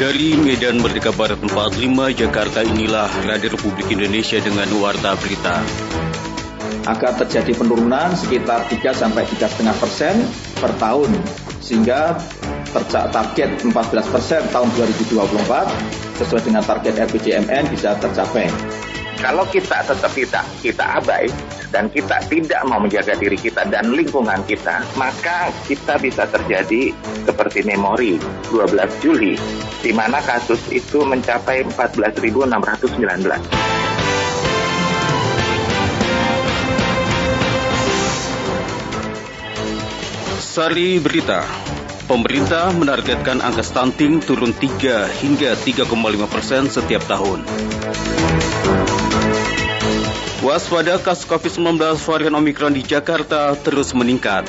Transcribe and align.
Dari 0.00 0.32
Medan 0.32 0.80
Merdeka 0.80 1.12
Barat 1.12 1.36
45, 1.44 1.76
Jakarta 2.16 2.64
inilah 2.64 3.04
Radio 3.28 3.52
Republik 3.52 3.92
Indonesia 3.92 4.40
dengan 4.40 4.64
Warta 4.80 5.12
Berita. 5.20 5.60
Akan 6.88 7.20
terjadi 7.20 7.52
penurunan 7.52 8.08
sekitar 8.16 8.64
3 8.64 8.96
sampai 8.96 9.28
3,5 9.28 9.60
persen 9.76 10.24
per 10.56 10.72
tahun, 10.80 11.12
sehingga 11.60 12.16
target 13.12 13.60
14 13.60 13.76
persen 14.08 14.40
tahun 14.48 14.72
2024 14.72 15.68
sesuai 16.16 16.48
dengan 16.48 16.64
target 16.64 16.96
RPJMN 17.04 17.68
bisa 17.68 17.92
tercapai. 18.00 18.48
Kalau 19.20 19.44
kita 19.52 19.84
tetap 19.84 20.12
kita 20.16 20.40
kita 20.64 20.84
abai 20.96 21.28
dan 21.68 21.92
kita 21.92 22.24
tidak 22.32 22.64
mau 22.64 22.80
menjaga 22.80 23.12
diri 23.20 23.36
kita 23.36 23.68
dan 23.68 23.92
lingkungan 23.92 24.40
kita, 24.48 24.80
maka 24.96 25.52
kita 25.68 26.00
bisa 26.00 26.24
terjadi 26.24 26.96
seperti 27.28 27.60
memori 27.68 28.16
12 28.48 29.04
Juli 29.04 29.36
di 29.84 29.92
mana 29.92 30.24
kasus 30.24 30.60
itu 30.72 31.04
mencapai 31.04 31.68
14.619. 31.68 33.28
Sari 40.40 40.98
Berita 40.98 41.46
Pemerintah 42.10 42.74
menargetkan 42.74 43.38
angka 43.38 43.62
stunting 43.62 44.18
turun 44.18 44.50
3 44.50 45.22
hingga 45.22 45.54
3,5 45.54 45.86
persen 46.26 46.66
setiap 46.66 47.06
tahun. 47.06 47.46
Waspada 50.40 50.96
kasus 50.96 51.28
COVID-19 51.28 52.00
varian 52.00 52.32
Omikron 52.32 52.72
di 52.72 52.80
Jakarta 52.80 53.52
terus 53.60 53.92
meningkat. 53.92 54.48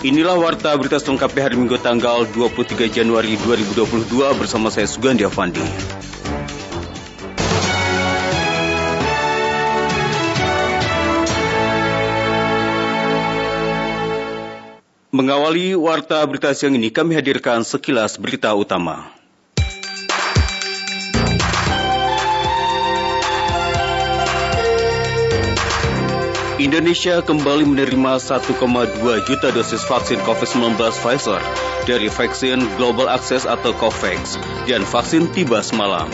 Inilah 0.00 0.40
warta 0.40 0.72
berita 0.72 0.96
selengkapnya 0.96 1.52
hari 1.52 1.60
Minggu 1.60 1.76
tanggal 1.84 2.24
23 2.32 2.88
Januari 2.88 3.36
2022 3.36 4.08
bersama 4.40 4.72
saya 4.72 4.88
Sugandi 4.88 5.20
Avandi. 5.20 5.60
Mengawali 15.12 15.76
warta 15.76 16.24
berita 16.24 16.56
siang 16.56 16.72
ini 16.72 16.88
kami 16.88 17.20
hadirkan 17.20 17.68
sekilas 17.68 18.16
berita 18.16 18.48
utama. 18.56 19.23
Indonesia 26.64 27.20
kembali 27.20 27.76
menerima 27.76 28.16
1,2 28.16 28.56
juta 29.28 29.48
dosis 29.52 29.84
vaksin 29.84 30.16
COVID-19 30.24 30.80
Pfizer 30.96 31.36
dari 31.84 32.08
vaksin 32.08 32.64
Global 32.80 33.04
Access 33.12 33.44
atau 33.44 33.76
COVAX 33.76 34.40
dan 34.64 34.80
vaksin 34.88 35.28
tiba 35.28 35.60
semalam. 35.60 36.08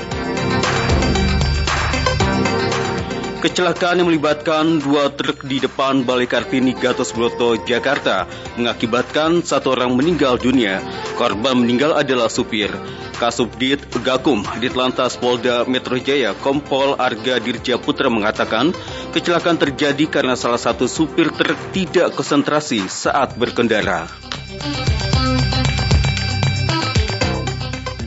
Kecelakaan 3.40 3.96
yang 3.96 4.12
melibatkan 4.12 4.84
dua 4.84 5.08
truk 5.16 5.48
di 5.48 5.64
depan 5.64 6.04
Balai 6.04 6.28
Kartini 6.28 6.76
Gatot 6.76 7.08
Broto, 7.16 7.56
Jakarta 7.56 8.28
mengakibatkan 8.60 9.40
satu 9.40 9.72
orang 9.72 9.96
meninggal 9.96 10.36
dunia. 10.36 10.84
Korban 11.16 11.56
meninggal 11.56 11.96
adalah 11.96 12.28
supir. 12.28 12.68
Kasubdit 13.16 13.80
Gakum 14.04 14.44
di 14.60 14.68
Telantas 14.68 15.16
Polda 15.16 15.64
Metro 15.64 15.96
Jaya 15.96 16.36
Kompol 16.36 17.00
Arga 17.00 17.40
Dirja 17.40 17.80
Putra 17.80 18.12
mengatakan 18.12 18.76
kecelakaan 19.16 19.56
terjadi 19.56 20.04
karena 20.04 20.36
salah 20.36 20.60
satu 20.60 20.84
supir 20.84 21.32
truk 21.32 21.56
tidak 21.72 22.12
konsentrasi 22.12 22.92
saat 22.92 23.40
berkendara. 23.40 24.04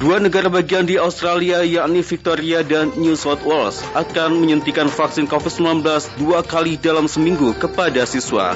Dua 0.03 0.19
negara 0.19 0.51
bagian 0.51 0.83
di 0.83 0.99
Australia 0.99 1.63
yakni 1.63 2.03
Victoria 2.03 2.59
dan 2.59 2.91
New 2.99 3.15
South 3.15 3.39
Wales 3.47 3.79
akan 3.95 4.35
menyuntikan 4.35 4.91
vaksin 4.91 5.31
COVID-19 5.31 5.79
dua 6.19 6.43
kali 6.43 6.75
dalam 6.75 7.07
seminggu 7.07 7.55
kepada 7.55 8.03
siswa. 8.03 8.51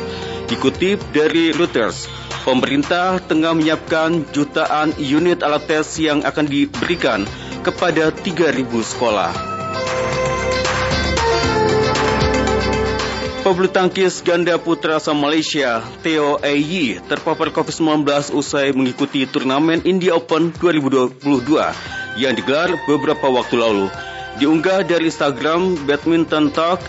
Dikutip 0.51 0.99
dari 1.15 1.55
Reuters, 1.55 2.11
pemerintah 2.43 3.23
tengah 3.23 3.55
menyiapkan 3.55 4.27
jutaan 4.35 4.91
unit 4.99 5.39
alat 5.39 5.63
tes 5.71 5.87
yang 6.03 6.19
akan 6.27 6.51
diberikan 6.51 7.23
kepada 7.63 8.11
3.000 8.11 8.67
sekolah. 8.67 9.56
Pebulu 13.47 13.71
tangkis 13.71 14.19
ganda 14.27 14.59
putra 14.59 14.99
asal 14.99 15.15
Malaysia, 15.15 15.79
Theo 16.03 16.35
Ayi, 16.43 16.99
terpapar 17.07 17.47
COVID-19 17.55 18.35
usai 18.35 18.75
mengikuti 18.75 19.23
turnamen 19.23 19.79
India 19.87 20.19
Open 20.19 20.51
2022 20.51 21.55
yang 22.19 22.35
digelar 22.35 22.75
beberapa 22.83 23.31
waktu 23.31 23.55
lalu. 23.55 23.87
Diunggah 24.35 24.83
dari 24.83 25.07
Instagram 25.07 25.79
Badminton 25.87 26.51
Talk, 26.51 26.83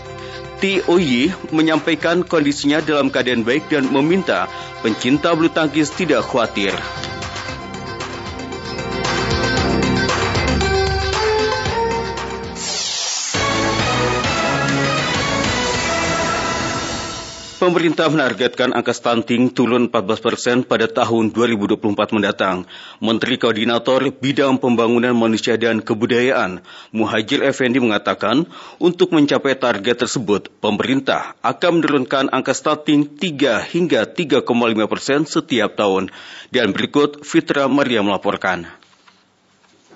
T.O.Y. 0.59 1.31
menyampaikan 1.55 2.27
kondisinya 2.27 2.83
dalam 2.83 3.07
keadaan 3.07 3.47
baik 3.47 3.71
dan 3.71 3.87
meminta 3.87 4.51
pencinta 4.83 5.31
bulu 5.31 5.47
tangkis 5.47 5.95
tidak 5.95 6.27
khawatir. 6.27 6.75
Pemerintah 17.59 18.07
menargetkan 18.07 18.71
angka 18.71 18.95
stunting 18.95 19.51
turun 19.51 19.91
14 19.91 20.23
persen 20.23 20.57
pada 20.63 20.87
tahun 20.87 21.35
2024 21.35 22.15
mendatang. 22.15 22.63
Menteri 23.03 23.35
Koordinator 23.35 24.15
Bidang 24.15 24.63
Pembangunan 24.63 25.11
Manusia 25.11 25.59
dan 25.59 25.83
Kebudayaan, 25.83 26.63
Muhajir 26.95 27.43
Effendi 27.43 27.83
mengatakan, 27.83 28.47
untuk 28.79 29.11
mencapai 29.11 29.59
target 29.59 30.07
tersebut, 30.07 30.47
pemerintah 30.63 31.35
akan 31.43 31.83
menurunkan 31.83 32.31
angka 32.31 32.55
stunting 32.55 33.19
3 33.19 33.59
hingga 33.75 34.07
3,5 34.07 34.47
persen 34.87 35.27
setiap 35.27 35.75
tahun. 35.75 36.15
Dan 36.55 36.71
berikut 36.71 37.27
Fitra 37.27 37.67
Maria 37.67 37.99
melaporkan. 37.99 38.71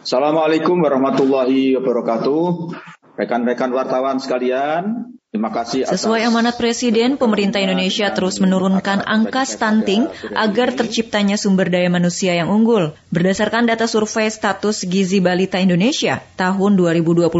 Assalamualaikum 0.03 0.83
warahmatullahi 0.83 1.79
wabarakatuh. 1.79 2.75
Rekan-rekan 3.15 3.71
wartawan 3.71 4.19
sekalian, 4.19 5.15
Terima 5.33 5.49
kasih. 5.49 5.89
Atas... 5.89 6.05
Sesuai 6.05 6.29
amanat 6.29 6.61
Presiden, 6.61 7.17
pemerintah 7.17 7.57
Indonesia 7.57 8.05
terus 8.13 8.37
menurunkan 8.37 9.01
angka 9.01 9.49
stunting 9.49 10.05
agar 10.29 10.77
terciptanya 10.77 11.41
sumber 11.41 11.73
daya 11.73 11.89
manusia 11.89 12.37
yang 12.37 12.53
unggul. 12.53 12.93
Berdasarkan 13.09 13.65
data 13.65 13.89
survei 13.89 14.29
status 14.29 14.85
gizi 14.85 15.25
balita 15.25 15.57
Indonesia 15.57 16.21
tahun 16.37 16.77
2021, 16.77 17.33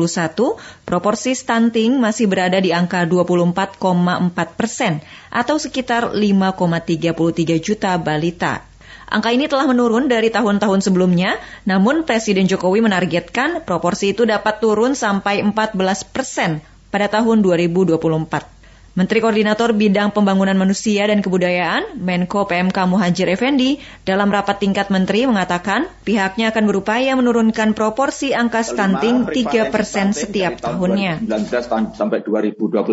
proporsi 0.89 1.37
stunting 1.37 2.01
masih 2.01 2.25
berada 2.25 2.57
di 2.57 2.73
angka 2.73 3.05
24,4 3.05 3.77
persen 4.57 4.97
atau 5.29 5.61
sekitar 5.61 6.17
5,33 6.17 7.61
juta 7.61 7.93
balita. 8.01 8.65
Angka 9.05 9.29
ini 9.29 9.45
telah 9.45 9.69
menurun 9.69 10.09
dari 10.09 10.33
tahun-tahun 10.33 10.81
sebelumnya, 10.81 11.37
namun 11.69 12.09
Presiden 12.09 12.49
Jokowi 12.49 12.81
menargetkan 12.81 13.61
proporsi 13.61 14.17
itu 14.17 14.25
dapat 14.25 14.57
turun 14.57 14.97
sampai 14.97 15.45
14 15.45 15.77
persen 16.09 16.72
pada 16.93 17.09
tahun 17.09 17.41
2024. 17.41 17.97
Menteri 18.93 19.25
Koordinator 19.25 19.73
Bidang 19.73 20.13
Pembangunan 20.13 20.53
Manusia 20.53 21.09
dan 21.09 21.25
Kebudayaan, 21.25 21.97
Menko 21.97 22.45
PMK 22.45 22.77
Muhajir 22.85 23.25
Effendi, 23.25 23.81
dalam 24.05 24.29
rapat 24.29 24.61
tingkat 24.61 24.93
menteri 24.93 25.25
mengatakan 25.25 25.89
pihaknya 26.05 26.53
akan 26.53 26.69
berupaya 26.69 27.17
menurunkan 27.17 27.73
proporsi 27.73 28.37
angka 28.37 28.61
stunting 28.61 29.25
3 29.25 29.73
persen 29.73 30.13
setiap 30.13 30.61
tahunnya. 30.61 31.25
2019 31.25 31.97
sampai 31.97 32.21
2021 32.21 32.85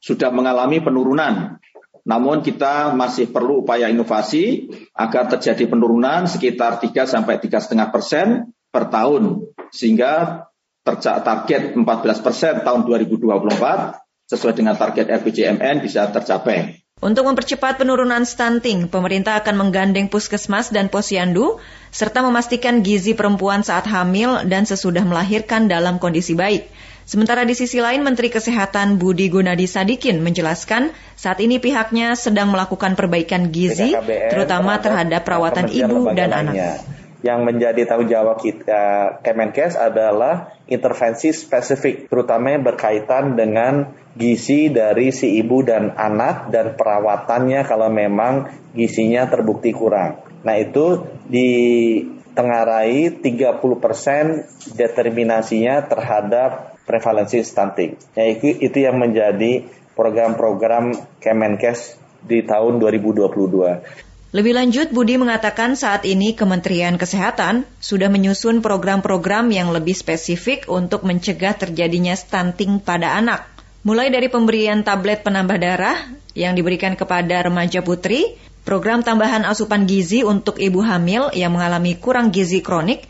sudah 0.00 0.30
mengalami 0.32 0.80
penurunan. 0.80 1.60
Namun 2.08 2.40
kita 2.40 2.96
masih 2.96 3.28
perlu 3.28 3.68
upaya 3.68 3.92
inovasi 3.92 4.72
agar 4.96 5.28
terjadi 5.28 5.68
penurunan 5.68 6.24
sekitar 6.24 6.80
3 6.80 7.04
sampai 7.04 7.36
3,5 7.36 7.92
persen 7.92 8.56
per 8.72 8.88
tahun. 8.88 9.52
Sehingga 9.68 10.47
target 10.96 11.76
14 11.76 12.24
persen 12.24 12.54
tahun 12.64 12.80
2024 12.88 14.00
sesuai 14.28 14.54
dengan 14.56 14.76
target 14.76 15.08
RPJMN 15.08 15.84
bisa 15.84 16.08
tercapai. 16.08 16.84
Untuk 16.98 17.30
mempercepat 17.30 17.78
penurunan 17.78 18.26
stunting, 18.26 18.90
pemerintah 18.90 19.38
akan 19.38 19.54
menggandeng 19.54 20.10
puskesmas 20.10 20.74
dan 20.74 20.90
posyandu, 20.90 21.62
serta 21.94 22.26
memastikan 22.26 22.82
gizi 22.82 23.14
perempuan 23.14 23.62
saat 23.62 23.86
hamil 23.86 24.42
dan 24.50 24.66
sesudah 24.66 25.06
melahirkan 25.06 25.70
dalam 25.70 26.02
kondisi 26.02 26.34
baik. 26.34 26.66
Sementara 27.06 27.46
di 27.46 27.54
sisi 27.54 27.78
lain, 27.78 28.02
Menteri 28.02 28.34
Kesehatan 28.34 28.98
Budi 28.98 29.30
Gunadi 29.30 29.70
Sadikin 29.70 30.20
menjelaskan 30.26 30.90
saat 31.14 31.38
ini 31.38 31.62
pihaknya 31.62 32.18
sedang 32.18 32.50
melakukan 32.50 32.98
perbaikan 32.98 33.54
gizi, 33.54 33.94
terutama 34.28 34.82
terhadap 34.82 35.22
perawatan 35.22 35.70
ibu 35.70 36.10
dan 36.12 36.34
anak 36.34 36.82
yang 37.22 37.42
menjadi 37.42 37.82
tanggung 37.82 38.06
jawab 38.06 38.38
kita 38.38 39.18
Kemenkes 39.26 39.74
adalah 39.74 40.54
intervensi 40.70 41.34
spesifik, 41.34 42.06
terutama 42.06 42.54
yang 42.54 42.62
berkaitan 42.62 43.34
dengan 43.34 43.90
gizi 44.14 44.70
dari 44.70 45.10
si 45.10 45.38
ibu 45.38 45.62
dan 45.66 45.94
anak 45.98 46.50
dan 46.54 46.74
perawatannya 46.78 47.66
kalau 47.66 47.90
memang 47.90 48.50
gizinya 48.74 49.26
terbukti 49.26 49.74
kurang. 49.74 50.22
Nah 50.46 50.54
itu 50.58 51.06
ditengarai 51.26 53.18
30% 53.18 54.78
determinasinya 54.78 55.86
terhadap 55.90 56.78
prevalensi 56.86 57.42
stunting. 57.42 57.98
Ya, 58.14 58.24
itu, 58.30 58.54
itu 58.62 58.78
yang 58.80 58.96
menjadi 58.96 59.66
program-program 59.98 60.94
Kemenkes 61.18 61.98
di 62.22 62.46
tahun 62.46 62.78
2022. 62.78 64.07
Lebih 64.28 64.60
lanjut, 64.60 64.92
Budi 64.92 65.16
mengatakan 65.16 65.72
saat 65.72 66.04
ini 66.04 66.36
Kementerian 66.36 67.00
Kesehatan 67.00 67.64
sudah 67.80 68.12
menyusun 68.12 68.60
program-program 68.60 69.48
yang 69.48 69.72
lebih 69.72 69.96
spesifik 69.96 70.68
untuk 70.68 71.00
mencegah 71.08 71.56
terjadinya 71.56 72.12
stunting 72.12 72.76
pada 72.76 73.16
anak. 73.16 73.48
Mulai 73.88 74.12
dari 74.12 74.28
pemberian 74.28 74.84
tablet 74.84 75.24
penambah 75.24 75.56
darah 75.56 75.96
yang 76.36 76.52
diberikan 76.52 76.92
kepada 76.92 77.40
remaja 77.48 77.80
putri, 77.80 78.36
program 78.68 79.00
tambahan 79.00 79.48
asupan 79.48 79.88
gizi 79.88 80.20
untuk 80.20 80.60
ibu 80.60 80.84
hamil 80.84 81.32
yang 81.32 81.56
mengalami 81.56 81.96
kurang 81.96 82.28
gizi 82.28 82.60
kronik, 82.60 83.08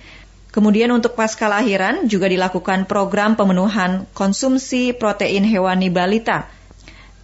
kemudian 0.54 0.94
untuk 0.94 1.18
pasca 1.18 1.50
lahiran 1.50 2.06
juga 2.06 2.30
dilakukan 2.30 2.86
program 2.86 3.34
pemenuhan 3.34 4.06
konsumsi 4.14 4.94
protein 4.94 5.42
hewani 5.42 5.90
balita 5.90 6.46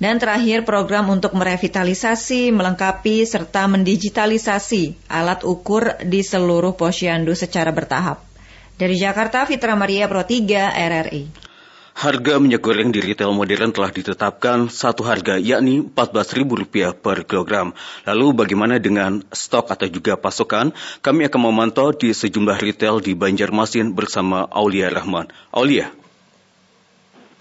dan 0.03 0.19
terakhir 0.19 0.67
program 0.67 1.07
untuk 1.11 1.39
merevitalisasi, 1.39 2.51
melengkapi, 2.51 3.23
serta 3.23 3.71
mendigitalisasi 3.71 5.07
alat 5.07 5.47
ukur 5.47 5.95
di 6.03 6.21
seluruh 6.21 6.75
posyandu 6.75 7.33
secara 7.39 7.71
bertahap. 7.71 8.23
Dari 8.75 8.99
Jakarta, 8.99 9.47
Fitra 9.47 9.79
Maria 9.79 10.11
Pro 10.11 10.27
3, 10.27 10.75
RRI. 10.75 11.47
Harga 11.95 12.43
minyak 12.43 12.59
goreng 12.59 12.91
di 12.91 12.99
retail 12.99 13.31
modern 13.31 13.71
telah 13.71 13.95
ditetapkan 13.95 14.67
satu 14.67 15.07
harga 15.07 15.39
yakni 15.39 15.79
Rp14.000 15.95 16.91
per 16.99 17.23
kilogram. 17.23 17.71
Lalu 18.03 18.35
bagaimana 18.35 18.83
dengan 18.83 19.23
stok 19.31 19.71
atau 19.71 19.87
juga 19.87 20.19
pasokan? 20.19 20.75
Kami 20.99 21.31
akan 21.31 21.41
memantau 21.47 21.95
di 21.95 22.11
sejumlah 22.11 22.59
retail 22.59 22.99
di 22.99 23.15
Banjarmasin 23.15 23.95
bersama 23.95 24.43
Aulia 24.51 24.91
Rahman. 24.91 25.31
Aulia. 25.55 26.04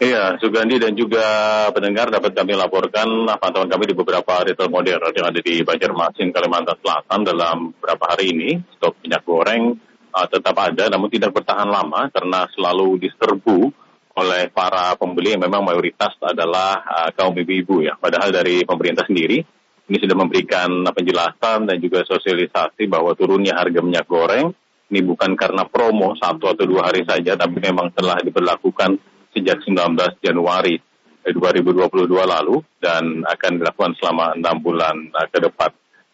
Iya, 0.03 0.35
Sugandi 0.35 0.83
dan 0.83 1.00
juga 1.00 1.23
pendengar 1.71 2.11
dapat 2.11 2.35
kami 2.35 2.59
laporkan 2.59 3.07
pantauan 3.39 3.71
kami 3.71 3.88
di 3.88 3.95
beberapa 3.95 4.44
retail 4.44 4.67
modern 4.67 5.15
yang 5.15 5.31
ada 5.31 5.39
di 5.39 5.63
Banjarmasin, 5.63 6.35
Kalimantan 6.35 6.75
Selatan 6.83 7.23
dalam 7.23 7.71
beberapa 7.71 8.11
hari 8.11 8.35
ini. 8.35 8.59
Stok 8.75 9.00
minyak 9.00 9.23
goreng 9.23 9.79
uh, 10.11 10.27
tetap 10.27 10.59
ada, 10.59 10.91
namun 10.91 11.07
tidak 11.07 11.31
bertahan 11.31 11.71
lama 11.71 12.11
karena 12.11 12.44
selalu 12.51 13.00
diserbu 13.00 13.71
oleh 14.19 14.51
para 14.51 14.91
pembeli 15.00 15.39
yang 15.39 15.47
memang 15.47 15.63
mayoritas 15.63 16.19
adalah 16.19 16.83
uh, 16.83 17.09
kaum 17.15 17.31
ibu-ibu 17.39 17.88
ya. 17.88 17.95
Padahal 17.95 18.35
dari 18.35 18.67
pemerintah 18.67 19.07
sendiri 19.07 19.39
ini 19.88 19.97
sudah 20.03 20.19
memberikan 20.19 20.83
penjelasan 20.83 21.63
dan 21.63 21.79
juga 21.79 22.03
sosialisasi 22.03 22.91
bahwa 22.91 23.15
turunnya 23.15 23.55
harga 23.55 23.79
minyak 23.79 24.03
goreng 24.03 24.51
ini 24.91 25.00
bukan 25.00 25.39
karena 25.39 25.63
promo 25.63 26.11
satu 26.19 26.51
atau 26.51 26.67
dua 26.67 26.91
hari 26.91 27.07
saja, 27.07 27.39
tapi 27.39 27.63
memang 27.63 27.95
telah 27.95 28.19
diberlakukan 28.19 29.12
sejak 29.33 29.65
19 29.65 29.97
Januari 30.24 30.77
2022 31.24 32.07
lalu 32.07 32.62
dan 32.80 33.24
akan 33.24 33.51
dilakukan 33.59 33.94
selama 34.00 34.35
enam 34.38 34.57
bulan 34.59 34.95
uh, 35.12 35.27
ke 35.27 35.39
depan. 35.41 35.71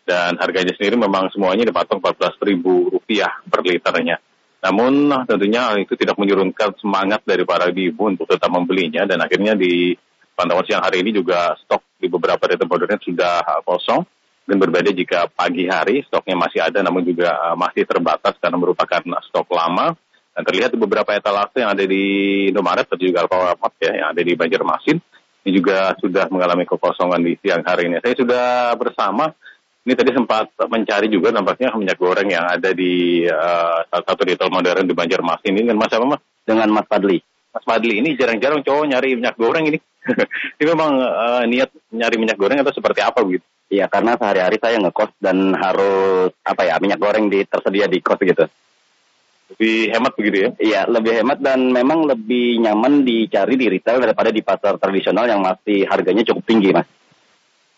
Dan 0.10 0.42
harganya 0.42 0.74
sendiri 0.74 0.98
memang 0.98 1.30
semuanya 1.30 1.70
dipatok 1.70 2.02
Rp14.000 2.02 2.66
per 3.46 3.62
liternya. 3.62 4.18
Namun 4.60 5.14
tentunya 5.30 5.78
itu 5.78 5.94
tidak 5.96 6.18
menyurunkan 6.18 6.76
semangat 6.82 7.22
dari 7.24 7.46
para 7.46 7.70
ibu 7.70 8.10
untuk 8.10 8.26
tetap 8.26 8.50
membelinya 8.50 9.06
dan 9.06 9.22
akhirnya 9.22 9.56
di 9.56 9.94
pantauan 10.36 10.66
siang 10.68 10.84
hari 10.84 11.04
ini 11.06 11.16
juga 11.16 11.56
stok 11.64 12.00
di 12.00 12.12
beberapa 12.12 12.40
retail 12.44 12.68
modern 12.68 13.00
sudah 13.00 13.44
uh, 13.44 13.62
kosong 13.64 14.04
dan 14.50 14.58
berbeda 14.58 14.90
jika 14.96 15.30
pagi 15.30 15.70
hari 15.70 16.02
stoknya 16.08 16.36
masih 16.36 16.60
ada 16.64 16.80
namun 16.82 17.04
juga 17.04 17.36
uh, 17.40 17.56
masih 17.60 17.84
terbatas 17.84 18.34
karena 18.40 18.58
merupakan 18.58 19.04
stok 19.30 19.48
lama 19.52 19.96
dan 20.40 20.48
terlihat 20.48 20.72
di 20.72 20.80
beberapa 20.80 21.12
etalase 21.12 21.60
yang 21.60 21.76
ada 21.76 21.84
di 21.84 22.04
Indomaret 22.48 22.88
dan 22.88 22.96
juga 22.96 23.28
Alfamart 23.28 23.76
ya 23.84 23.92
yang 23.92 24.08
ada 24.16 24.22
di 24.24 24.34
Banjarmasin 24.40 24.96
ini 25.44 25.52
juga 25.52 25.92
sudah 26.00 26.32
mengalami 26.32 26.64
kekosongan 26.64 27.20
di 27.20 27.36
siang 27.44 27.60
hari 27.68 27.92
ini. 27.92 28.00
Saya 28.00 28.16
sudah 28.16 28.72
bersama 28.80 29.36
ini 29.84 30.00
tadi 30.00 30.16
sempat 30.16 30.48
mencari 30.72 31.12
juga 31.12 31.36
nampaknya 31.36 31.76
minyak 31.76 32.00
goreng 32.00 32.32
yang 32.32 32.48
ada 32.48 32.72
di 32.72 33.28
uh, 33.28 33.84
salah 33.92 34.06
satu 34.08 34.24
retail 34.24 34.48
modern 34.48 34.88
di 34.88 34.96
Banjarmasin 34.96 35.52
ini 35.52 35.68
dengan 35.68 35.76
Mas 35.76 35.92
apa 35.92 36.08
Mas? 36.08 36.24
Dengan 36.48 36.72
Mas 36.72 36.88
Padli. 36.88 37.20
Mas 37.52 37.66
Padli 37.68 38.00
ini 38.00 38.16
jarang-jarang 38.16 38.64
cowok 38.64 38.96
nyari 38.96 39.20
minyak 39.20 39.36
goreng 39.36 39.68
ini. 39.68 39.80
ini 40.56 40.66
memang 40.72 41.04
uh, 41.04 41.44
niat 41.52 41.68
nyari 41.92 42.16
minyak 42.16 42.40
goreng 42.40 42.64
atau 42.64 42.72
seperti 42.72 43.04
apa 43.04 43.20
begitu? 43.28 43.44
Iya 43.68 43.92
karena 43.92 44.16
sehari-hari 44.16 44.56
saya 44.56 44.80
ngekos 44.80 45.20
dan 45.20 45.52
harus 45.52 46.32
apa 46.48 46.64
ya 46.64 46.80
minyak 46.80 47.04
goreng 47.04 47.28
di, 47.28 47.44
tersedia 47.44 47.92
di 47.92 48.00
kos 48.00 48.24
gitu 48.24 48.48
lebih 49.56 49.78
hemat 49.90 50.14
begitu 50.14 50.38
ya? 50.38 50.50
Iya, 50.62 50.82
lebih 50.86 51.12
hemat 51.22 51.42
dan 51.42 51.74
memang 51.74 52.06
lebih 52.06 52.62
nyaman 52.62 53.02
dicari 53.02 53.58
di 53.58 53.66
retail 53.66 53.98
daripada 53.98 54.30
di 54.30 54.46
pasar 54.46 54.78
tradisional 54.78 55.26
yang 55.26 55.42
masih 55.42 55.90
harganya 55.90 56.22
cukup 56.22 56.44
tinggi, 56.46 56.70
Mas. 56.70 56.86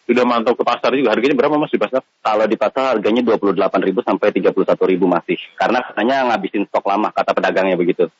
Sudah 0.03 0.27
mantau 0.27 0.57
ke 0.59 0.67
pasar 0.67 0.91
juga, 0.91 1.15
harganya 1.15 1.39
berapa 1.39 1.55
Mas 1.55 1.71
di 1.71 1.79
pasar? 1.79 2.03
Kalau 2.19 2.43
di 2.43 2.59
pasar 2.59 2.99
harganya 2.99 3.23
28.000 3.23 4.03
sampai 4.03 4.27
31.000 4.35 4.99
masih. 4.99 5.39
Karena 5.55 5.79
katanya 5.79 6.15
ngabisin 6.33 6.67
stok 6.67 6.83
lama, 6.83 7.15
kata 7.15 7.31
pedagangnya 7.31 7.79
begitu. 7.79 8.11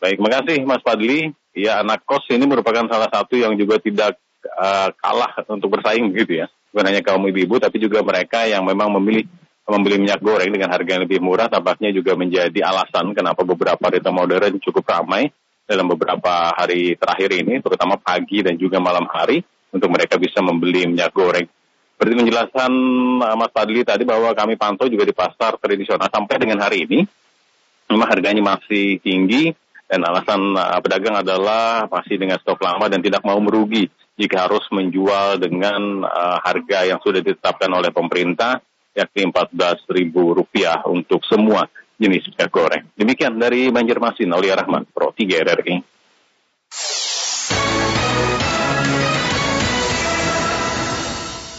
Baik, 0.00 0.16
makasih 0.16 0.64
Mas 0.64 0.80
Padli. 0.80 1.36
Ya, 1.56 1.80
anak 1.80 2.04
kos 2.08 2.24
ini 2.32 2.44
merupakan 2.44 2.84
salah 2.88 3.08
satu 3.08 3.36
yang 3.36 3.56
juga 3.56 3.80
tidak 3.80 4.16
uh, 4.56 4.92
kalah 4.96 5.36
untuk 5.48 5.76
bersaing 5.76 6.12
begitu 6.12 6.44
ya. 6.44 6.46
Bukan 6.72 6.84
hanya 6.88 7.00
kaum 7.00 7.24
ibu-ibu, 7.24 7.56
tapi 7.56 7.80
juga 7.80 8.04
mereka 8.04 8.44
yang 8.44 8.64
memang 8.64 8.92
memilih 9.00 9.24
membeli 9.66 9.98
minyak 9.98 10.22
goreng 10.22 10.54
dengan 10.54 10.70
harga 10.70 10.90
yang 10.94 11.02
lebih 11.02 11.18
murah 11.18 11.50
tampaknya 11.50 11.90
juga 11.90 12.14
menjadi 12.14 12.62
alasan 12.62 13.10
kenapa 13.12 13.42
beberapa 13.42 13.82
retail 13.90 14.14
modern 14.14 14.62
cukup 14.62 14.86
ramai 14.86 15.26
dalam 15.66 15.90
beberapa 15.90 16.54
hari 16.54 16.94
terakhir 16.94 17.42
ini, 17.42 17.58
terutama 17.58 17.98
pagi 17.98 18.40
dan 18.46 18.54
juga 18.54 18.78
malam 18.78 19.04
hari, 19.10 19.42
untuk 19.74 19.90
mereka 19.90 20.14
bisa 20.14 20.38
membeli 20.38 20.86
minyak 20.86 21.10
goreng. 21.10 21.50
Seperti 21.98 22.12
penjelasan 22.22 22.72
uh, 23.18 23.34
Mas 23.34 23.50
Padli 23.50 23.82
tadi 23.82 24.06
bahwa 24.06 24.30
kami 24.32 24.54
pantau 24.54 24.86
juga 24.86 25.02
di 25.02 25.12
pasar 25.12 25.58
tradisional 25.58 26.06
sampai 26.06 26.36
dengan 26.38 26.62
hari 26.62 26.86
ini, 26.86 27.02
memang 27.90 28.08
harganya 28.08 28.42
masih 28.54 29.02
tinggi 29.02 29.50
dan 29.90 30.06
alasan 30.06 30.54
uh, 30.54 30.78
pedagang 30.78 31.18
adalah 31.18 31.90
masih 31.90 32.14
dengan 32.14 32.38
stok 32.38 32.62
lama 32.62 32.86
dan 32.86 33.02
tidak 33.02 33.26
mau 33.26 33.38
merugi 33.42 33.90
jika 34.16 34.46
harus 34.46 34.64
menjual 34.70 35.42
dengan 35.42 36.06
uh, 36.06 36.38
harga 36.40 36.86
yang 36.86 37.02
sudah 37.02 37.20
ditetapkan 37.20 37.68
oleh 37.68 37.90
pemerintah 37.90 38.62
yakni 38.96 39.28
Rp14.000 39.28 40.88
untuk 40.88 41.20
semua 41.28 41.68
jenis 42.00 42.28
minyak 42.32 42.50
goreng. 42.52 42.84
Demikian 42.96 43.36
dari 43.36 43.68
Banjarmasin, 43.68 44.32
Aulia 44.32 44.56
Rahman, 44.56 44.88
Pro 44.88 45.12
3 45.12 45.44
RRI. 45.44 45.95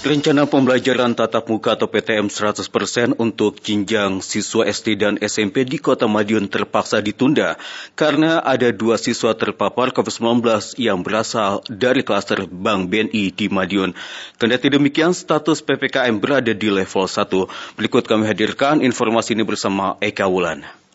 Rencana 0.05 0.45
pembelajaran 0.45 1.17
tatap 1.17 1.49
muka 1.49 1.73
atau 1.73 1.89
PTM 1.89 2.29
100% 2.29 3.17
untuk 3.17 3.57
jenjang 3.57 4.21
siswa 4.21 4.69
SD 4.69 4.93
dan 4.93 5.17
SMP 5.17 5.65
di 5.65 5.81
Kota 5.81 6.05
Madiun 6.05 6.45
terpaksa 6.45 7.01
ditunda 7.01 7.57
karena 7.97 8.37
ada 8.45 8.69
dua 8.69 9.01
siswa 9.01 9.33
terpapar 9.33 9.89
COVID-19 9.97 10.77
yang 10.77 11.01
berasal 11.01 11.65
dari 11.65 12.05
klaster 12.05 12.45
Bank 12.45 12.93
BNI 12.93 13.33
di 13.33 13.49
Madiun. 13.49 13.97
Kendati 14.37 14.69
demikian, 14.69 15.17
status 15.17 15.65
PPKM 15.65 16.21
berada 16.21 16.53
di 16.53 16.69
level 16.69 17.09
1. 17.09 17.49
Berikut 17.81 18.05
kami 18.05 18.29
hadirkan 18.29 18.85
informasi 18.85 19.33
ini 19.33 19.49
bersama 19.49 19.97
Eka 19.97 20.29
Wulan. 20.29 20.86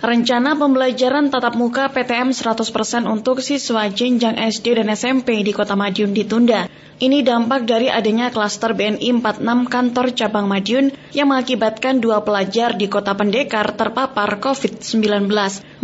Rencana 0.00 0.56
pembelajaran 0.56 1.28
tatap 1.28 1.60
muka 1.60 1.92
PTM 1.92 2.32
100% 2.32 3.04
untuk 3.04 3.44
siswa 3.44 3.84
jenjang 3.84 4.32
SD 4.32 4.80
dan 4.80 4.88
SMP 4.96 5.44
di 5.44 5.52
Kota 5.52 5.76
Madiun 5.76 6.16
ditunda. 6.16 6.72
Ini 6.96 7.20
dampak 7.20 7.68
dari 7.68 7.92
adanya 7.92 8.32
klaster 8.32 8.72
BNI 8.72 9.20
46 9.20 9.44
kantor 9.68 10.06
cabang 10.16 10.48
Madiun 10.48 10.96
yang 11.12 11.28
mengakibatkan 11.28 12.00
dua 12.00 12.24
pelajar 12.24 12.80
di 12.80 12.88
Kota 12.88 13.12
Pendekar 13.12 13.76
terpapar 13.76 14.40
COVID-19. 14.40 15.28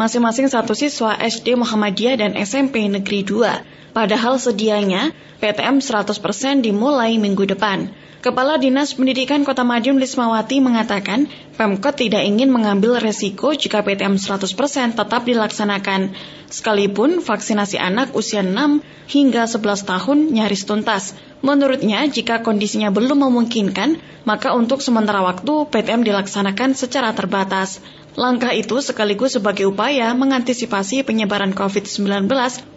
Masing-masing 0.00 0.48
satu 0.48 0.72
siswa 0.72 1.12
SD 1.20 1.60
Muhammadiyah 1.60 2.16
dan 2.16 2.40
SMP 2.40 2.88
Negeri 2.88 3.20
2. 3.20 3.92
Padahal 3.92 4.40
sedianya 4.40 5.12
PTM 5.44 5.84
100% 5.84 6.64
dimulai 6.64 7.20
minggu 7.20 7.44
depan. 7.44 7.92
Kepala 8.26 8.58
Dinas 8.58 8.90
Pendidikan 8.98 9.46
Kota 9.46 9.62
Madiun 9.62 10.02
Lismawati 10.02 10.58
mengatakan, 10.58 11.30
Pemkot 11.54 11.94
tidak 11.94 12.26
ingin 12.26 12.50
mengambil 12.50 12.98
resiko 12.98 13.54
jika 13.54 13.86
PTM 13.86 14.18
100% 14.18 14.98
tetap 14.98 15.22
dilaksanakan, 15.22 16.10
sekalipun 16.50 17.22
vaksinasi 17.22 17.78
anak 17.78 18.18
usia 18.18 18.42
6 18.42 18.82
hingga 19.06 19.46
11 19.46 19.62
tahun 19.62 20.18
nyaris 20.34 20.66
tuntas. 20.66 21.14
Menurutnya, 21.38 22.02
jika 22.10 22.42
kondisinya 22.42 22.90
belum 22.90 23.30
memungkinkan, 23.30 24.02
maka 24.26 24.58
untuk 24.58 24.82
sementara 24.82 25.22
waktu 25.22 25.70
PTM 25.70 26.02
dilaksanakan 26.02 26.74
secara 26.74 27.14
terbatas. 27.14 27.78
Langkah 28.18 28.50
itu 28.50 28.82
sekaligus 28.82 29.38
sebagai 29.38 29.70
upaya 29.70 30.10
mengantisipasi 30.18 31.06
penyebaran 31.06 31.54
COVID-19 31.54 32.26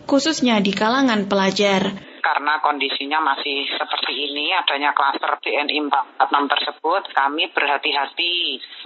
khususnya 0.05 0.61
di 0.61 0.77
kalangan 0.77 1.25
pelajar. 1.25 2.08
Karena 2.19 2.59
kondisinya 2.63 3.19
masih 3.23 3.67
seperti 3.75 4.31
ini, 4.31 4.53
adanya 4.55 4.95
klaster 4.95 5.39
BNI 5.41 5.77
46 6.19 6.51
tersebut, 6.53 7.01
kami 7.15 7.51
berhati-hati 7.51 8.35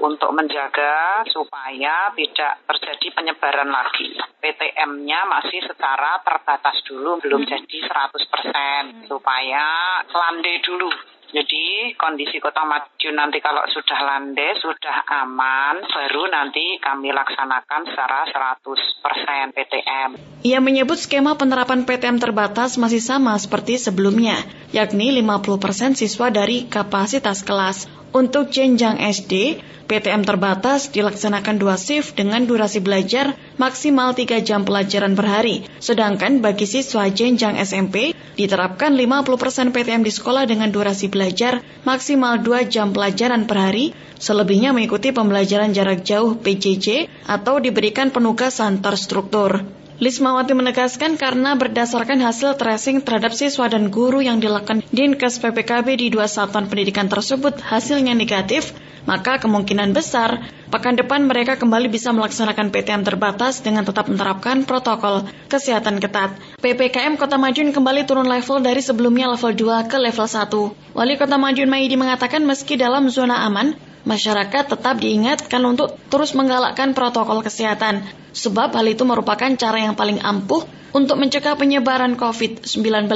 untuk 0.01 0.31
menjaga 0.33 1.25
supaya 1.29 2.09
tidak 2.15 2.53
terjadi 2.69 3.07
penyebaran 3.13 3.69
lagi. 3.69 4.17
PTM-nya 4.41 5.19
masih 5.29 5.61
secara 5.65 6.21
terbatas 6.25 6.81
dulu, 6.87 7.21
belum 7.21 7.45
jadi 7.45 7.77
100%, 7.85 9.07
supaya 9.07 9.65
landai 10.07 10.61
dulu 10.63 11.12
jadi 11.33 11.97
kondisi 11.97 12.37
kota 12.37 12.61
Madiun 12.61 13.17
nanti 13.17 13.41
kalau 13.41 13.65
sudah 13.65 13.99
landai, 14.05 14.53
sudah 14.61 15.01
aman, 15.25 15.81
baru 15.81 16.29
nanti 16.29 16.77
kami 16.77 17.09
laksanakan 17.09 17.89
secara 17.89 18.21
100% 18.61 19.57
PTM. 19.57 20.09
Ia 20.45 20.61
menyebut 20.61 21.01
skema 21.01 21.33
penerapan 21.33 21.89
PTM 21.89 22.21
terbatas 22.21 22.77
masih 22.77 23.01
sama 23.01 23.33
seperti 23.41 23.81
sebelumnya, 23.81 24.37
yakni 24.69 25.09
50% 25.25 25.97
siswa 25.97 26.29
dari 26.29 26.69
kapasitas 26.69 27.41
kelas. 27.41 28.02
Untuk 28.13 28.53
jenjang 28.53 29.01
SD, 29.01 29.57
PTM 29.89 30.21
terbatas 30.21 30.93
dilaksanakan 30.93 31.57
dua 31.57 31.81
shift 31.81 32.13
dengan 32.13 32.45
durasi 32.45 32.77
belajar 32.77 33.33
maksimal 33.57 34.13
3 34.13 34.37
jam 34.45 34.61
pelajaran 34.63 35.17
per 35.17 35.25
hari. 35.25 35.65
Sedangkan 35.81 36.37
bagi 36.37 36.69
siswa 36.69 37.09
jenjang 37.09 37.57
SMP, 37.57 38.13
diterapkan 38.37 38.93
50% 38.93 39.73
PTM 39.73 40.05
di 40.05 40.13
sekolah 40.13 40.45
dengan 40.45 40.69
durasi 40.69 41.09
belajar 41.09 41.65
maksimal 41.89 42.37
2 42.37 42.69
jam 42.69 42.93
pelajaran 42.93 43.49
per 43.49 43.57
hari, 43.57 43.97
selebihnya 44.21 44.77
mengikuti 44.77 45.09
pembelajaran 45.09 45.73
jarak 45.73 46.05
jauh 46.05 46.37
PJJ 46.37 47.09
atau 47.25 47.57
diberikan 47.57 48.13
penugasan 48.13 48.77
terstruktur. 48.79 49.65
Lismawati 50.03 50.51
menegaskan 50.51 51.15
karena 51.15 51.55
berdasarkan 51.55 52.19
hasil 52.19 52.59
tracing 52.59 53.07
terhadap 53.07 53.31
siswa 53.31 53.71
dan 53.71 53.87
guru 53.87 54.19
yang 54.19 54.43
dilakukan 54.43 54.83
Dinkes 54.91 55.39
PPKB 55.39 55.95
di 55.95 56.11
dua 56.11 56.27
satuan 56.27 56.67
pendidikan 56.67 57.07
tersebut 57.07 57.63
hasilnya 57.63 58.11
negatif, 58.11 58.75
maka 59.07 59.39
kemungkinan 59.39 59.95
besar 59.95 60.43
pekan 60.67 60.99
depan 60.99 61.23
mereka 61.23 61.55
kembali 61.55 61.87
bisa 61.87 62.11
melaksanakan 62.11 62.75
PTM 62.75 63.07
terbatas 63.07 63.63
dengan 63.63 63.87
tetap 63.87 64.11
menerapkan 64.11 64.67
protokol 64.67 65.23
kesehatan 65.47 66.03
ketat. 66.03 66.35
PPKM 66.59 67.15
Kota 67.15 67.39
Madiun 67.39 67.71
kembali 67.71 68.03
turun 68.03 68.27
level 68.27 68.59
dari 68.59 68.83
sebelumnya 68.83 69.31
level 69.31 69.55
2 69.55 69.87
ke 69.87 70.03
level 70.03 70.27
1. 70.27 70.99
Wali 70.99 71.15
Kota 71.15 71.39
Madiun 71.39 71.71
Maidi 71.71 71.95
mengatakan 71.95 72.43
meski 72.43 72.75
dalam 72.75 73.07
zona 73.07 73.47
aman, 73.47 73.71
masyarakat 74.03 74.75
tetap 74.75 74.99
diingatkan 74.99 75.63
untuk 75.63 75.95
terus 76.11 76.35
menggalakkan 76.35 76.91
protokol 76.91 77.43
kesehatan. 77.43 78.03
Sebab 78.33 78.73
hal 78.75 78.87
itu 78.89 79.03
merupakan 79.07 79.49
cara 79.55 79.77
yang 79.79 79.95
paling 79.95 80.19
ampuh 80.19 80.65
untuk 80.93 81.17
mencegah 81.17 81.57
penyebaran 81.57 82.19
COVID-19. 82.19 83.09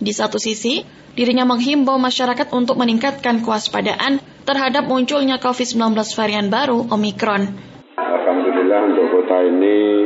Di 0.00 0.12
satu 0.14 0.38
sisi, 0.40 0.82
dirinya 1.14 1.46
menghimbau 1.46 1.98
masyarakat 1.98 2.50
untuk 2.54 2.78
meningkatkan 2.78 3.42
kewaspadaan 3.44 4.22
terhadap 4.46 4.86
munculnya 4.88 5.38
COVID-19 5.38 5.94
varian 6.16 6.48
baru 6.48 6.88
Omikron. 6.90 7.50
Alhamdulillah 8.00 8.80
untuk 8.90 9.06
kota 9.12 9.36
ini 9.44 9.99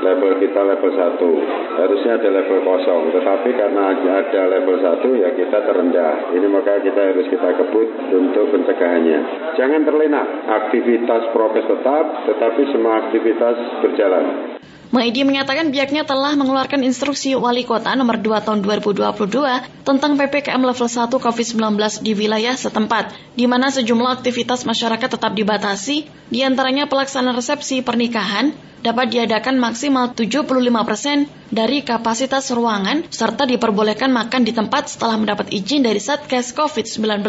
level 0.00 0.40
kita 0.40 0.60
level 0.60 0.90
1. 0.92 1.80
Harusnya 1.80 2.12
ada 2.20 2.28
level 2.28 2.58
kosong, 2.64 3.02
tetapi 3.14 3.50
karena 3.56 3.82
ada 3.94 4.42
level 4.48 4.76
1 4.80 5.20
ya 5.20 5.30
kita 5.36 5.58
terendah. 5.64 6.34
Ini 6.34 6.46
maka 6.48 6.80
kita 6.80 7.00
harus 7.14 7.26
kita 7.28 7.48
kebut 7.60 7.88
untuk 8.16 8.44
pencegahannya. 8.52 9.20
Jangan 9.56 9.80
terlena, 9.84 10.22
aktivitas 10.48 11.30
prokes 11.32 11.64
tetap, 11.68 12.04
tetapi 12.26 12.62
semua 12.72 13.08
aktivitas 13.08 13.56
berjalan. 13.84 14.56
Maidi 14.90 15.22
menyatakan 15.22 15.70
pihaknya 15.70 16.02
telah 16.02 16.34
mengeluarkan 16.34 16.82
instruksi 16.82 17.38
wali 17.38 17.62
kota 17.62 17.94
nomor 17.94 18.18
2 18.18 18.42
tahun 18.42 18.58
2022 18.66 19.86
tentang 19.86 20.18
PPKM 20.18 20.58
level 20.58 20.88
1 20.90 21.14
COVID-19 21.14 21.78
di 22.02 22.12
wilayah 22.18 22.58
setempat, 22.58 23.14
di 23.38 23.46
mana 23.46 23.70
sejumlah 23.70 24.18
aktivitas 24.18 24.66
masyarakat 24.66 25.14
tetap 25.14 25.30
dibatasi, 25.38 26.10
di 26.26 26.42
antaranya 26.42 26.90
pelaksanaan 26.90 27.38
resepsi 27.38 27.86
pernikahan, 27.86 28.50
dapat 28.80 29.12
diadakan 29.12 29.60
maksimal 29.60 30.10
75% 30.16 31.52
dari 31.52 31.84
kapasitas 31.84 32.48
ruangan 32.54 33.04
serta 33.12 33.44
diperbolehkan 33.44 34.08
makan 34.08 34.42
di 34.46 34.56
tempat 34.56 34.88
setelah 34.88 35.20
mendapat 35.20 35.52
izin 35.52 35.84
dari 35.84 36.00
Satgas 36.00 36.56
COVID-19. 36.56 37.20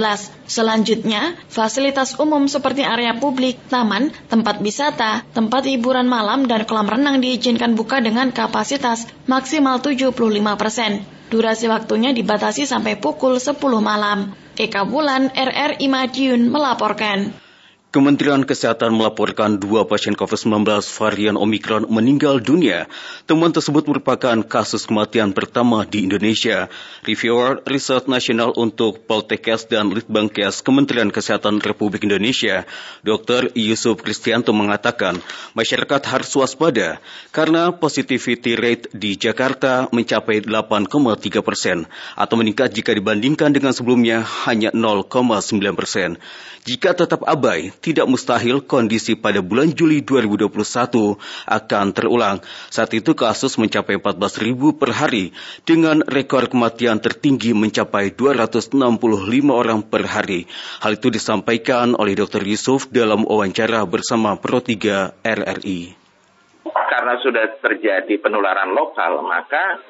Selanjutnya, 0.47 1.35
fasilitas 1.51 2.15
umum 2.21 2.47
seperti 2.47 2.87
area 2.87 3.17
publik, 3.19 3.59
taman, 3.67 4.15
tempat 4.31 4.63
wisata, 4.63 5.27
tempat 5.35 5.67
hiburan 5.67 6.07
malam, 6.07 6.47
dan 6.47 6.63
kolam 6.63 6.87
renang 6.87 7.19
diizinkan 7.19 7.50
buka 7.75 7.99
dengan 7.99 8.29
kapasitas 8.31 9.09
maksimal 9.27 9.81
75%. 9.81 10.13
Durasi 11.31 11.71
waktunya 11.71 12.11
dibatasi 12.11 12.67
sampai 12.67 12.99
pukul 12.99 13.39
10 13.39 13.55
malam. 13.79 14.35
Eka 14.59 14.83
Bulan, 14.83 15.31
RRI 15.31 15.87
Madiun 15.87 16.51
melaporkan. 16.51 17.31
Kementerian 17.91 18.47
Kesehatan 18.47 18.95
melaporkan 18.95 19.59
dua 19.59 19.83
pasien 19.83 20.15
COVID-19 20.15 20.63
varian 20.95 21.35
Omikron 21.35 21.91
meninggal 21.91 22.39
dunia. 22.39 22.87
Temuan 23.27 23.51
tersebut 23.51 23.83
merupakan 23.83 24.39
kasus 24.47 24.87
kematian 24.87 25.35
pertama 25.35 25.83
di 25.83 26.07
Indonesia. 26.07 26.71
Reviewer 27.03 27.59
Riset 27.67 28.07
Nasional 28.07 28.55
untuk 28.55 29.03
Poltekkes 29.03 29.67
dan 29.67 29.91
Litbangkes 29.91 30.63
Kementerian 30.63 31.11
Kesehatan 31.11 31.59
Republik 31.59 32.07
Indonesia, 32.07 32.63
Dr. 33.03 33.51
Yusuf 33.59 33.99
Kristianto 33.99 34.55
mengatakan 34.55 35.19
masyarakat 35.51 36.01
harus 36.07 36.31
waspada 36.39 37.03
karena 37.35 37.75
positivity 37.75 38.55
rate 38.55 38.87
di 38.95 39.19
Jakarta 39.19 39.91
mencapai 39.91 40.39
8,3 40.47 41.43
persen 41.43 41.83
atau 42.15 42.39
meningkat 42.39 42.71
jika 42.71 42.95
dibandingkan 42.95 43.51
dengan 43.51 43.75
sebelumnya 43.75 44.23
hanya 44.47 44.71
0,9 44.71 45.11
persen. 45.75 46.15
Jika 46.63 46.93
tetap 46.93 47.25
abai, 47.25 47.73
tidak 47.81 48.05
mustahil 48.05 48.61
kondisi 48.61 49.17
pada 49.17 49.41
bulan 49.41 49.73
Juli 49.73 50.05
2021 50.05 51.17
akan 51.49 51.85
terulang. 51.91 52.37
Saat 52.69 52.93
itu 52.93 53.17
kasus 53.17 53.57
mencapai 53.57 53.97
14 53.97 54.45
ribu 54.45 54.77
per 54.77 54.93
hari 54.93 55.33
dengan 55.65 56.05
rekor 56.05 56.47
kematian 56.47 57.01
tertinggi 57.01 57.57
mencapai 57.57 58.13
265 58.13 58.77
orang 59.49 59.81
per 59.81 60.05
hari. 60.05 60.45
Hal 60.85 61.01
itu 61.01 61.09
disampaikan 61.09 61.97
oleh 61.97 62.13
Dr. 62.13 62.45
Yusuf 62.45 62.87
dalam 62.93 63.25
wawancara 63.25 63.83
bersama 63.89 64.37
Pro 64.37 64.61
3 64.61 65.25
RRI. 65.25 65.97
Karena 66.69 67.17
sudah 67.17 67.57
terjadi 67.57 68.21
penularan 68.21 68.77
lokal, 68.77 69.25
maka 69.25 69.81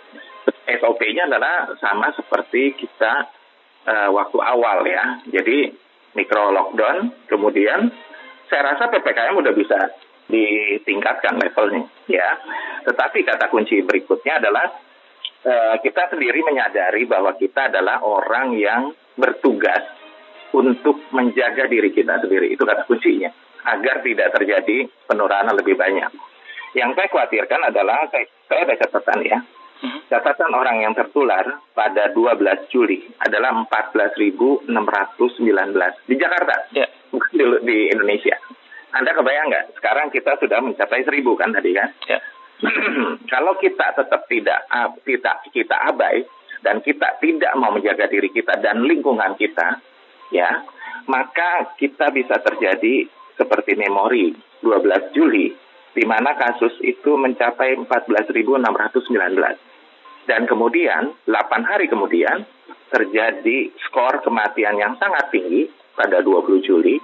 SOP-nya 0.64 1.28
adalah 1.28 1.76
sama 1.78 2.16
seperti 2.16 2.72
kita 2.80 3.28
uh, 3.86 4.10
waktu 4.16 4.38
awal 4.40 4.88
ya. 4.88 5.20
Jadi 5.28 5.76
mikro 6.18 6.52
lockdown, 6.52 7.28
kemudian 7.28 7.92
saya 8.52 8.76
rasa 8.76 8.92
PPKM 8.92 9.36
udah 9.40 9.54
bisa 9.56 9.80
ditingkatkan 10.28 11.40
levelnya, 11.40 11.88
ya. 12.08 12.40
Tetapi 12.88 13.24
kata 13.24 13.52
kunci 13.52 13.84
berikutnya 13.84 14.40
adalah 14.40 14.68
uh, 15.44 15.76
kita 15.80 16.12
sendiri 16.12 16.44
menyadari 16.44 17.04
bahwa 17.08 17.36
kita 17.36 17.72
adalah 17.72 18.04
orang 18.04 18.56
yang 18.56 18.96
bertugas 19.16 19.84
untuk 20.52 21.00
menjaga 21.16 21.68
diri 21.68 21.92
kita 21.96 22.20
sendiri. 22.24 22.52
Itu 22.52 22.64
kata 22.64 22.88
kuncinya, 22.88 23.32
agar 23.68 24.04
tidak 24.04 24.36
terjadi 24.36 24.88
penularan 25.08 25.56
lebih 25.56 25.76
banyak. 25.76 26.12
Yang 26.72 26.92
saya 26.96 27.08
khawatirkan 27.12 27.62
adalah, 27.68 28.08
saya, 28.08 28.26
saya 28.48 28.62
ada 28.64 28.76
catatan 28.80 29.20
ya. 29.28 29.40
Catatan 29.82 30.54
orang 30.54 30.86
yang 30.86 30.94
tertular 30.94 31.58
pada 31.74 32.14
12 32.14 32.70
Juli 32.70 33.02
adalah 33.18 33.66
14.619 33.66 34.70
di 36.06 36.16
Jakarta, 36.22 36.70
ya. 36.70 36.86
bukan 37.10 37.32
di, 37.34 37.46
di 37.66 37.78
Indonesia. 37.90 38.38
Anda 38.94 39.18
kebayang 39.18 39.50
nggak? 39.50 39.66
Sekarang 39.82 40.14
kita 40.14 40.38
sudah 40.38 40.62
mencapai 40.62 41.02
1.000 41.02 41.26
kan 41.34 41.50
tadi 41.50 41.72
kan? 41.74 41.90
Ya. 42.06 42.20
Kalau 43.34 43.58
kita 43.58 43.98
tetap 43.98 44.30
tidak 44.30 44.70
kita 45.02 45.32
kita 45.50 45.76
abai 45.90 46.30
dan 46.62 46.86
kita 46.86 47.18
tidak 47.18 47.58
mau 47.58 47.74
menjaga 47.74 48.06
diri 48.06 48.30
kita 48.30 48.62
dan 48.62 48.86
lingkungan 48.86 49.34
kita, 49.34 49.82
ya, 50.30 50.62
maka 51.10 51.74
kita 51.82 52.14
bisa 52.14 52.38
terjadi 52.38 53.10
seperti 53.34 53.74
memori 53.74 54.38
12 54.62 55.18
Juli 55.18 55.50
di 55.98 56.04
mana 56.06 56.38
kasus 56.38 56.78
itu 56.86 57.18
mencapai 57.18 57.82
14.619 57.82 59.71
dan 60.30 60.46
kemudian, 60.46 61.14
8 61.26 61.66
hari 61.66 61.90
kemudian, 61.90 62.46
terjadi 62.92 63.72
skor 63.88 64.20
kematian 64.22 64.76
yang 64.78 64.94
sangat 65.00 65.32
tinggi 65.32 65.72
pada 65.96 66.20
20 66.20 66.62
Juli, 66.62 67.00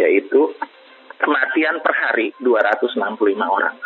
yaitu 0.00 0.52
kematian 1.20 1.80
per 1.80 1.92
hari 1.92 2.32
265 2.40 2.96
orang. 3.44 3.76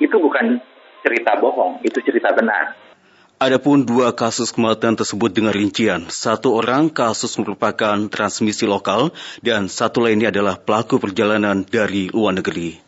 Itu 0.00 0.16
bukan 0.18 0.60
cerita 1.04 1.36
bohong, 1.36 1.84
itu 1.84 2.00
cerita 2.00 2.32
benar. 2.32 2.76
Adapun 3.34 3.82
dua 3.84 4.14
kasus 4.14 4.54
kematian 4.54 4.94
tersebut 4.94 5.28
dengan 5.28 5.50
rincian, 5.52 6.06
satu 6.08 6.54
orang 6.54 6.88
kasus 6.88 7.34
merupakan 7.36 7.98
transmisi 8.08 8.64
lokal 8.64 9.10
dan 9.42 9.66
satu 9.66 10.06
lainnya 10.06 10.30
adalah 10.30 10.56
pelaku 10.56 11.02
perjalanan 11.02 11.66
dari 11.66 12.08
luar 12.14 12.38
negeri. 12.40 12.78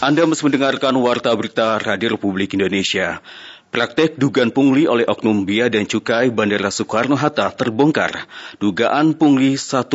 Anda 0.00 0.24
masih 0.24 0.48
mendengarkan 0.48 0.96
Warta 0.96 1.28
Berita 1.36 1.76
Radio 1.76 2.16
Republik 2.16 2.56
Indonesia. 2.56 3.20
Praktek 3.68 4.16
dugaan 4.16 4.48
pungli 4.48 4.88
oleh 4.88 5.04
Oknum 5.04 5.44
Bia 5.44 5.68
dan 5.68 5.84
Cukai 5.84 6.32
Bandara 6.32 6.72
Soekarno-Hatta 6.72 7.52
terbongkar. 7.52 8.24
Dugaan 8.56 9.12
pungli 9.12 9.60
1,7 9.60 9.92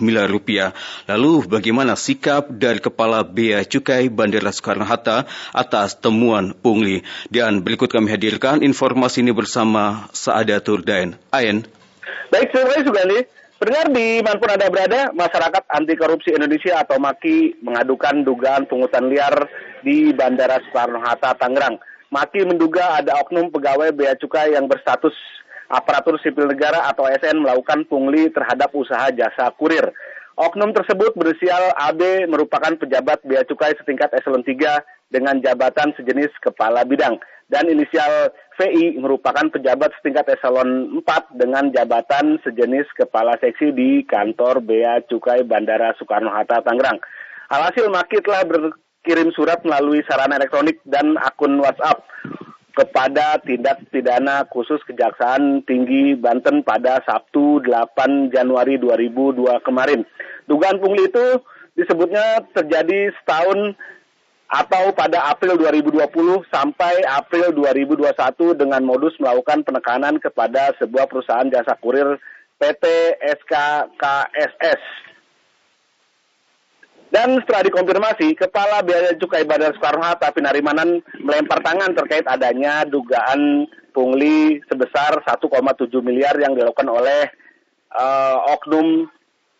miliar 0.00 0.32
rupiah. 0.32 0.72
Lalu 1.04 1.44
bagaimana 1.44 1.92
sikap 1.92 2.56
dari 2.56 2.80
Kepala 2.80 3.20
Bea 3.20 3.60
Cukai 3.68 4.08
Bandara 4.08 4.48
Soekarno-Hatta 4.48 5.28
atas 5.52 6.00
temuan 6.00 6.56
pungli? 6.56 7.04
Dan 7.28 7.60
berikut 7.60 7.92
kami 7.92 8.08
hadirkan 8.08 8.64
informasi 8.64 9.20
ini 9.20 9.36
bersama 9.36 10.08
Saadatur 10.16 10.80
Dain. 10.80 11.20
Ayen. 11.36 11.68
Baik, 12.32 12.48
terima 12.48 12.80
kasih. 12.80 13.41
Pendengar 13.62 13.94
di 13.94 14.18
mana 14.26 14.42
pun 14.42 14.50
Anda 14.50 14.74
berada, 14.74 15.14
masyarakat 15.14 15.70
anti 15.70 15.94
korupsi 15.94 16.34
Indonesia 16.34 16.82
atau 16.82 16.98
MAKI 16.98 17.62
mengadukan 17.62 18.26
dugaan 18.26 18.66
pungutan 18.66 19.06
liar 19.06 19.38
di 19.86 20.10
Bandara 20.10 20.58
Soekarno-Hatta, 20.66 21.38
Tangerang. 21.38 21.78
MAKI 22.10 22.42
menduga 22.42 22.98
ada 22.98 23.22
oknum 23.22 23.54
pegawai 23.54 23.94
bea 23.94 24.18
cukai 24.18 24.58
yang 24.58 24.66
berstatus 24.66 25.14
aparatur 25.70 26.18
sipil 26.18 26.50
negara 26.50 26.90
atau 26.90 27.06
ASN 27.06 27.38
melakukan 27.38 27.86
pungli 27.86 28.34
terhadap 28.34 28.74
usaha 28.74 29.14
jasa 29.14 29.54
kurir. 29.54 29.94
Oknum 30.34 30.74
tersebut 30.74 31.14
berusial 31.14 31.70
AB 31.78 32.26
merupakan 32.26 32.74
pejabat 32.74 33.22
bea 33.22 33.46
cukai 33.46 33.78
setingkat 33.78 34.10
eselon 34.18 34.42
3 34.42 34.58
dengan 35.06 35.38
jabatan 35.38 35.94
sejenis 35.94 36.34
kepala 36.42 36.82
bidang 36.82 37.14
dan 37.50 37.66
inisial 37.66 38.30
VI 38.60 39.00
merupakan 39.00 39.48
pejabat 39.48 39.90
setingkat 39.98 40.38
eselon 40.38 41.00
4 41.02 41.40
dengan 41.40 41.72
jabatan 41.72 42.38
sejenis 42.44 42.86
kepala 42.94 43.34
seksi 43.40 43.72
di 43.72 44.04
kantor 44.06 44.60
Bea 44.62 45.02
Cukai 45.08 45.42
Bandara 45.42 45.96
Soekarno-Hatta 45.98 46.62
Tangerang. 46.62 47.00
Alhasil 47.52 47.88
Maki 47.92 48.22
telah 48.24 48.44
berkirim 48.48 49.32
surat 49.34 49.60
melalui 49.66 50.04
sarana 50.08 50.40
elektronik 50.40 50.80
dan 50.88 51.18
akun 51.20 51.60
WhatsApp 51.60 52.04
kepada 52.72 53.36
tindak 53.44 53.84
pidana 53.92 54.48
khusus 54.48 54.80
Kejaksaan 54.88 55.60
Tinggi 55.68 56.16
Banten 56.16 56.64
pada 56.64 57.04
Sabtu 57.04 57.60
8 57.60 58.32
Januari 58.32 58.80
2002 58.80 59.60
kemarin. 59.60 60.08
Dugaan 60.48 60.80
pungli 60.80 61.04
itu 61.08 61.44
disebutnya 61.76 62.40
terjadi 62.56 63.12
setahun 63.20 63.76
atau 64.52 64.92
pada 64.92 65.32
April 65.32 65.56
2020 65.56 66.44
sampai 66.52 67.00
April 67.08 67.56
2021 67.56 68.60
dengan 68.60 68.84
modus 68.84 69.16
melakukan 69.16 69.64
penekanan 69.64 70.20
kepada 70.20 70.76
sebuah 70.76 71.08
perusahaan 71.08 71.48
jasa 71.48 71.72
kurir 71.80 72.20
PT 72.60 72.84
SKKSS. 73.40 74.82
Dan 77.12 77.40
setelah 77.44 77.64
dikonfirmasi, 77.68 78.36
Kepala 78.36 78.80
Biaya 78.84 79.16
Cukai 79.16 79.44
Bandar 79.44 79.76
Soekarno-Hatta 79.76 80.32
Pinarimanan 80.32 81.00
melempar 81.20 81.60
tangan 81.60 81.92
terkait 81.92 82.24
adanya 82.24 82.88
dugaan 82.88 83.68
pungli 83.92 84.60
sebesar 84.68 85.20
1,7 85.20 85.48
miliar 86.00 86.32
yang 86.40 86.56
dilakukan 86.56 86.88
oleh 86.88 87.28
uh, 87.92 88.36
oknum 88.56 89.08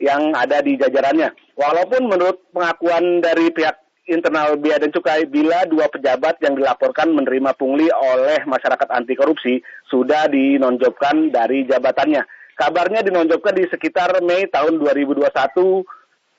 yang 0.00 0.32
ada 0.32 0.64
di 0.64 0.80
jajarannya. 0.80 1.28
Walaupun 1.52 2.08
menurut 2.08 2.40
pengakuan 2.56 3.20
dari 3.20 3.52
pihak 3.52 3.81
internal 4.10 4.58
Bea 4.58 4.82
dan 4.82 4.90
Cukai 4.90 5.30
bila 5.30 5.62
dua 5.70 5.86
pejabat 5.86 6.42
yang 6.42 6.58
dilaporkan 6.58 7.14
menerima 7.14 7.54
pungli 7.54 7.86
oleh 7.90 8.42
masyarakat 8.42 8.88
anti 8.90 9.14
korupsi 9.14 9.62
sudah 9.86 10.26
dinonjobkan 10.26 11.30
dari 11.30 11.62
jabatannya. 11.66 12.26
Kabarnya 12.58 13.06
dinonjobkan 13.06 13.54
di 13.56 13.64
sekitar 13.70 14.18
Mei 14.22 14.50
tahun 14.50 14.82
2021, 14.82 15.24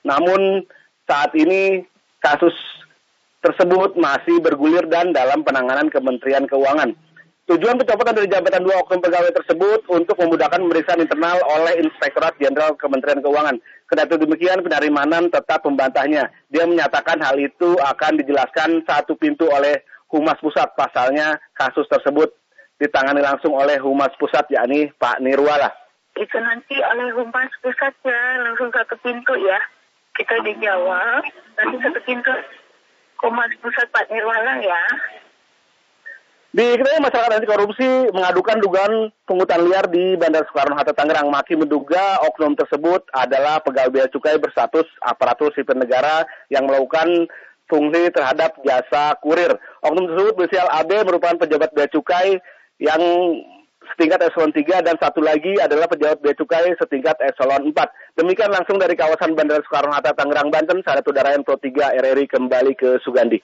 namun 0.06 0.62
saat 1.08 1.32
ini 1.36 1.84
kasus 2.20 2.54
tersebut 3.44 3.96
masih 4.00 4.40
bergulir 4.40 4.88
dan 4.88 5.12
dalam 5.12 5.44
penanganan 5.44 5.92
Kementerian 5.92 6.48
Keuangan. 6.48 6.96
Tujuan 7.44 7.76
pencopotan 7.76 8.16
dari 8.16 8.24
jabatan 8.32 8.64
dua 8.64 8.80
oknum 8.80 9.04
pegawai 9.04 9.28
tersebut 9.36 9.84
untuk 9.92 10.16
memudahkan 10.16 10.64
pemeriksaan 10.64 11.04
internal 11.04 11.36
oleh 11.44 11.76
Inspektorat 11.84 12.32
Jenderal 12.40 12.72
Kementerian 12.80 13.20
Keuangan. 13.20 13.60
Kedati 13.84 14.16
demikian, 14.16 14.64
penerimanan 14.64 15.28
tetap 15.28 15.60
membantahnya. 15.68 16.32
Dia 16.48 16.64
menyatakan 16.64 17.20
hal 17.20 17.36
itu 17.36 17.76
akan 17.76 18.16
dijelaskan 18.16 18.80
satu 18.88 19.12
pintu 19.12 19.44
oleh 19.52 19.84
Humas 20.08 20.40
Pusat. 20.40 20.72
Pasalnya, 20.72 21.36
kasus 21.52 21.84
tersebut 21.92 22.32
ditangani 22.80 23.20
langsung 23.20 23.52
oleh 23.52 23.76
Humas 23.76 24.12
Pusat, 24.16 24.56
yakni 24.56 24.88
Pak 24.96 25.20
Nirwala. 25.20 25.68
Itu 26.16 26.38
nanti 26.40 26.80
oleh 26.80 27.12
Humas 27.12 27.52
Pusat 27.60 27.94
ya, 28.08 28.20
langsung 28.40 28.72
satu 28.72 28.96
pintu 29.04 29.36
ya. 29.44 29.60
Kita 30.16 30.40
dijawab, 30.40 31.20
nanti 31.60 31.76
satu 31.84 32.00
pintu 32.08 32.32
Humas 33.20 33.52
Pusat 33.60 33.92
Pak 33.92 34.08
Nirwala 34.08 34.64
ya. 34.64 34.82
Diketahui 36.54 37.02
masyarakat 37.02 37.34
anti 37.34 37.50
korupsi 37.50 37.88
mengadukan 38.14 38.62
dugaan 38.62 39.10
pungutan 39.26 39.66
liar 39.66 39.90
di 39.90 40.14
Bandar 40.14 40.46
Soekarno-Hatta 40.46 40.94
Tangerang. 40.94 41.26
Maki 41.26 41.58
menduga 41.58 42.22
oknum 42.30 42.54
tersebut 42.54 43.10
adalah 43.10 43.58
pegawai 43.58 43.90
bea 43.90 44.06
cukai 44.06 44.38
berstatus 44.38 44.86
aparatur 45.02 45.50
sipil 45.50 45.74
negara 45.74 46.22
yang 46.54 46.70
melakukan 46.70 47.26
fungsi 47.66 48.06
terhadap 48.14 48.54
jasa 48.62 49.18
kurir. 49.18 49.50
Oknum 49.82 50.06
tersebut 50.06 50.34
berinisial 50.38 50.70
AB 50.70 50.90
merupakan 51.02 51.42
pejabat 51.42 51.74
bea 51.74 51.90
cukai 51.90 52.38
yang 52.78 53.02
setingkat 53.90 54.22
eselon 54.30 54.54
3 54.54 54.86
dan 54.86 54.94
satu 55.02 55.26
lagi 55.26 55.58
adalah 55.58 55.90
pejabat 55.90 56.22
bea 56.22 56.38
cukai 56.38 56.70
setingkat 56.78 57.18
eselon 57.34 57.74
4. 57.74 57.82
Demikian 58.14 58.54
langsung 58.54 58.78
dari 58.78 58.94
kawasan 58.94 59.34
Bandara 59.34 59.58
Soekarno-Hatta 59.66 60.14
Tangerang, 60.14 60.54
Banten, 60.54 60.86
saya 60.86 61.02
Udara 61.02 61.34
Pro 61.42 61.58
3 61.58 61.98
RRI 61.98 62.30
kembali 62.30 62.78
ke 62.78 63.02
Sugandi. 63.02 63.42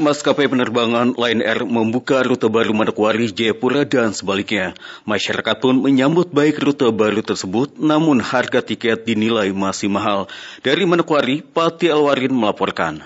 Maskapai 0.00 0.48
penerbangan 0.48 1.12
Lion 1.12 1.44
Air 1.44 1.68
membuka 1.68 2.24
rute 2.24 2.48
baru 2.48 2.72
Manokwari, 2.72 3.28
Jayapura, 3.28 3.84
dan 3.84 4.16
sebaliknya. 4.16 4.72
Masyarakat 5.04 5.60
pun 5.60 5.76
menyambut 5.76 6.32
baik 6.32 6.56
rute 6.56 6.88
baru 6.88 7.20
tersebut, 7.20 7.76
namun 7.76 8.24
harga 8.24 8.64
tiket 8.64 9.04
dinilai 9.04 9.52
masih 9.52 9.92
mahal. 9.92 10.24
Dari 10.64 10.88
Manokwari, 10.88 11.44
Pati 11.44 11.92
Alwarin 11.92 12.32
melaporkan 12.32 13.04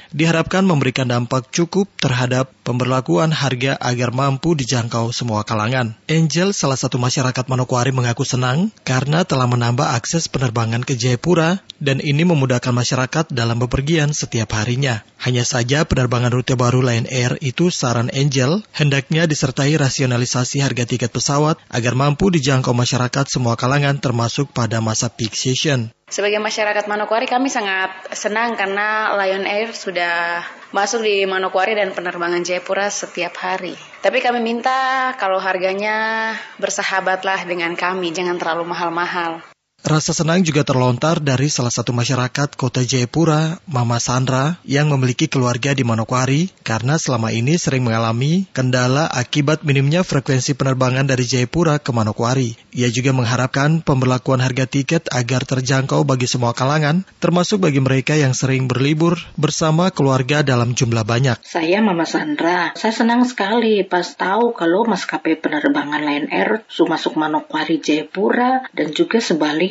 diharapkan 0.10 0.65
memberikan 0.65 1.06
dampak 1.06 1.54
cukup 1.54 1.86
terhadap 2.02 2.50
pemberlakuan 2.65 3.30
harga 3.30 3.78
agar 3.78 4.10
mampu 4.10 4.48
dijangkau 4.53 5.12
semua 5.12 5.41
kalangan. 5.43 5.97
Angel, 6.05 6.53
salah 6.53 6.77
satu 6.77 7.01
masyarakat 7.01 7.45
Manokwari 7.49 7.89
mengaku 7.89 8.23
senang 8.23 8.69
karena 8.85 9.25
telah 9.25 9.49
menambah 9.49 9.85
akses 9.85 10.29
penerbangan 10.29 10.85
ke 10.85 10.93
Jayapura 10.95 11.59
dan 11.81 12.03
ini 12.03 12.27
memudahkan 12.27 12.71
masyarakat 12.75 13.31
dalam 13.33 13.57
bepergian 13.59 14.13
setiap 14.13 14.53
harinya. 14.55 15.01
Hanya 15.19 15.43
saja 15.43 15.83
penerbangan 15.83 16.31
rute 16.31 16.55
baru 16.55 16.79
Lion 16.83 17.07
Air 17.12 17.35
itu 17.43 17.67
saran 17.71 18.07
Angel 18.15 18.63
hendaknya 18.75 19.27
disertai 19.27 19.75
rasionalisasi 19.75 20.63
harga 20.63 20.88
tiket 20.88 21.12
pesawat 21.12 21.59
agar 21.67 21.93
mampu 21.95 22.31
dijangkau 22.31 22.71
masyarakat 22.71 23.25
semua 23.27 23.59
kalangan 23.59 23.99
termasuk 23.99 24.51
pada 24.55 24.79
masa 24.79 25.12
peak 25.12 25.35
season. 25.35 25.91
Sebagai 26.10 26.41
masyarakat 26.41 26.89
Manokwari 26.89 27.30
kami 27.30 27.54
sangat 27.54 27.93
senang 28.17 28.58
karena 28.58 29.13
Lion 29.13 29.45
Air 29.45 29.78
sudah 29.78 30.41
masuk 30.74 31.06
di 31.06 31.26
Manokwari 31.30 31.78
dan 31.78 31.93
penerbangan 31.93 32.41
Jayapura 32.41 32.89
setiap 32.89 33.38
hari. 33.38 33.78
Tapi 34.02 34.17
kami 34.17 34.41
minta 34.41 35.13
kalau 35.22 35.38
harganya 35.38 36.34
bersahabatlah 36.58 37.45
dengan 37.45 37.78
kami, 37.78 38.10
jangan 38.10 38.41
terlalu 38.41 38.74
mahal-mahal. 38.74 39.45
Rasa 39.80 40.12
senang 40.12 40.44
juga 40.44 40.68
terlontar 40.68 41.24
dari 41.24 41.48
salah 41.48 41.72
satu 41.72 41.96
masyarakat 41.96 42.60
kota 42.60 42.84
Jayapura, 42.84 43.63
Mama 43.63 43.96
Sandra, 44.04 44.60
yang 44.68 44.92
memiliki 44.92 45.32
keluarga 45.32 45.72
di 45.72 45.88
Manokwari 45.88 46.52
karena 46.68 47.00
selama 47.00 47.32
ini 47.32 47.56
sering 47.56 47.88
mengalami 47.88 48.44
kendala 48.52 49.08
akibat 49.08 49.63
minimnya 49.63 50.04
frekuensi 50.04 50.60
penerbangan 50.60 51.08
dari 51.08 51.24
Jayapura 51.24 51.80
ke 51.80 51.96
Manokwari. 51.96 52.60
Ia 52.76 52.92
juga 52.92 53.15
mengharapkan 53.15 53.80
pemberlakuan 53.80 54.44
harga 54.44 54.68
tiket 54.68 55.08
agar 55.15 55.48
terjangkau 55.48 56.04
bagi 56.04 56.28
semua 56.28 56.52
kalangan, 56.52 57.08
termasuk 57.24 57.63
bagi 57.63 57.80
mereka 57.80 58.20
yang 58.20 58.36
sering 58.36 58.68
berlibur 58.68 59.15
bersama 59.39 59.96
keluarga 59.96 60.44
dalam 60.44 60.76
jumlah 60.76 61.08
banyak. 61.08 61.39
Saya 61.48 61.80
Mama 61.80 62.04
Sandra, 62.04 62.76
saya 62.76 62.92
senang 62.92 63.24
sekali 63.24 63.88
pas 63.88 64.12
tahu 64.12 64.52
kalau 64.52 64.84
maskapai 64.84 65.39
penerbangan 65.39 66.04
Lion 66.04 66.28
Air 66.36 66.68
masuk 66.68 67.15
Manokwari 67.15 67.80
Jayapura 67.80 68.68
dan 68.76 68.92
juga 68.92 69.24
sebaliknya 69.24 69.68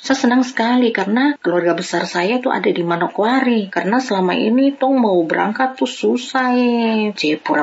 Saya 0.00 0.16
senang 0.16 0.42
sekali 0.46 0.90
karena 0.90 1.34
keluarga 1.42 1.74
besar 1.74 2.06
saya 2.06 2.38
tuh 2.38 2.54
ada 2.54 2.70
di 2.70 2.80
Manokwari. 2.80 3.68
Karena 3.68 3.98
selama 3.98 4.34
ini 4.38 4.74
tong 4.74 4.98
mau 4.98 5.18
berangkat 5.26 5.76
tuh 5.76 5.90
susah 5.90 6.54
ya. 6.54 7.12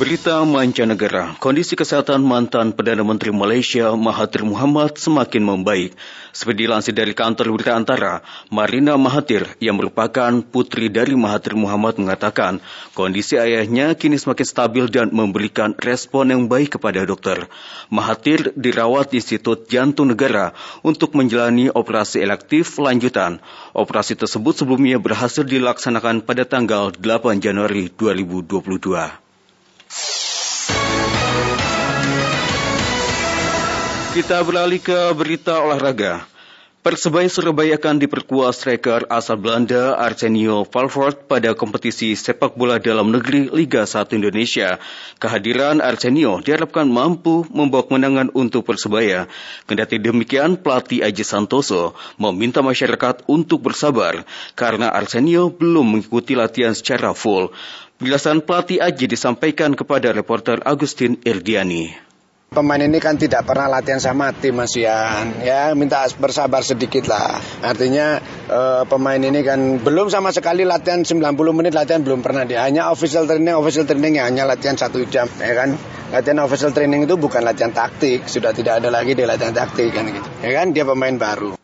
Berita 0.00 0.40
mancanegara, 0.48 1.36
kondisi 1.44 1.76
kesehatan 1.76 2.24
mantan 2.24 2.72
Perdana 2.72 3.04
Menteri 3.04 3.36
Malaysia 3.36 3.92
Mahathir 3.92 4.48
Muhammad 4.48 4.96
semakin 4.96 5.44
membaik. 5.44 5.92
Seperti 6.32 6.64
dilansir 6.64 6.96
dari 6.96 7.12
kantor 7.12 7.52
berita 7.52 7.76
antara, 7.76 8.24
Marina 8.48 8.96
Mahathir 8.96 9.44
yang 9.60 9.76
merupakan 9.76 10.40
putri 10.40 10.88
dari 10.88 11.12
Mahathir 11.12 11.52
Muhammad 11.52 12.00
mengatakan 12.00 12.64
kondisi 12.96 13.36
ayahnya 13.36 13.92
kini 13.92 14.16
semakin 14.16 14.46
stabil 14.48 14.88
dan 14.88 15.12
memberikan 15.12 15.76
respon 15.76 16.32
yang 16.32 16.48
baik 16.48 16.80
kepada 16.80 17.04
dokter. 17.04 17.44
Mahathir 17.92 18.56
dirawat 18.56 19.12
di 19.12 19.20
Institut 19.20 19.68
Jantung 19.68 20.16
Negara 20.16 20.56
untuk 20.80 21.12
menjalani 21.12 21.68
operasi 21.68 22.24
elektif 22.24 22.80
lanjutan. 22.80 23.36
Operasi 23.76 24.16
tersebut 24.16 24.64
sebelumnya 24.64 24.96
berhasil 24.96 25.44
dilaksanakan 25.44 26.24
pada 26.24 26.48
tanggal 26.48 26.88
8 26.88 27.36
Januari 27.44 27.92
2022. 27.92 29.28
Kita 34.10 34.42
beralih 34.42 34.82
ke 34.82 35.14
berita 35.14 35.62
olahraga. 35.62 36.26
Persebaya 36.82 37.30
Surabaya 37.30 37.78
akan 37.78 38.02
diperkuat 38.02 38.50
striker 38.50 39.06
asal 39.06 39.38
Belanda 39.38 39.94
Arsenio 39.94 40.66
Valford 40.66 41.30
pada 41.30 41.54
kompetisi 41.54 42.18
sepak 42.18 42.58
bola 42.58 42.82
dalam 42.82 43.14
negeri 43.14 43.46
Liga 43.54 43.86
1 43.86 44.10
Indonesia. 44.18 44.82
Kehadiran 45.22 45.78
Arsenio 45.78 46.42
diharapkan 46.42 46.90
mampu 46.90 47.46
membawa 47.54 47.86
kemenangan 47.86 48.34
untuk 48.34 48.66
Persebaya. 48.66 49.30
Kendati 49.70 50.02
demikian, 50.02 50.58
pelatih 50.58 51.06
Aji 51.06 51.22
Santoso 51.22 51.94
meminta 52.18 52.66
masyarakat 52.66 53.30
untuk 53.30 53.62
bersabar 53.62 54.26
karena 54.58 54.90
Arsenio 54.90 55.54
belum 55.54 55.86
mengikuti 55.86 56.34
latihan 56.34 56.74
secara 56.74 57.14
full. 57.14 57.54
Penjelasan 58.02 58.42
pelatih 58.42 58.82
Aji 58.82 59.06
disampaikan 59.06 59.78
kepada 59.78 60.10
reporter 60.10 60.58
Agustin 60.66 61.14
Irdiani. 61.22 62.09
Pemain 62.50 62.82
ini 62.82 62.98
kan 62.98 63.14
tidak 63.14 63.46
pernah 63.46 63.70
latihan 63.70 64.02
sama 64.02 64.34
tim 64.34 64.58
Mas 64.58 64.74
Ian. 64.74 65.38
Ya, 65.46 65.70
minta 65.78 66.02
bersabar 66.18 66.66
sedikit 66.66 67.06
lah. 67.06 67.38
Artinya 67.62 68.18
uh, 68.50 68.82
pemain 68.90 69.22
ini 69.22 69.46
kan 69.46 69.78
belum 69.78 70.10
sama 70.10 70.34
sekali 70.34 70.66
latihan 70.66 71.06
90 71.06 71.30
menit 71.30 71.78
latihan 71.78 72.02
belum 72.02 72.26
pernah 72.26 72.42
dia. 72.42 72.66
Hanya 72.66 72.90
official 72.90 73.30
training, 73.30 73.54
official 73.54 73.86
training 73.86 74.18
ya 74.18 74.26
hanya 74.26 74.50
latihan 74.50 74.74
satu 74.74 74.98
jam, 75.06 75.30
ya 75.38 75.54
kan. 75.54 75.78
Latihan 76.10 76.42
official 76.42 76.74
training 76.74 77.06
itu 77.06 77.14
bukan 77.14 77.46
latihan 77.46 77.70
taktik, 77.70 78.26
sudah 78.26 78.50
tidak 78.50 78.82
ada 78.82 78.90
lagi 78.90 79.14
di 79.14 79.22
latihan 79.22 79.54
taktik 79.54 79.94
kan 79.94 80.10
gitu. 80.10 80.26
Ya 80.42 80.50
kan 80.50 80.74
dia 80.74 80.82
pemain 80.82 81.14
baru. 81.14 81.54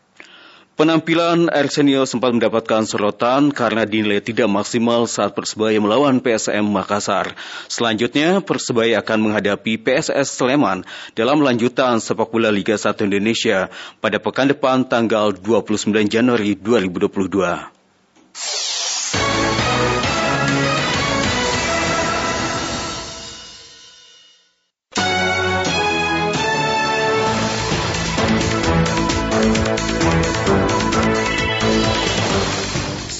Penampilan 0.77 1.49
Arsenio 1.49 2.05
sempat 2.05 2.37
mendapatkan 2.37 2.85
sorotan 2.85 3.49
karena 3.49 3.81
dinilai 3.81 4.21
tidak 4.21 4.45
maksimal 4.45 5.09
saat 5.09 5.33
Persebaya 5.33 5.81
melawan 5.81 6.21
PSM 6.21 6.61
Makassar. 6.69 7.33
Selanjutnya, 7.65 8.45
Persebaya 8.45 9.01
akan 9.01 9.25
menghadapi 9.25 9.81
PSS 9.81 10.37
Sleman 10.37 10.85
dalam 11.17 11.41
lanjutan 11.41 11.97
sepak 11.97 12.29
bola 12.29 12.53
Liga 12.53 12.77
1 12.77 13.09
Indonesia 13.09 13.73
pada 13.97 14.21
pekan 14.21 14.53
depan 14.53 14.85
tanggal 14.85 15.33
29 15.33 16.13
Januari 16.13 16.53
2022. 16.53 17.73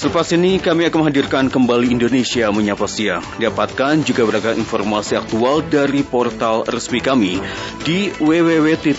Selepas 0.08 0.32
ini 0.32 0.56
kami 0.56 0.88
akan 0.88 1.04
menghadirkan 1.04 1.52
kembali 1.52 1.92
Indonesia 1.92 2.48
Menyapa 2.48 2.88
Siang. 2.88 3.20
Dapatkan 3.44 4.00
juga 4.08 4.24
beragam 4.24 4.56
informasi 4.56 5.20
aktual 5.20 5.60
dari 5.68 6.00
portal 6.00 6.64
resmi 6.64 7.04
kami 7.04 7.36
di 7.84 8.08
www.rri.co.id 8.16 8.96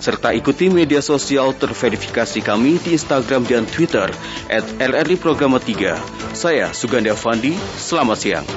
serta 0.00 0.32
ikuti 0.32 0.72
media 0.72 1.04
sosial 1.04 1.52
terverifikasi 1.52 2.40
kami 2.40 2.80
di 2.80 2.96
Instagram 2.96 3.44
dan 3.44 3.68
Twitter 3.68 4.08
at 4.48 4.64
RRI 4.80 5.20
Programa 5.20 5.60
3. 5.60 6.32
Saya 6.32 6.72
Suganda 6.72 7.12
Fandi, 7.12 7.52
selamat 7.76 8.16
siang. 8.16 8.48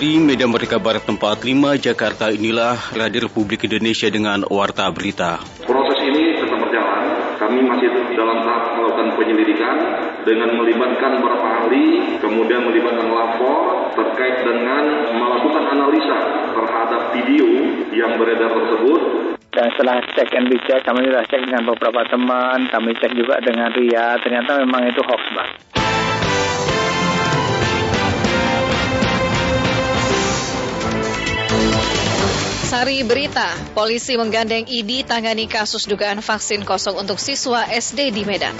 Dari 0.00 0.16
Medan 0.16 0.48
Merdeka 0.48 0.80
Barat 0.80 1.04
tempat 1.04 1.44
5 1.44 1.76
Jakarta 1.76 2.32
inilah 2.32 2.96
Radio 2.96 3.28
Republik 3.28 3.68
Indonesia 3.68 4.08
dengan 4.08 4.48
Warta 4.48 4.88
Berita. 4.88 5.44
Proses 5.60 6.00
ini 6.00 6.40
tetap 6.40 6.56
berjalan. 6.56 7.36
Kami 7.36 7.60
masih 7.68 8.08
dalam 8.16 8.40
tahap 8.40 8.80
melakukan 8.80 9.12
penyelidikan 9.20 9.76
dengan 10.24 10.56
melibatkan 10.56 11.20
beberapa 11.20 11.44
ahli, 11.44 12.16
kemudian 12.16 12.64
melibatkan 12.64 13.12
lapor 13.12 13.92
terkait 13.92 14.40
dengan 14.40 15.12
melakukan 15.20 15.68
analisa 15.68 16.18
terhadap 16.56 17.00
video 17.12 17.48
yang 17.92 18.16
beredar 18.16 18.56
tersebut 18.56 19.00
dan 19.52 19.68
setelah 19.76 20.00
cek 20.16 20.32
and 20.32 20.48
recheck, 20.48 20.80
kami 20.80 21.04
sudah 21.12 21.28
cek 21.28 21.44
dengan 21.44 21.68
beberapa 21.68 22.00
teman, 22.08 22.72
kami 22.72 22.96
cek 22.96 23.12
juga 23.12 23.36
dengan 23.44 23.68
Ria, 23.76 24.16
ternyata 24.24 24.64
memang 24.64 24.80
itu 24.88 25.04
hoax, 25.04 25.22
Bang. 25.36 25.50
Sari 32.70 33.02
Berita, 33.02 33.50
polisi 33.74 34.14
menggandeng 34.14 34.62
ID 34.62 35.02
tangani 35.02 35.50
kasus 35.50 35.90
dugaan 35.90 36.22
vaksin 36.22 36.62
kosong 36.62 37.02
untuk 37.02 37.18
siswa 37.18 37.66
SD 37.66 38.14
di 38.14 38.22
Medan. 38.22 38.54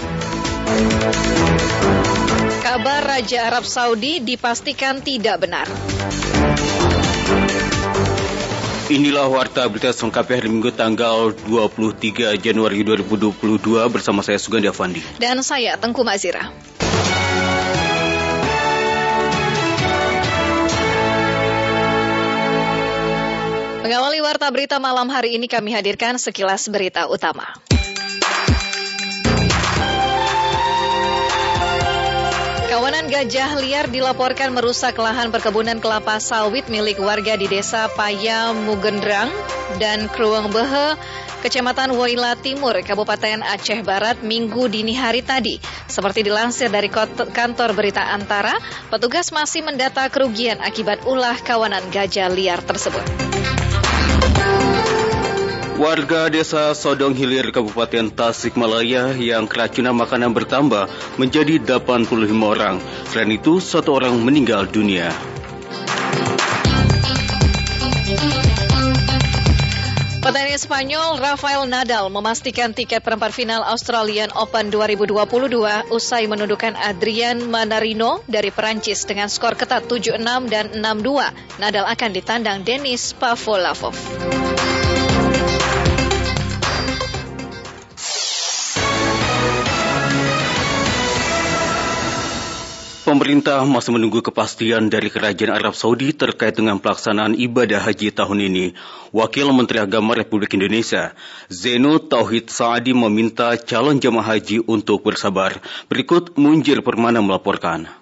Kabar 2.59 3.07
Raja 3.07 3.47
Arab 3.47 3.63
Saudi 3.63 4.19
dipastikan 4.19 4.99
tidak 4.99 5.47
benar. 5.47 5.71
Inilah 8.91 9.31
warta 9.31 9.71
berita 9.71 9.95
selengkapnya 9.95 10.43
hari 10.43 10.51
Minggu 10.59 10.75
tanggal 10.75 11.31
23 11.47 12.35
Januari 12.43 12.83
2022 12.83 13.79
bersama 13.95 14.27
saya 14.27 14.43
Sugandi 14.43 14.67
Avandi. 14.67 15.07
Dan 15.23 15.39
saya 15.47 15.79
Tengku 15.79 16.03
Mazira. 16.03 16.51
Mengawali 23.91 24.23
warta 24.23 24.47
berita 24.55 24.79
malam 24.79 25.11
hari 25.11 25.35
ini 25.35 25.51
kami 25.51 25.75
hadirkan 25.75 26.15
sekilas 26.15 26.71
berita 26.71 27.11
utama. 27.11 27.59
Kawanan 32.71 33.11
gajah 33.11 33.59
liar 33.59 33.91
dilaporkan 33.91 34.55
merusak 34.55 34.95
lahan 34.95 35.35
perkebunan 35.35 35.83
kelapa 35.83 36.23
sawit 36.23 36.71
milik 36.71 37.03
warga 37.03 37.35
di 37.35 37.51
desa 37.51 37.91
Paya 37.91 38.55
Mugendrang 38.55 39.27
dan 39.83 40.07
Krueng 40.07 40.55
Behe, 40.55 40.95
Kecamatan 41.43 41.91
Waila 41.91 42.39
Timur, 42.39 42.79
Kabupaten 42.87 43.43
Aceh 43.43 43.83
Barat, 43.83 44.23
Minggu 44.23 44.71
dini 44.71 44.95
hari 44.95 45.27
tadi. 45.27 45.59
Seperti 45.91 46.23
dilansir 46.23 46.71
dari 46.71 46.95
kantor 47.35 47.75
berita 47.75 48.07
Antara, 48.15 48.55
petugas 48.87 49.35
masih 49.35 49.67
mendata 49.67 50.07
kerugian 50.15 50.63
akibat 50.63 51.03
ulah 51.11 51.35
kawanan 51.43 51.83
gajah 51.91 52.31
liar 52.31 52.63
tersebut. 52.63 53.40
Warga 55.81 56.29
desa 56.29 56.77
Sodong 56.77 57.17
Hilir 57.17 57.57
Kabupaten 57.57 58.13
Tasikmalaya 58.13 59.17
yang 59.17 59.49
keracunan 59.49 59.97
makanan 59.97 60.37
bertambah 60.37 60.93
menjadi 61.17 61.57
85 61.57 62.29
orang. 62.45 62.77
Selain 63.09 63.33
itu, 63.33 63.65
satu 63.65 63.97
orang 63.97 64.21
meninggal 64.21 64.69
dunia. 64.69 65.09
Petenis 70.21 70.69
Spanyol 70.69 71.17
Rafael 71.17 71.65
Nadal 71.65 72.13
memastikan 72.13 72.77
tiket 72.77 73.01
perempat 73.01 73.33
final 73.33 73.65
Australian 73.65 74.29
Open 74.37 74.69
2022 74.69 75.17
usai 75.89 76.29
menundukkan 76.29 76.77
Adrian 76.77 77.49
Manarino 77.49 78.21
dari 78.29 78.53
Perancis 78.53 79.09
dengan 79.09 79.33
skor 79.33 79.57
ketat 79.57 79.89
7-6 79.89 80.21
dan 80.53 80.77
6-2. 80.77 81.57
Nadal 81.57 81.89
akan 81.89 82.11
ditandang 82.13 82.61
Denis 82.69 83.17
Pavlovov. 83.17 83.97
Pemerintah 93.11 93.67
masih 93.67 93.99
menunggu 93.99 94.23
kepastian 94.23 94.87
dari 94.87 95.11
Kerajaan 95.11 95.51
Arab 95.51 95.75
Saudi 95.75 96.15
terkait 96.15 96.55
dengan 96.55 96.79
pelaksanaan 96.79 97.35
ibadah 97.35 97.83
haji 97.83 98.15
tahun 98.15 98.39
ini. 98.47 98.79
Wakil 99.11 99.51
Menteri 99.51 99.83
Agama 99.83 100.15
Republik 100.15 100.55
Indonesia, 100.55 101.11
Zeno 101.51 101.99
Tauhid 101.99 102.55
Saadi 102.55 102.95
meminta 102.95 103.51
calon 103.59 103.99
jemaah 103.99 104.39
haji 104.39 104.63
untuk 104.63 105.03
bersabar. 105.03 105.59
Berikut 105.91 106.39
Munjir 106.39 106.87
Permana 106.87 107.19
melaporkan. 107.19 108.00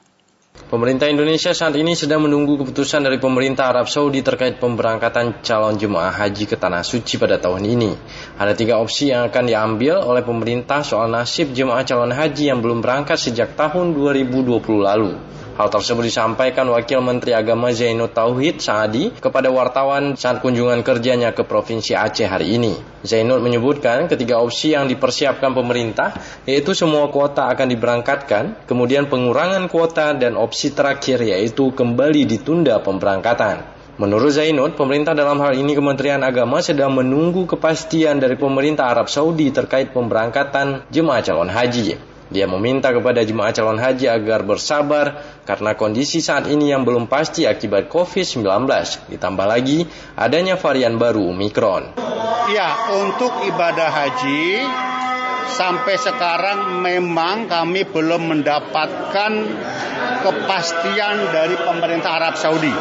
Pemerintah 0.69 1.09
Indonesia 1.09 1.57
saat 1.57 1.73
ini 1.81 1.97
sedang 1.97 2.29
menunggu 2.29 2.61
keputusan 2.61 3.01
dari 3.01 3.17
pemerintah 3.17 3.73
Arab 3.73 3.89
Saudi 3.89 4.21
terkait 4.21 4.61
pemberangkatan 4.61 5.41
calon 5.41 5.81
jemaah 5.81 6.13
haji 6.13 6.45
ke 6.45 6.61
Tanah 6.61 6.85
Suci 6.85 7.17
pada 7.17 7.41
tahun 7.41 7.65
ini. 7.65 7.97
Ada 8.37 8.53
tiga 8.53 8.77
opsi 8.77 9.09
yang 9.09 9.25
akan 9.33 9.49
diambil 9.49 10.05
oleh 10.05 10.21
pemerintah 10.21 10.85
soal 10.85 11.09
nasib 11.09 11.57
jemaah 11.57 11.89
calon 11.89 12.13
haji 12.13 12.53
yang 12.53 12.61
belum 12.61 12.85
berangkat 12.85 13.17
sejak 13.17 13.57
tahun 13.57 13.97
2020 13.97 14.61
lalu. 14.85 15.17
Hal 15.59 15.75
tersebut 15.75 16.07
disampaikan 16.07 16.71
Wakil 16.71 17.03
Menteri 17.03 17.35
Agama 17.35 17.75
Zainud 17.75 18.15
Tauhid 18.15 18.63
Saadi 18.63 19.11
kepada 19.11 19.51
wartawan 19.51 20.15
saat 20.15 20.39
kunjungan 20.39 20.87
kerjanya 20.87 21.35
ke 21.35 21.43
Provinsi 21.43 21.99
Aceh 21.99 22.31
hari 22.31 22.55
ini. 22.55 22.79
Zainud 23.03 23.43
menyebutkan 23.43 24.07
ketiga 24.07 24.39
opsi 24.39 24.79
yang 24.79 24.87
dipersiapkan 24.87 25.51
pemerintah 25.59 26.15
yaitu 26.47 26.79
semua 26.79 27.11
kuota 27.11 27.51
akan 27.51 27.75
diberangkatkan, 27.75 28.71
kemudian 28.71 29.11
pengurangan 29.11 29.67
kuota 29.67 30.15
dan 30.15 30.39
opsi 30.39 30.71
terakhir 30.71 31.27
yaitu 31.27 31.75
kembali 31.75 32.23
ditunda 32.23 32.79
pemberangkatan. 32.79 33.67
Menurut 33.99 34.31
Zainud, 34.31 34.79
pemerintah 34.79 35.11
dalam 35.11 35.43
hal 35.43 35.59
ini 35.59 35.75
Kementerian 35.75 36.23
Agama 36.23 36.63
sedang 36.63 36.95
menunggu 36.95 37.51
kepastian 37.51 38.23
dari 38.23 38.39
pemerintah 38.39 38.95
Arab 38.95 39.11
Saudi 39.11 39.51
terkait 39.51 39.91
pemberangkatan 39.91 40.87
jemaah 40.87 41.19
calon 41.19 41.51
haji. 41.51 41.99
Dia 42.29 42.45
meminta 42.45 42.93
kepada 42.93 43.25
jemaah 43.25 43.57
calon 43.57 43.81
haji 43.81 44.05
agar 44.05 44.45
bersabar 44.45 45.25
karena 45.49 45.73
kondisi 45.73 46.21
saat 46.21 46.45
ini 46.45 46.69
yang 46.69 46.85
belum 46.85 47.09
pasti 47.09 47.49
akibat 47.49 47.89
COVID-19. 47.89 48.45
Ditambah 49.17 49.47
lagi 49.49 49.89
adanya 50.13 50.61
varian 50.61 51.01
baru 51.01 51.33
Omikron. 51.33 51.97
Ya, 52.53 52.69
untuk 53.01 53.33
ibadah 53.49 53.89
haji 53.89 54.61
sampai 55.57 55.97
sekarang 55.97 56.85
memang 56.85 57.49
kami 57.49 57.89
belum 57.89 58.37
mendapatkan 58.37 59.33
kepastian 60.21 61.17
dari 61.33 61.57
pemerintah 61.57 62.11
Arab 62.21 62.37
Saudi. 62.37 62.73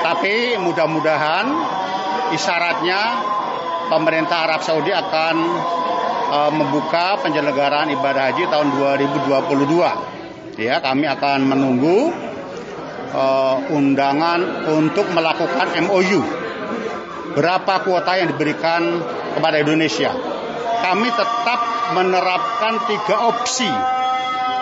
Tapi 0.00 0.56
mudah-mudahan 0.56 1.46
isyaratnya 2.32 3.00
pemerintah 3.92 4.48
Arab 4.48 4.62
Saudi 4.64 4.90
akan 4.94 5.36
uh, 6.30 6.52
membuka 6.52 7.20
penyelenggaraan 7.22 7.90
ibadah 7.94 8.32
haji 8.32 8.44
tahun 8.50 8.68
2022. 8.74 10.60
Ya, 10.60 10.80
kami 10.80 11.04
akan 11.04 11.38
menunggu 11.46 12.10
uh, 13.12 13.56
undangan 13.72 14.68
untuk 14.72 15.06
melakukan 15.12 15.76
MOU. 15.84 16.20
Berapa 17.36 17.84
kuota 17.84 18.16
yang 18.16 18.32
diberikan 18.32 19.04
kepada 19.36 19.60
Indonesia? 19.60 20.08
Kami 20.80 21.08
tetap 21.12 21.60
menerapkan 21.92 22.88
tiga 22.88 23.28
opsi. 23.28 23.68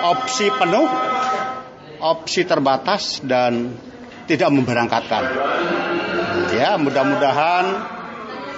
Opsi 0.04 0.52
penuh, 0.52 0.84
opsi 2.02 2.44
terbatas, 2.44 3.24
dan 3.24 3.72
tidak 4.28 4.52
memberangkatkan. 4.52 5.24
Ya, 6.52 6.76
mudah-mudahan 6.76 7.64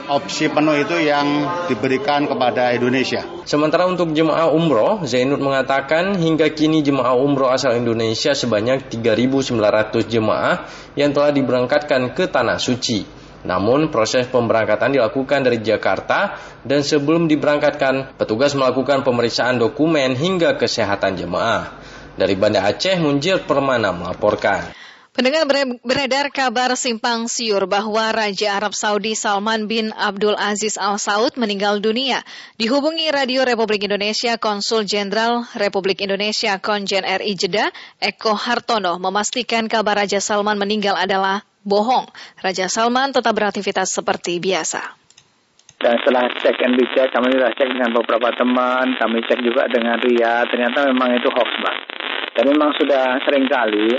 opsi 0.09 0.51
penuh 0.51 0.79
itu 0.79 0.97
yang 1.03 1.47
diberikan 1.67 2.27
kepada 2.31 2.75
Indonesia. 2.75 3.27
Sementara 3.47 3.87
untuk 3.87 4.15
jemaah 4.15 4.51
umroh, 4.51 5.03
Zainud 5.07 5.39
mengatakan 5.39 6.15
hingga 6.17 6.51
kini 6.51 6.83
jemaah 6.83 7.15
umroh 7.19 7.51
asal 7.51 7.75
Indonesia 7.75 8.35
sebanyak 8.35 8.91
3.900 8.91 9.53
jemaah 10.07 10.67
yang 10.95 11.11
telah 11.15 11.31
diberangkatkan 11.35 12.15
ke 12.15 12.31
Tanah 12.31 12.59
Suci. 12.59 13.07
Namun 13.47 13.95
proses 13.95 14.27
pemberangkatan 14.27 14.99
dilakukan 14.99 15.47
dari 15.47 15.63
Jakarta 15.63 16.35
dan 16.67 16.83
sebelum 16.83 17.31
diberangkatkan, 17.31 18.19
petugas 18.19 18.59
melakukan 18.59 19.07
pemeriksaan 19.07 19.63
dokumen 19.63 20.19
hingga 20.19 20.59
kesehatan 20.59 21.15
jemaah. 21.15 21.79
Dari 22.19 22.35
Banda 22.35 22.67
Aceh, 22.67 22.99
Munjir 22.99 23.47
Permana 23.47 23.95
melaporkan. 23.95 24.75
Pendengar 25.17 25.49
beredar 25.81 26.29
kabar 26.29 26.77
simpang 26.77 27.25
siur 27.25 27.65
bahwa 27.65 28.13
Raja 28.13 28.53
Arab 28.53 28.77
Saudi 28.77 29.17
Salman 29.17 29.65
bin 29.65 29.89
Abdul 29.97 30.37
Aziz 30.37 30.77
Al 30.77 31.01
Saud 31.01 31.41
meninggal 31.41 31.81
dunia. 31.81 32.21
Dihubungi 32.61 33.09
Radio 33.09 33.49
Republik 33.49 33.89
Indonesia, 33.89 34.37
Konsul 34.37 34.85
Jenderal 34.85 35.49
Republik 35.57 36.05
Indonesia 36.05 36.61
Konjen 36.61 37.01
RI 37.01 37.33
Jeddah, 37.33 37.73
Eko 37.97 38.37
Hartono, 38.37 39.01
memastikan 39.01 39.73
kabar 39.73 40.05
Raja 40.05 40.21
Salman 40.21 40.61
meninggal 40.61 41.01
adalah 41.01 41.49
bohong. 41.65 42.13
Raja 42.45 42.69
Salman 42.69 43.17
tetap 43.17 43.33
beraktivitas 43.33 43.97
seperti 43.97 44.37
biasa. 44.37 44.85
Dan 45.81 45.97
setelah 46.05 46.29
cek 46.45 46.61
and 46.61 46.77
recheck, 46.77 47.09
kami 47.17 47.33
sudah 47.33 47.57
cek 47.57 47.73
dengan 47.73 47.89
beberapa 47.97 48.37
teman, 48.37 48.93
kami 49.01 49.25
cek 49.25 49.41
juga 49.41 49.65
dengan 49.73 49.97
Ria, 49.97 50.45
ternyata 50.45 50.93
memang 50.93 51.17
itu 51.17 51.33
hoax, 51.33 51.51
Bang. 51.65 51.79
Dan 52.37 52.53
memang 52.53 52.77
sudah 52.77 53.17
sering 53.25 53.49
kali 53.49 53.97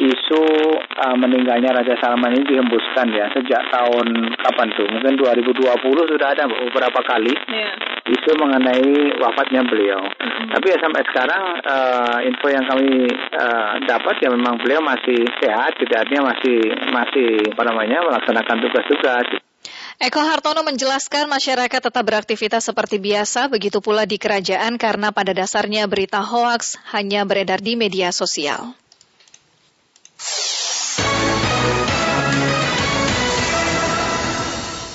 isu 0.00 0.42
uh, 0.80 1.16
meninggalnya 1.18 1.72
Raja 1.72 1.96
Salman 2.00 2.32
ini 2.36 2.56
dihembuskan 2.56 3.12
ya 3.12 3.28
sejak 3.36 3.62
tahun 3.68 4.36
kapan 4.40 4.68
tuh? 4.72 4.86
Mungkin 4.88 5.18
2020 5.20 6.12
sudah 6.12 6.28
ada 6.32 6.48
beberapa 6.48 7.00
kali 7.04 7.34
yeah. 7.52 7.74
isu 8.08 8.32
mengenai 8.40 9.16
wafatnya 9.20 9.62
beliau. 9.68 10.00
Mm-hmm. 10.00 10.46
Tapi 10.56 10.66
ya 10.72 10.78
sampai 10.80 11.02
sekarang 11.08 11.42
uh, 11.68 12.18
info 12.24 12.46
yang 12.48 12.64
kami 12.64 12.88
uh, 13.36 13.72
dapat 13.84 14.14
ya 14.24 14.28
memang 14.32 14.56
beliau 14.60 14.80
masih 14.80 15.20
sehat, 15.40 15.76
artinya 15.76 16.32
masih 16.32 16.58
masih 16.90 17.28
apa 17.52 17.62
namanya 17.68 17.98
melaksanakan 18.08 18.58
tugas-tugas. 18.64 19.26
Eko 20.02 20.18
Hartono 20.18 20.66
menjelaskan 20.66 21.30
masyarakat 21.30 21.80
tetap 21.86 22.02
beraktivitas 22.02 22.66
seperti 22.66 22.98
biasa, 22.98 23.46
begitu 23.46 23.78
pula 23.78 24.02
di 24.02 24.18
kerajaan 24.18 24.74
karena 24.74 25.14
pada 25.14 25.30
dasarnya 25.30 25.86
berita 25.86 26.18
hoaks 26.18 26.74
hanya 26.90 27.22
beredar 27.22 27.62
di 27.62 27.78
media 27.78 28.10
sosial. 28.10 28.74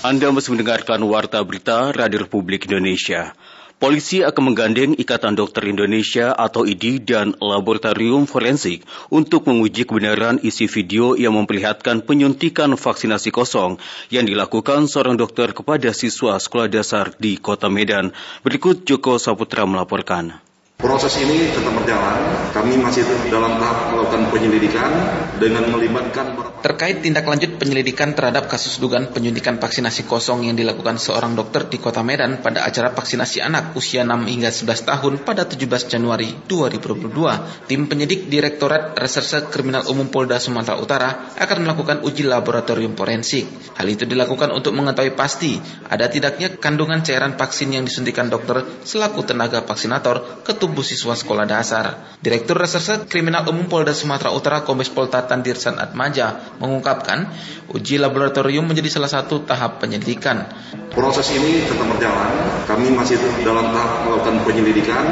Anda 0.07 0.31
masih 0.31 0.55
mendengarkan 0.55 1.03
Warta 1.03 1.43
Berita 1.43 1.91
Radio 1.91 2.23
Republik 2.23 2.71
Indonesia. 2.71 3.35
Polisi 3.75 4.23
akan 4.23 4.55
menggandeng 4.55 4.95
Ikatan 4.95 5.35
Dokter 5.35 5.67
Indonesia 5.67 6.31
atau 6.31 6.63
IDI 6.63 7.03
dan 7.03 7.35
Laboratorium 7.37 8.23
Forensik 8.23 8.87
untuk 9.11 9.51
menguji 9.51 9.83
kebenaran 9.83 10.39
isi 10.39 10.71
video 10.71 11.19
yang 11.19 11.35
memperlihatkan 11.35 12.07
penyuntikan 12.07 12.79
vaksinasi 12.79 13.35
kosong 13.35 13.83
yang 14.07 14.23
dilakukan 14.23 14.87
seorang 14.87 15.19
dokter 15.19 15.51
kepada 15.51 15.91
siswa 15.91 16.39
sekolah 16.39 16.71
dasar 16.71 17.11
di 17.19 17.35
Kota 17.35 17.67
Medan. 17.67 18.15
Berikut 18.47 18.87
Joko 18.87 19.19
Saputra 19.19 19.67
melaporkan. 19.67 20.46
Proses 20.77 21.17
ini 21.17 21.49
tetap 21.49 21.73
berjalan. 21.73 22.53
Kami 22.53 22.77
masih 22.77 23.01
dalam 23.33 23.57
tahap 23.57 23.97
melakukan 23.97 24.29
penyelidikan 24.29 24.93
dengan 25.41 25.73
melibatkan 25.73 26.37
terkait 26.57 27.05
tindak 27.05 27.23
lanjut 27.23 27.61
penyelidikan 27.61 28.17
terhadap 28.17 28.49
kasus 28.49 28.81
dugaan 28.81 29.13
penyuntikan 29.13 29.61
vaksinasi 29.61 30.09
kosong 30.09 30.49
yang 30.49 30.57
dilakukan 30.57 30.97
seorang 30.97 31.37
dokter 31.37 31.69
di 31.69 31.77
Kota 31.77 32.01
Medan 32.01 32.41
pada 32.41 32.65
acara 32.65 32.89
vaksinasi 32.91 33.39
anak 33.45 33.77
usia 33.77 34.01
6 34.01 34.25
hingga 34.25 34.49
11 34.49 34.89
tahun 34.89 35.13
pada 35.21 35.45
17 35.45 35.63
Januari 35.87 36.33
2022. 36.49 37.69
Tim 37.69 37.81
penyidik 37.85 38.27
Direktorat 38.27 38.97
Reserse 38.97 39.47
Kriminal 39.53 39.85
Umum 39.87 40.09
Polda 40.09 40.41
Sumatera 40.41 40.75
Utara 40.81 41.09
akan 41.37 41.57
melakukan 41.63 42.01
uji 42.03 42.25
laboratorium 42.25 42.97
forensik. 42.97 43.45
Hal 43.77 43.87
itu 43.87 44.09
dilakukan 44.09 44.49
untuk 44.49 44.73
mengetahui 44.73 45.13
pasti 45.13 45.61
ada 45.87 46.09
tidaknya 46.09 46.57
kandungan 46.57 47.05
cairan 47.05 47.37
vaksin 47.37 47.79
yang 47.79 47.85
disuntikan 47.85 48.33
dokter 48.33 48.65
selaku 48.81 49.23
tenaga 49.23 49.61
vaksinator 49.61 50.41
ke 50.41 50.57
tubuh 50.67 50.83
siswa 50.83 51.15
sekolah 51.15 51.47
dasar. 51.47 52.19
Direktur 52.19 52.59
Reserse 52.59 53.07
Kriminal 53.07 53.47
Umum 53.47 53.71
Polda 53.71 53.95
Sumatera 53.95 54.35
Utara 54.35 54.67
Kombes 54.67 54.91
Pol 54.91 55.07
Tatan 55.07 55.39
Dirsan 55.39 55.79
Atmaja 55.79 56.59
mengungkapkan 56.59 57.31
uji 57.71 57.95
laboratorium 57.95 58.67
menjadi 58.67 58.99
salah 58.99 59.07
satu 59.07 59.47
tahap 59.47 59.79
penyelidikan. 59.79 60.43
Proses 60.91 61.31
ini 61.31 61.63
tetap 61.63 61.87
berjalan. 61.87 62.35
Kami 62.67 62.91
masih 62.91 63.15
dalam 63.47 63.71
tahap 63.71 64.11
melakukan 64.11 64.43
penyelidikan 64.43 65.05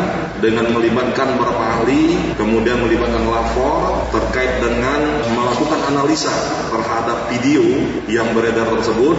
dengan 0.43 0.67
melibatkan 0.75 1.39
beberapa 1.39 1.63
ahli, 1.79 2.35
kemudian 2.35 2.83
melibatkan 2.83 3.23
lapor 3.23 4.11
terkait 4.11 4.59
dengan 4.59 5.23
melakukan 5.31 5.79
analisa 5.87 6.35
terhadap 6.67 7.31
video 7.31 7.63
yang 8.11 8.27
beredar 8.35 8.67
tersebut, 8.75 9.17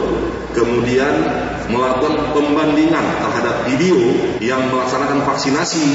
kemudian 0.53 1.15
melakukan 1.67 2.31
pembandingan 2.31 3.05
terhadap 3.23 3.67
video 3.67 3.99
yang 4.39 4.71
melaksanakan 4.71 5.27
vaksinasi 5.27 5.87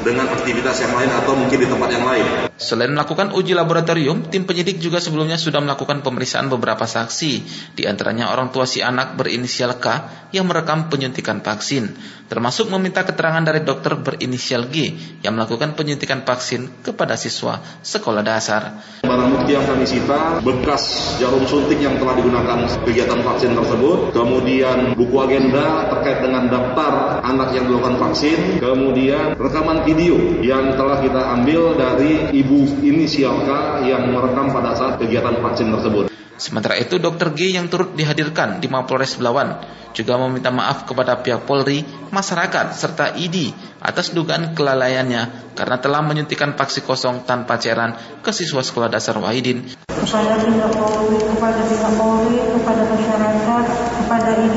dengan 0.00 0.32
aktivitas 0.32 0.80
yang 0.80 0.96
lain 0.96 1.10
atau 1.12 1.36
mungkin 1.36 1.58
di 1.60 1.68
tempat 1.68 1.90
yang 1.92 2.04
lain. 2.08 2.26
Selain 2.56 2.90
melakukan 2.90 3.36
uji 3.36 3.52
laboratorium, 3.52 4.26
tim 4.32 4.48
penyidik 4.48 4.80
juga 4.80 4.98
sebelumnya 4.98 5.36
sudah 5.36 5.60
melakukan 5.60 6.00
pemeriksaan 6.00 6.48
beberapa 6.48 6.88
saksi, 6.88 7.32
di 7.76 7.82
antaranya 7.84 8.32
orang 8.32 8.50
tua 8.50 8.64
si 8.64 8.80
anak 8.80 9.14
berinisial 9.20 9.76
K 9.78 9.86
yang 10.32 10.48
merekam 10.48 10.88
penyuntikan 10.88 11.44
vaksin, 11.44 11.92
termasuk 12.28 12.68
meminta 12.68 13.02
keterangan 13.02 13.40
dari 13.40 13.64
dokter 13.64 13.96
berinisial 13.96 14.68
G 14.68 14.92
yang 15.24 15.34
melakukan 15.34 15.72
penyuntikan 15.72 16.22
vaksin 16.22 16.84
kepada 16.84 17.16
siswa 17.16 17.58
sekolah 17.80 18.20
dasar. 18.20 18.84
Barang 19.02 19.32
bukti 19.32 19.56
yang 19.56 19.64
kami 19.64 19.88
sita, 19.88 20.44
bekas 20.44 21.16
jarum 21.16 21.42
suntik 21.48 21.80
yang 21.80 21.96
telah 21.96 22.14
digunakan 22.14 22.68
kegiatan 22.84 23.20
vaksin 23.24 23.56
tersebut, 23.56 24.12
kemudian 24.12 24.92
buku 24.92 25.16
agenda 25.24 25.88
terkait 25.88 26.20
dengan 26.20 26.52
daftar 26.52 27.24
anak 27.24 27.56
yang 27.56 27.64
dilakukan 27.66 27.96
vaksin, 27.96 28.60
kemudian 28.60 29.34
rekaman 29.40 29.82
video 29.88 30.20
yang 30.44 30.76
telah 30.76 31.00
kita 31.00 31.32
ambil 31.40 31.74
dari 31.74 32.28
ibu 32.36 32.68
inisial 32.84 33.48
K 33.48 33.82
yang 33.88 34.12
merekam 34.12 34.52
pada 34.52 34.76
saat 34.76 35.00
kegiatan 35.00 35.40
vaksin 35.40 35.72
tersebut. 35.72 36.12
Sementara 36.38 36.78
itu, 36.78 37.02
Dr. 37.02 37.34
G 37.34 37.58
yang 37.58 37.66
turut 37.66 37.98
dihadirkan 37.98 38.62
di 38.62 38.70
Mapolres 38.70 39.18
Belawan 39.18 39.58
juga 39.90 40.14
meminta 40.22 40.54
maaf 40.54 40.86
kepada 40.86 41.18
pihak 41.18 41.42
Polri, 41.42 41.82
masyarakat, 42.18 42.74
serta 42.74 43.14
ID 43.14 43.54
atas 43.78 44.10
dugaan 44.10 44.58
kelalaiannya 44.58 45.54
karena 45.54 45.78
telah 45.78 46.02
menyuntikan 46.02 46.58
vaksin 46.58 46.82
kosong 46.82 47.22
tanpa 47.22 47.62
cairan 47.62 47.94
ke 48.18 48.34
siswa 48.34 48.58
sekolah 48.58 48.90
dasar 48.90 49.14
Wahidin. 49.22 49.70
Kepada 49.86 50.34
pihak 50.42 50.72
Polri, 50.74 51.18
kepada 51.22 51.62
pihak 51.62 51.92
Polri, 51.94 52.38
kepada 52.42 52.82
masyarakat, 52.90 53.64
kepada 54.02 54.30
ID 54.34 54.56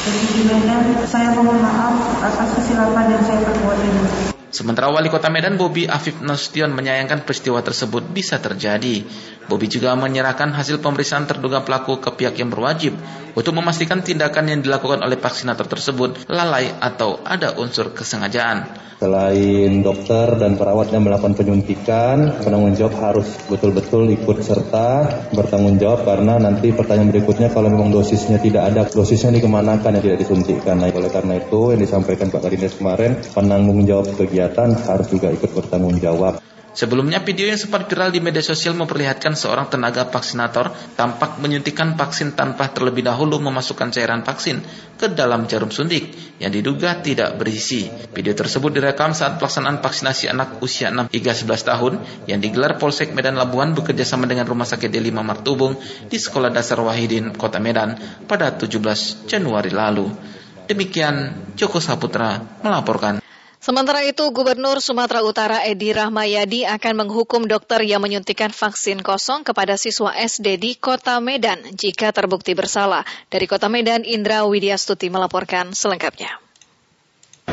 dan 0.00 0.16
di 0.16 0.42
Medan, 0.48 0.80
saya 1.04 1.36
mohon 1.36 1.60
maaf 1.60 2.24
atas 2.24 2.56
kesilapan 2.56 3.12
yang 3.12 3.22
saya 3.26 3.40
perbuat 3.44 3.78
ini. 3.84 4.39
Sementara 4.50 4.90
Wali 4.90 5.06
Kota 5.06 5.30
Medan 5.30 5.54
Bobi 5.54 5.86
Afif 5.86 6.18
Nasution 6.26 6.74
menyayangkan 6.74 7.22
peristiwa 7.22 7.62
tersebut 7.62 8.02
bisa 8.10 8.42
terjadi. 8.42 9.06
Bobi 9.46 9.70
juga 9.70 9.94
menyerahkan 9.94 10.50
hasil 10.50 10.82
pemeriksaan 10.82 11.30
terduga 11.30 11.62
pelaku 11.62 12.02
ke 12.02 12.10
pihak 12.18 12.34
yang 12.34 12.50
berwajib 12.50 12.98
untuk 13.38 13.54
memastikan 13.54 14.02
tindakan 14.02 14.50
yang 14.50 14.60
dilakukan 14.60 15.06
oleh 15.06 15.22
vaksinator 15.22 15.70
tersebut 15.70 16.26
lalai 16.26 16.66
atau 16.82 17.22
ada 17.22 17.54
unsur 17.62 17.94
kesengajaan. 17.94 18.89
Selain 19.00 19.80
dokter 19.80 20.36
dan 20.36 20.60
perawat 20.60 20.92
yang 20.92 21.08
melakukan 21.08 21.32
penyuntikan, 21.32 22.36
penanggung 22.44 22.76
jawab 22.76 23.00
harus 23.00 23.32
betul-betul 23.48 24.12
ikut 24.12 24.44
serta 24.44 25.08
bertanggung 25.32 25.80
jawab 25.80 26.04
karena 26.04 26.36
nanti 26.36 26.68
pertanyaan 26.68 27.08
berikutnya 27.08 27.48
kalau 27.48 27.72
memang 27.72 27.88
dosisnya 27.88 28.36
tidak 28.36 28.68
ada, 28.68 28.84
dosisnya 28.84 29.32
dikemanakan 29.40 29.96
yang 29.96 30.04
tidak 30.04 30.20
disuntikan. 30.20 30.84
Nah, 30.84 30.92
oleh 30.92 31.08
karena 31.08 31.40
itu 31.40 31.72
yang 31.72 31.80
disampaikan 31.80 32.28
Pak 32.28 32.44
Karinis 32.44 32.76
kemarin, 32.76 33.16
penanggung 33.32 33.88
jawab 33.88 34.04
kegiatan 34.20 34.68
harus 34.84 35.08
juga 35.08 35.32
ikut 35.32 35.48
bertanggung 35.48 35.96
jawab. 35.96 36.36
Sebelumnya 36.70 37.18
video 37.26 37.50
yang 37.50 37.58
sempat 37.58 37.90
viral 37.90 38.14
di 38.14 38.22
media 38.22 38.38
sosial 38.38 38.78
memperlihatkan 38.78 39.34
seorang 39.34 39.66
tenaga 39.66 40.06
vaksinator 40.06 40.70
tampak 40.94 41.42
menyuntikkan 41.42 41.98
vaksin 41.98 42.38
tanpa 42.38 42.70
terlebih 42.70 43.02
dahulu 43.02 43.42
memasukkan 43.42 43.90
cairan 43.90 44.22
vaksin 44.22 44.62
ke 44.94 45.10
dalam 45.10 45.50
jarum 45.50 45.74
suntik 45.74 46.14
yang 46.38 46.54
diduga 46.54 47.02
tidak 47.02 47.34
berisi. 47.42 47.90
Video 48.14 48.38
tersebut 48.38 48.70
direkam 48.70 49.10
saat 49.10 49.42
pelaksanaan 49.42 49.82
vaksinasi 49.82 50.30
anak 50.30 50.62
usia 50.62 50.94
6 50.94 51.10
hingga 51.10 51.32
11 51.34 51.70
tahun 51.74 51.92
yang 52.30 52.38
digelar 52.38 52.78
Polsek 52.78 53.10
Medan 53.18 53.34
Labuan 53.34 53.74
bekerjasama 53.74 54.30
dengan 54.30 54.46
Rumah 54.46 54.70
Sakit 54.70 54.94
D5 54.94 55.10
Martubung 55.26 55.74
di 56.06 56.18
Sekolah 56.22 56.54
Dasar 56.54 56.78
Wahidin, 56.86 57.34
Kota 57.34 57.58
Medan 57.58 57.98
pada 58.30 58.54
17 58.54 59.26
Januari 59.26 59.74
lalu. 59.74 60.06
Demikian 60.70 61.34
Joko 61.58 61.82
Saputra 61.82 62.38
melaporkan. 62.62 63.19
Sementara 63.60 64.00
itu, 64.08 64.24
Gubernur 64.32 64.80
Sumatera 64.80 65.20
Utara 65.20 65.60
Edi 65.68 65.92
Rahmayadi 65.92 66.64
akan 66.64 67.04
menghukum 67.04 67.44
dokter 67.44 67.84
yang 67.84 68.00
menyuntikkan 68.00 68.56
vaksin 68.56 69.04
kosong 69.04 69.44
kepada 69.44 69.76
siswa 69.76 70.16
SD 70.16 70.56
di 70.56 70.72
Kota 70.80 71.20
Medan 71.20 71.60
jika 71.76 72.08
terbukti 72.08 72.56
bersalah. 72.56 73.04
Dari 73.28 73.44
Kota 73.44 73.68
Medan, 73.68 74.08
Indra 74.08 74.48
Widyastuti 74.48 75.12
melaporkan 75.12 75.76
selengkapnya. 75.76 76.49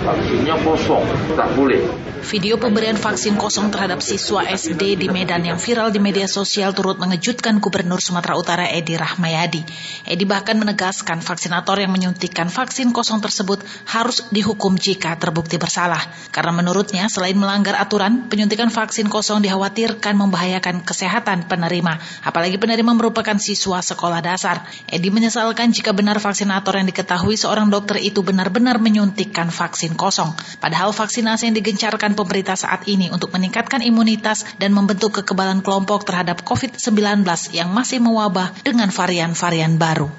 Vaksinnya 0.06 0.56
kosong, 0.62 1.06
tak 1.34 1.50
boleh. 1.58 1.82
Video 2.28 2.58
pemberian 2.58 2.98
vaksin 2.98 3.38
kosong 3.38 3.70
terhadap 3.70 4.02
siswa 4.02 4.42
SD 4.44 5.00
di 5.00 5.08
Medan 5.08 5.46
yang 5.46 5.62
viral 5.62 5.94
di 5.94 6.02
media 6.02 6.26
sosial 6.26 6.74
turut 6.74 6.98
mengejutkan 6.98 7.62
Gubernur 7.62 8.02
Sumatera 8.02 8.36
Utara 8.36 8.66
Edi 8.68 8.98
Rahmayadi. 8.98 9.62
Edi 10.04 10.26
bahkan 10.26 10.58
menegaskan 10.58 11.22
vaksinator 11.22 11.78
yang 11.78 11.94
menyuntikkan 11.94 12.50
vaksin 12.52 12.90
kosong 12.90 13.22
tersebut 13.22 13.62
harus 13.88 14.28
dihukum 14.34 14.76
jika 14.76 15.16
terbukti 15.16 15.62
bersalah. 15.62 16.04
Karena 16.34 16.52
menurutnya 16.52 17.06
selain 17.08 17.38
melanggar 17.38 17.78
aturan, 17.78 18.28
penyuntikan 18.28 18.74
vaksin 18.74 19.08
kosong 19.14 19.46
dikhawatirkan 19.46 20.18
membahayakan 20.18 20.84
kesehatan 20.84 21.48
penerima, 21.48 22.02
apalagi 22.28 22.60
penerima 22.60 22.92
merupakan 22.98 23.40
siswa 23.40 23.80
sekolah 23.80 24.20
dasar. 24.26 24.68
Edi 24.90 25.14
menyesalkan 25.14 25.72
jika 25.72 25.94
benar 25.96 26.20
vaksinator 26.20 26.76
yang 26.76 26.90
diketahui 26.90 27.40
seorang 27.40 27.72
dokter 27.72 28.04
itu 28.04 28.20
benar-benar 28.20 28.84
menyuntikkan 28.84 29.48
vaksin 29.54 29.87
kosong. 29.96 30.34
Padahal 30.60 30.92
vaksinasi 30.92 31.48
yang 31.48 31.56
digencarkan 31.56 32.18
pemerintah 32.18 32.58
saat 32.58 32.84
ini 32.90 33.14
untuk 33.14 33.32
meningkatkan 33.32 33.86
imunitas 33.86 34.44
dan 34.58 34.74
membentuk 34.74 35.22
kekebalan 35.22 35.62
kelompok 35.62 36.04
terhadap 36.04 36.44
COVID-19 36.44 37.24
yang 37.54 37.70
masih 37.72 38.02
mewabah 38.02 38.52
dengan 38.66 38.90
varian-varian 38.90 39.78
baru. 39.78 40.10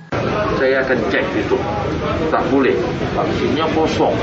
Saya 0.58 0.82
akan 0.82 0.98
cek 1.10 1.26
itu. 1.38 1.56
Tak 2.34 2.42
boleh. 2.50 2.74
Vaksinnya 3.14 3.66
kosong. 3.74 4.14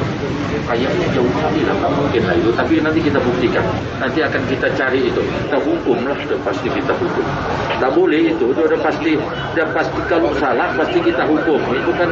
Kayaknya 0.67 1.07
jauh 1.15 1.31
kali 1.35 1.61
lah, 1.67 1.75
tak 1.79 1.91
mungkin 1.95 2.21
lah 2.27 2.35
itu. 2.35 2.49
Tapi 2.51 2.73
nanti 2.83 2.99
kita 3.03 3.19
buktikan. 3.23 3.63
Nanti 3.99 4.19
akan 4.19 4.41
kita 4.51 4.67
cari 4.75 5.07
itu. 5.07 5.21
Kita 5.21 5.57
hukum 5.63 6.03
lah, 6.03 6.15
sudah 6.19 6.39
pasti 6.43 6.67
kita 6.71 6.91
hukum. 6.95 7.25
Tak 7.79 7.91
boleh 7.95 8.35
itu, 8.35 8.45
itu 8.51 8.61
udah 8.63 8.79
pasti, 8.83 9.15
udah 9.55 9.67
pasti 9.71 9.99
kalau 10.11 10.31
salah 10.35 10.71
pasti 10.75 10.99
kita 11.03 11.23
hukum. 11.23 11.59
Itu 11.71 11.91
kan 11.95 12.09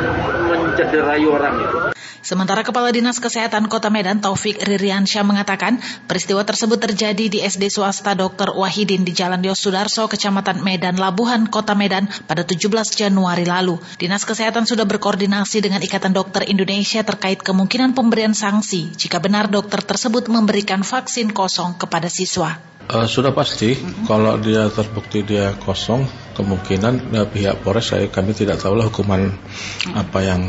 mencederai 0.48 1.24
orang 1.28 1.56
itu. 1.60 1.93
Sementara 2.24 2.64
Kepala 2.64 2.96
Dinas 2.96 3.20
Kesehatan 3.20 3.68
Kota 3.68 3.92
Medan 3.92 4.24
Taufik 4.24 4.56
Ririansyah 4.64 5.28
mengatakan 5.28 5.84
peristiwa 6.08 6.40
tersebut 6.48 6.80
terjadi 6.80 7.28
di 7.28 7.44
SD 7.44 7.68
swasta 7.68 8.16
Dr. 8.16 8.56
Wahidin 8.56 9.04
di 9.04 9.12
Jalan 9.12 9.44
Yosudarso, 9.44 10.08
Kecamatan 10.08 10.64
Medan, 10.64 10.96
Labuhan, 10.96 11.52
Kota 11.52 11.76
Medan 11.76 12.08
pada 12.24 12.48
17 12.48 12.72
Januari 12.96 13.44
lalu. 13.44 13.76
Dinas 14.00 14.24
Kesehatan 14.24 14.64
sudah 14.64 14.88
berkoordinasi 14.88 15.68
dengan 15.68 15.84
Ikatan 15.84 16.16
Dokter 16.16 16.48
Indonesia 16.48 17.04
terkait 17.04 17.44
kemungkinan 17.44 17.92
pemberian 17.92 18.32
sanksi 18.32 18.96
jika 18.96 19.20
benar 19.20 19.52
dokter 19.52 19.84
tersebut 19.84 20.32
memberikan 20.32 20.80
vaksin 20.88 21.36
kosong 21.36 21.76
kepada 21.76 22.08
siswa. 22.08 22.56
Uh, 22.88 23.04
sudah 23.04 23.36
pasti, 23.36 23.76
mm-hmm. 23.76 24.08
kalau 24.08 24.40
dia 24.40 24.72
terbukti 24.72 25.28
dia 25.28 25.60
kosong, 25.60 26.08
kemungkinan 26.40 27.12
uh, 27.20 27.28
pihak 27.28 27.60
Polres 27.60 27.92
saya 27.92 28.08
kami 28.08 28.32
tidak 28.32 28.64
tahu 28.64 28.80
lah 28.80 28.88
hukuman 28.88 29.28
mm-hmm. 29.28 29.92
apa 29.92 30.20
yang 30.24 30.42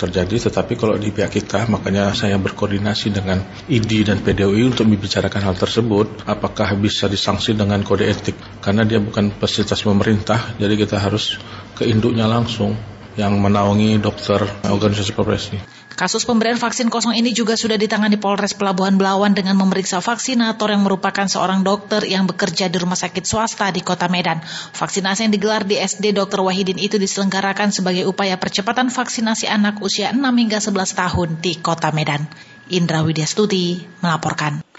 terjadi, 0.00 0.48
tetapi 0.48 0.80
kalau 0.80 0.96
di 0.96 1.12
pihak 1.12 1.28
kita, 1.28 1.68
makanya 1.68 2.16
saya 2.16 2.40
berkoordinasi 2.40 3.12
dengan 3.12 3.44
ID 3.68 4.08
dan 4.08 4.24
PDUI 4.24 4.72
untuk 4.72 4.88
membicarakan 4.88 5.52
hal 5.52 5.56
tersebut, 5.60 6.24
apakah 6.24 6.72
bisa 6.80 7.04
disanksi 7.06 7.52
dengan 7.52 7.84
kode 7.84 8.08
etik, 8.08 8.36
karena 8.64 8.88
dia 8.88 8.96
bukan 8.96 9.28
fasilitas 9.36 9.84
pemerintah, 9.84 10.56
jadi 10.56 10.72
kita 10.80 10.96
harus 10.96 11.36
ke 11.76 11.84
induknya 11.84 12.24
langsung 12.24 12.72
yang 13.20 13.36
menaungi 13.36 14.00
dokter 14.00 14.40
organisasi 14.64 15.12
profesi. 15.12 15.79
Kasus 16.00 16.24
pemberian 16.24 16.56
vaksin 16.56 16.88
kosong 16.88 17.12
ini 17.12 17.36
juga 17.36 17.60
sudah 17.60 17.76
ditangani 17.76 18.16
Polres 18.16 18.56
Pelabuhan 18.56 18.96
Belawan 18.96 19.36
dengan 19.36 19.52
memeriksa 19.60 20.00
vaksinator 20.00 20.72
yang 20.72 20.80
merupakan 20.80 21.28
seorang 21.28 21.60
dokter 21.60 22.00
yang 22.08 22.24
bekerja 22.24 22.72
di 22.72 22.80
rumah 22.80 22.96
sakit 22.96 23.20
swasta 23.28 23.68
di 23.68 23.84
Kota 23.84 24.08
Medan. 24.08 24.40
Vaksinasi 24.72 25.28
yang 25.28 25.32
digelar 25.36 25.68
di 25.68 25.76
SD 25.76 26.16
Dr. 26.16 26.40
Wahidin 26.40 26.80
itu 26.80 26.96
diselenggarakan 26.96 27.68
sebagai 27.68 28.08
upaya 28.08 28.40
percepatan 28.40 28.88
vaksinasi 28.88 29.44
anak 29.52 29.84
usia 29.84 30.16
6 30.16 30.24
hingga 30.24 30.64
11 30.64 30.72
tahun 31.04 31.28
di 31.44 31.60
Kota 31.60 31.92
Medan. 31.92 32.24
Indra 32.72 33.04
Widyastuti 33.04 33.84
melaporkan. 34.00 34.69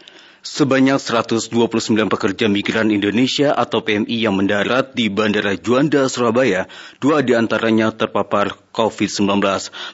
Sebanyak 0.42 0.98
129 0.98 1.54
pekerja 2.10 2.50
migran 2.50 2.90
Indonesia 2.90 3.54
atau 3.54 3.86
PMI 3.86 4.26
yang 4.26 4.34
mendarat 4.34 4.98
di 4.98 5.06
Bandara 5.06 5.54
Juanda, 5.54 6.10
Surabaya, 6.10 6.66
dua 6.98 7.22
di 7.22 7.38
antaranya 7.38 7.94
terpapar 7.94 8.58
COVID-19. 8.74 9.38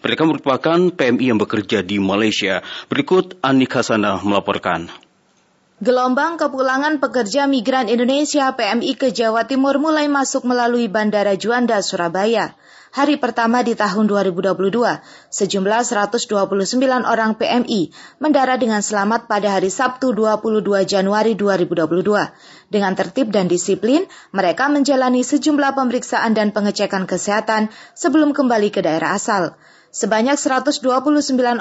Mereka 0.08 0.24
merupakan 0.24 0.80
PMI 0.96 1.36
yang 1.36 1.40
bekerja 1.44 1.84
di 1.84 2.00
Malaysia. 2.00 2.64
Berikut 2.88 3.36
Anik 3.44 3.76
Hasanah 3.76 4.24
melaporkan. 4.24 4.88
Gelombang 5.84 6.40
kepulangan 6.40 7.04
pekerja 7.04 7.44
migran 7.44 7.92
Indonesia 7.92 8.48
PMI 8.56 8.96
ke 8.96 9.12
Jawa 9.12 9.52
Timur 9.52 9.84
mulai 9.84 10.08
masuk 10.08 10.48
melalui 10.48 10.88
Bandara 10.88 11.36
Juanda, 11.36 11.84
Surabaya 11.84 12.56
hari 12.98 13.22
pertama 13.22 13.62
di 13.62 13.78
tahun 13.78 14.10
2022, 14.10 14.58
sejumlah 15.30 15.82
129 15.86 16.34
orang 17.06 17.38
PMI 17.38 17.94
mendarat 18.18 18.58
dengan 18.58 18.82
selamat 18.82 19.30
pada 19.30 19.54
hari 19.54 19.70
Sabtu 19.70 20.18
22 20.18 20.66
Januari 20.90 21.38
2022. 21.38 21.78
Dengan 22.74 22.98
tertib 22.98 23.30
dan 23.30 23.46
disiplin, 23.46 24.10
mereka 24.34 24.66
menjalani 24.66 25.22
sejumlah 25.22 25.78
pemeriksaan 25.78 26.34
dan 26.34 26.50
pengecekan 26.50 27.06
kesehatan 27.06 27.70
sebelum 27.94 28.34
kembali 28.34 28.74
ke 28.74 28.82
daerah 28.82 29.14
asal. 29.14 29.54
Sebanyak 29.94 30.42
129 30.42 30.82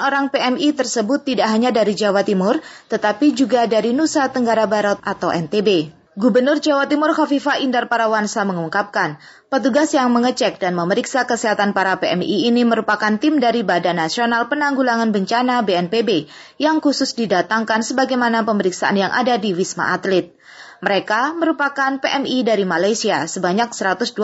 orang 0.01 0.33
PMI 0.33 0.73
tersebut 0.73 1.21
tidak 1.21 1.53
hanya 1.53 1.69
dari 1.69 1.93
Jawa 1.93 2.25
Timur, 2.25 2.57
tetapi 2.89 3.37
juga 3.37 3.69
dari 3.69 3.93
Nusa 3.93 4.25
Tenggara 4.33 4.65
Barat 4.65 4.97
atau 5.05 5.29
NTB. 5.29 5.96
Gubernur 6.17 6.57
Jawa 6.57 6.89
Timur 6.89 7.13
Khafifah 7.13 7.61
Indar 7.61 7.85
Parawansa 7.93 8.41
mengungkapkan, 8.41 9.21
petugas 9.53 9.93
yang 9.93 10.09
mengecek 10.09 10.57
dan 10.57 10.73
memeriksa 10.73 11.29
kesehatan 11.29 11.77
para 11.77 12.01
PMI 12.01 12.49
ini 12.49 12.65
merupakan 12.65 13.21
tim 13.21 13.37
dari 13.37 13.61
Badan 13.61 14.01
Nasional 14.01 14.49
Penanggulangan 14.49 15.13
Bencana 15.13 15.61
BNPB 15.61 16.25
yang 16.57 16.81
khusus 16.81 17.13
didatangkan 17.13 17.85
sebagaimana 17.85 18.41
pemeriksaan 18.49 18.97
yang 18.97 19.13
ada 19.13 19.37
di 19.37 19.53
Wisma 19.53 19.93
Atlet. 19.93 20.33
Mereka 20.81 21.37
merupakan 21.37 22.01
PMI 22.01 22.41
dari 22.41 22.65
Malaysia 22.65 23.29
sebanyak 23.29 23.77
129 23.77 24.17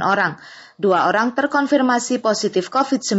orang, 0.00 0.40
Dua 0.78 1.10
orang 1.10 1.34
terkonfirmasi 1.34 2.22
positif 2.22 2.70
COVID-19 2.70 3.18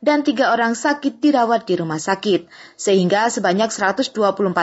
dan 0.00 0.24
tiga 0.24 0.56
orang 0.56 0.72
sakit 0.72 1.20
dirawat 1.20 1.68
di 1.68 1.76
rumah 1.76 2.00
sakit, 2.00 2.48
sehingga 2.72 3.28
sebanyak 3.28 3.68
124 3.68 4.16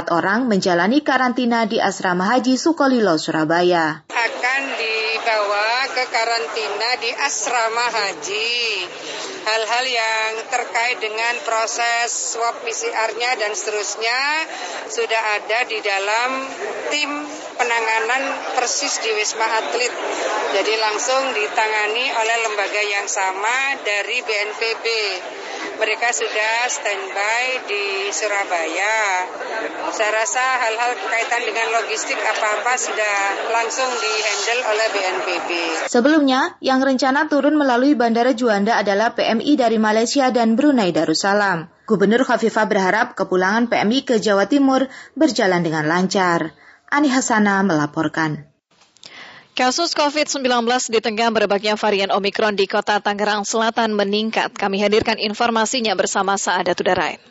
orang 0.10 0.50
menjalani 0.50 1.06
karantina 1.06 1.70
di 1.70 1.78
Asrama 1.78 2.26
Haji 2.26 2.58
Sukolilo, 2.58 3.22
Surabaya. 3.22 4.02
Akan 4.10 4.64
dibawa 4.82 5.94
ke 5.94 6.04
karantina 6.10 6.90
di 7.06 7.12
Asrama 7.22 7.86
Haji 7.86 8.58
hal-hal 9.48 9.86
yang 9.88 10.32
terkait 10.52 11.00
dengan 11.00 11.40
proses 11.48 12.36
swab 12.36 12.60
PCR-nya 12.68 13.40
dan 13.40 13.56
seterusnya 13.56 14.20
sudah 14.92 15.22
ada 15.40 15.60
di 15.72 15.80
dalam 15.80 16.30
tim 16.92 17.12
penanganan 17.56 18.24
persis 18.60 19.00
di 19.00 19.12
Wisma 19.16 19.48
Atlet. 19.64 19.94
Jadi 20.52 20.74
langsung 20.84 21.32
ditangani 21.32 22.06
oleh 22.12 22.38
lembaga 22.44 22.82
yang 22.84 23.08
sama 23.08 23.80
dari 23.88 24.20
BNPB. 24.20 24.86
Mereka 25.78 26.10
sudah 26.10 26.56
standby 26.74 27.70
di 27.70 28.10
Surabaya. 28.10 29.30
Saya 29.94 30.10
rasa 30.10 30.42
hal-hal 30.42 30.98
berkaitan 30.98 31.46
dengan 31.46 31.70
logistik 31.78 32.18
apa-apa 32.18 32.74
sudah 32.82 33.18
langsung 33.54 33.86
dihandle 33.86 34.62
oleh 34.74 34.88
BNPB. 34.90 35.50
Sebelumnya, 35.86 36.58
yang 36.66 36.82
rencana 36.82 37.30
turun 37.30 37.62
melalui 37.62 37.94
Bandara 37.94 38.34
Juanda 38.34 38.82
adalah 38.82 39.14
PMI 39.38 39.54
dari 39.54 39.78
Malaysia 39.78 40.34
dan 40.34 40.58
Brunei 40.58 40.90
Darussalam. 40.90 41.70
Gubernur 41.86 42.26
Khafifah 42.26 42.66
berharap 42.66 43.14
kepulangan 43.14 43.70
PMI 43.70 44.02
ke 44.02 44.16
Jawa 44.18 44.50
Timur 44.50 44.90
berjalan 45.14 45.62
dengan 45.62 45.86
lancar. 45.86 46.58
Ani 46.90 47.06
Hasana 47.14 47.62
melaporkan. 47.62 48.50
Kasus 49.54 49.94
COVID-19 49.94 50.42
di 50.90 51.00
tengah 51.06 51.30
merebaknya 51.30 51.78
varian 51.78 52.10
Omikron 52.10 52.58
di 52.58 52.66
kota 52.66 52.98
Tangerang 52.98 53.46
Selatan 53.46 53.94
meningkat. 53.94 54.58
Kami 54.58 54.82
hadirkan 54.82 55.22
informasinya 55.22 55.94
bersama 55.94 56.34
Saada 56.42 56.74
Tudarain. 56.74 57.22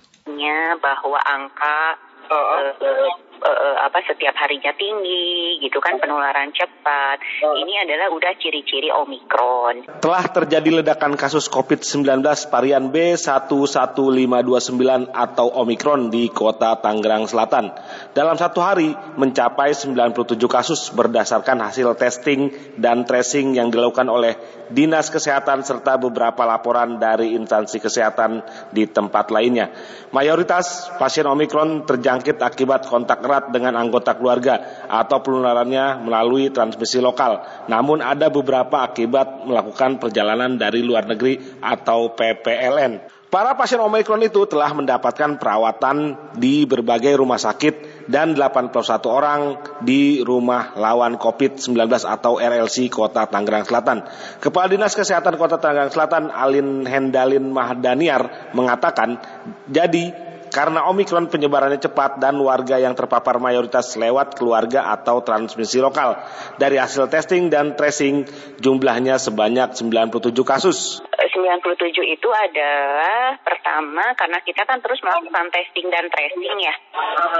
Bahwa 0.78 1.18
angka 1.26 1.98
uh, 2.30 3.25
uh, 3.46 3.86
apa 3.86 4.02
setiap 4.02 4.34
harinya 4.34 4.74
tinggi 4.74 5.62
gitu 5.62 5.78
kan 5.78 6.02
penularan 6.02 6.50
cepat. 6.50 7.22
Ini 7.42 7.86
adalah 7.86 8.10
udah 8.10 8.32
ciri-ciri 8.36 8.90
Omikron. 8.90 9.86
Telah 10.02 10.24
terjadi 10.34 10.82
ledakan 10.82 11.14
kasus 11.14 11.46
COVID-19 11.46 12.26
varian 12.50 12.90
B11529 12.90 15.14
atau 15.14 15.46
Omikron 15.62 16.10
di 16.10 16.26
kota 16.28 16.74
Tangerang 16.82 17.30
Selatan. 17.30 17.70
Dalam 18.12 18.34
satu 18.34 18.58
hari 18.58 18.90
mencapai 19.14 19.72
97 19.72 20.34
kasus 20.50 20.90
berdasarkan 20.90 21.62
hasil 21.62 21.94
testing 21.94 22.50
dan 22.76 23.06
tracing 23.06 23.54
yang 23.54 23.70
dilakukan 23.70 24.10
oleh 24.10 24.34
Dinas 24.66 25.14
Kesehatan 25.14 25.62
serta 25.62 25.94
beberapa 25.94 26.42
laporan 26.42 26.98
dari 26.98 27.38
instansi 27.38 27.78
kesehatan 27.78 28.42
di 28.74 28.90
tempat 28.90 29.30
lainnya. 29.30 29.70
Mayoritas 30.10 30.90
pasien 30.98 31.30
Omikron 31.30 31.86
terjangkit 31.86 32.42
akibat 32.42 32.90
kontak 32.90 33.22
erat 33.22 33.35
dengan 33.52 33.76
anggota 33.76 34.16
keluarga 34.16 34.84
atau 34.88 35.20
penularannya 35.20 36.02
melalui 36.02 36.48
transmisi 36.48 36.98
lokal. 36.98 37.44
Namun 37.68 38.00
ada 38.00 38.32
beberapa 38.32 38.82
akibat 38.82 39.44
melakukan 39.44 40.00
perjalanan 40.00 40.56
dari 40.56 40.80
luar 40.80 41.04
negeri 41.04 41.60
atau 41.60 42.16
PPLN. 42.16 43.16
Para 43.26 43.58
pasien 43.58 43.82
Omikron 43.82 44.22
itu 44.22 44.46
telah 44.46 44.70
mendapatkan 44.70 45.36
perawatan 45.36 46.14
di 46.38 46.62
berbagai 46.62 47.18
rumah 47.18 47.36
sakit 47.42 48.06
dan 48.06 48.38
81 48.38 48.70
orang 49.10 49.40
di 49.82 50.22
rumah 50.22 50.78
lawan 50.78 51.18
COVID-19 51.18 51.74
atau 52.06 52.38
RLC 52.38 52.86
Kota 52.86 53.26
Tangerang 53.26 53.66
Selatan. 53.66 54.06
Kepala 54.38 54.70
Dinas 54.70 54.94
Kesehatan 54.94 55.34
Kota 55.36 55.58
Tangerang 55.58 55.90
Selatan 55.90 56.30
Alin 56.30 56.86
Hendalin 56.86 57.50
Mahdaniar 57.50 58.54
mengatakan, 58.54 59.18
jadi 59.66 60.14
karena 60.50 60.88
Omikron 60.88 61.28
penyebarannya 61.28 61.80
cepat 61.82 62.18
dan 62.22 62.38
warga 62.40 62.80
yang 62.80 62.94
terpapar 62.96 63.36
mayoritas 63.42 63.94
lewat 63.98 64.38
keluarga 64.38 64.92
atau 64.94 65.20
transmisi 65.20 65.82
lokal. 65.82 66.16
Dari 66.56 66.80
hasil 66.80 67.10
testing 67.10 67.52
dan 67.52 67.76
tracing 67.76 68.24
jumlahnya 68.62 69.20
sebanyak 69.20 69.74
97 69.76 70.32
kasus. 70.46 71.02
97 71.36 72.00
itu 72.06 72.28
adalah 72.32 73.36
pertama 73.44 74.16
karena 74.16 74.38
kita 74.40 74.64
kan 74.64 74.80
terus 74.80 75.02
melakukan 75.04 75.52
testing 75.52 75.92
dan 75.92 76.08
tracing 76.08 76.56
ya. 76.62 76.74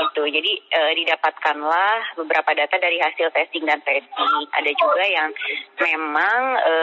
Gitu. 0.04 0.22
Jadi 0.28 0.52
e, 0.68 0.80
didapatkanlah 1.00 2.20
beberapa 2.20 2.50
data 2.52 2.76
dari 2.76 3.00
hasil 3.00 3.32
testing 3.32 3.64
dan 3.64 3.80
tracing. 3.80 4.32
Ada 4.52 4.70
juga 4.76 5.04
yang 5.08 5.30
memang 5.80 6.40
e, 6.60 6.74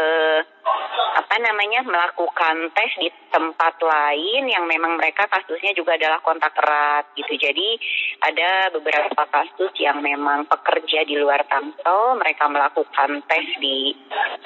apa 1.13 1.35
namanya 1.37 1.85
melakukan 1.85 2.71
tes 2.73 2.91
di 2.97 3.09
tempat 3.29 3.77
lain 3.83 4.49
yang 4.49 4.65
memang 4.65 4.95
mereka 4.97 5.27
kasusnya 5.27 5.75
juga 5.75 5.99
adalah 5.99 6.22
kontak 6.23 6.55
erat 6.55 7.11
gitu. 7.13 7.35
Jadi 7.35 7.77
ada 8.23 8.71
beberapa 8.71 9.23
kasus 9.27 9.75
yang 9.77 9.99
memang 9.99 10.47
pekerja 10.47 11.03
di 11.03 11.19
luar 11.19 11.43
Tangsel 11.43 12.15
mereka 12.15 12.47
melakukan 12.47 13.21
tes 13.27 13.45
di 13.59 13.91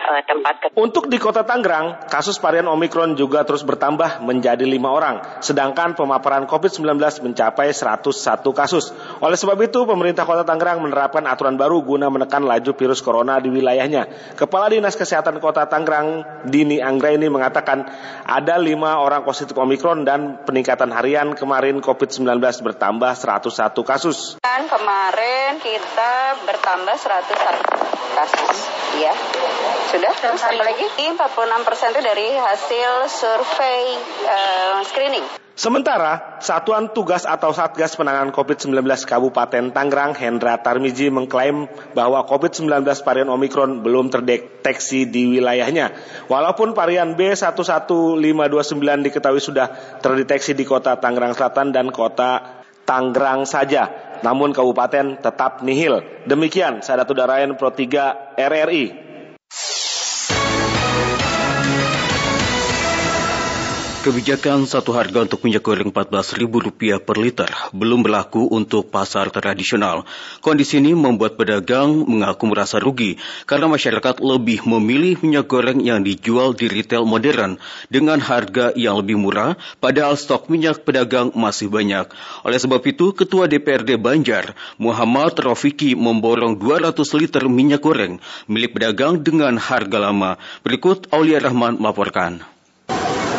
uh, 0.02 0.22
tempat. 0.26 0.74
Untuk 0.74 1.08
di 1.08 1.22
Kota 1.22 1.46
Tangerang, 1.46 2.10
kasus 2.10 2.42
varian 2.42 2.66
Omikron 2.66 3.14
juga 3.14 3.46
terus 3.46 3.62
bertambah 3.62 4.26
menjadi 4.26 4.66
lima 4.66 4.90
orang, 4.90 5.46
sedangkan 5.46 5.94
pemaparan 5.94 6.50
COVID-19 6.50 6.98
mencapai 7.22 7.70
101 7.70 8.42
kasus. 8.58 8.90
Oleh 9.22 9.38
sebab 9.38 9.58
itu, 9.62 9.86
pemerintah 9.86 10.26
Kota 10.26 10.42
Tangerang 10.42 10.82
menerapkan 10.82 11.24
aturan 11.30 11.56
baru 11.56 11.86
guna 11.86 12.10
menekan 12.10 12.42
laju 12.42 12.72
virus 12.74 13.06
corona 13.06 13.38
di 13.38 13.54
wilayahnya. 13.54 14.34
Kepala 14.34 14.74
Dinas 14.74 14.98
Kesehatan 14.98 15.38
Kota 15.38 15.70
Tangerang, 15.70 16.26
Dini 16.50 16.82
Anggraini 16.82 17.30
mengatakan 17.30 17.86
ada 18.26 18.56
lima 18.58 18.98
orang 18.98 19.22
positif 19.22 19.54
Omikron 19.54 20.08
dan 20.08 20.42
peningkatan 20.48 20.90
harian 20.90 21.36
kemarin 21.36 21.57
COVID-19 21.82 22.38
bertambah 22.62 23.12
101 23.18 23.74
kasus. 23.82 24.38
Kan 24.46 24.70
kemarin 24.70 25.58
kita 25.58 26.38
bertambah 26.46 26.96
101 26.96 28.14
kasus, 28.14 28.58
ya. 29.02 29.14
Sudah? 29.88 30.14
Terus 30.20 30.44
apa 30.44 30.60
lagi? 30.60 30.84
46 31.00 31.68
persen 31.68 31.88
itu 31.96 32.02
dari 32.04 32.28
hasil 32.36 32.92
survei 33.08 33.96
uh, 34.28 34.84
screening. 34.84 35.24
Sementara, 35.58 36.38
Satuan 36.38 36.94
Tugas 36.94 37.26
atau 37.26 37.50
Satgas 37.50 37.98
Penanganan 37.98 38.30
COVID-19 38.30 38.78
Kabupaten 39.10 39.74
Tangerang 39.74 40.14
Hendra 40.14 40.62
Tarmiji 40.62 41.10
mengklaim 41.10 41.66
bahwa 41.98 42.22
COVID-19 42.30 42.86
varian 43.02 43.32
Omikron 43.34 43.82
belum 43.82 44.14
terdeteksi 44.14 45.10
di 45.10 45.34
wilayahnya. 45.34 45.98
Walaupun 46.30 46.78
varian 46.78 47.18
B11529 47.18 49.08
diketahui 49.10 49.42
sudah 49.42 49.98
terdeteksi 49.98 50.54
di 50.54 50.62
kota 50.62 51.00
Tangerang 51.02 51.34
Selatan 51.34 51.74
dan 51.74 51.90
kota 51.90 52.62
Tangerang 52.86 53.50
saja, 53.50 53.90
namun 54.22 54.54
kabupaten 54.54 55.20
tetap 55.20 55.66
nihil. 55.66 56.06
Demikian, 56.30 56.86
Sadatu 56.86 57.12
Darayan 57.18 57.58
Pro 57.58 57.74
3 57.74 58.38
RRI. 58.38 59.07
you 59.50 59.87
Kebijakan 64.08 64.64
satu 64.64 64.96
harga 64.96 65.28
untuk 65.28 65.44
minyak 65.44 65.68
goreng 65.68 65.92
Rp14.000 65.92 67.04
per 67.04 67.20
liter 67.20 67.52
belum 67.76 68.08
berlaku 68.08 68.48
untuk 68.56 68.88
pasar 68.88 69.28
tradisional. 69.36 70.08
Kondisi 70.40 70.80
ini 70.80 70.96
membuat 70.96 71.36
pedagang 71.36 72.08
mengaku 72.08 72.48
merasa 72.48 72.80
rugi 72.80 73.20
karena 73.44 73.68
masyarakat 73.68 74.24
lebih 74.24 74.64
memilih 74.64 75.20
minyak 75.20 75.52
goreng 75.52 75.84
yang 75.84 76.08
dijual 76.08 76.56
di 76.56 76.72
retail 76.72 77.04
modern 77.04 77.60
dengan 77.92 78.24
harga 78.24 78.72
yang 78.80 78.96
lebih 79.04 79.20
murah 79.20 79.60
padahal 79.84 80.16
stok 80.16 80.48
minyak 80.48 80.88
pedagang 80.88 81.36
masih 81.36 81.68
banyak. 81.68 82.08
Oleh 82.48 82.64
sebab 82.64 82.80
itu, 82.88 83.12
Ketua 83.12 83.52
DPRD 83.52 84.00
Banjar, 84.00 84.56
Muhammad 84.80 85.36
Rofiki 85.36 86.00
memborong 86.00 86.56
200 86.56 86.96
liter 87.20 87.44
minyak 87.52 87.84
goreng 87.84 88.24
milik 88.48 88.72
pedagang 88.72 89.20
dengan 89.20 89.60
harga 89.60 90.00
lama. 90.00 90.40
Berikut 90.64 91.12
Aulia 91.12 91.44
Rahman 91.44 91.76
melaporkan 91.76 92.56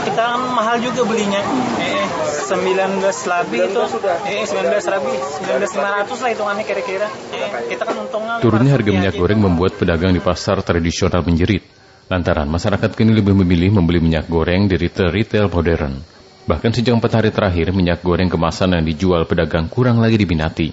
kita 0.09 0.23
kan 0.25 0.41
mahal 0.57 0.77
juga 0.81 1.05
belinya. 1.05 1.43
Eh, 1.77 2.05
19 2.49 3.29
lebih 3.29 3.61
itu 3.69 3.81
eh 4.25 4.45
19 4.49 4.89
lebih 4.89 5.17
19.500 5.45 6.25
lah 6.25 6.31
hitungannya 6.33 6.65
kira-kira. 6.65 7.07
Eh, 7.37 7.77
kita 7.77 7.85
kan 7.85 7.97
untungnya 8.09 8.41
Turunnya 8.41 8.73
harga 8.73 8.89
minyak 8.89 9.15
goreng 9.21 9.41
membuat 9.45 9.77
pedagang 9.77 10.17
di 10.17 10.23
pasar 10.25 10.65
tradisional 10.65 11.21
menjerit. 11.21 11.61
Lantaran 12.09 12.49
masyarakat 12.49 12.89
kini 12.97 13.13
lebih 13.13 13.37
memilih 13.37 13.77
membeli 13.77 14.01
minyak 14.01 14.33
goreng 14.33 14.65
di 14.65 14.81
retail-retail 14.81 15.53
modern. 15.53 16.01
Bahkan 16.49 16.73
sejak 16.73 16.97
empat 16.97 17.21
hari 17.21 17.29
terakhir, 17.29 17.77
minyak 17.77 18.01
goreng 18.01 18.33
kemasan 18.33 18.73
yang 18.73 18.89
dijual 18.89 19.29
pedagang 19.29 19.69
kurang 19.69 20.01
lagi 20.01 20.17
diminati. 20.17 20.73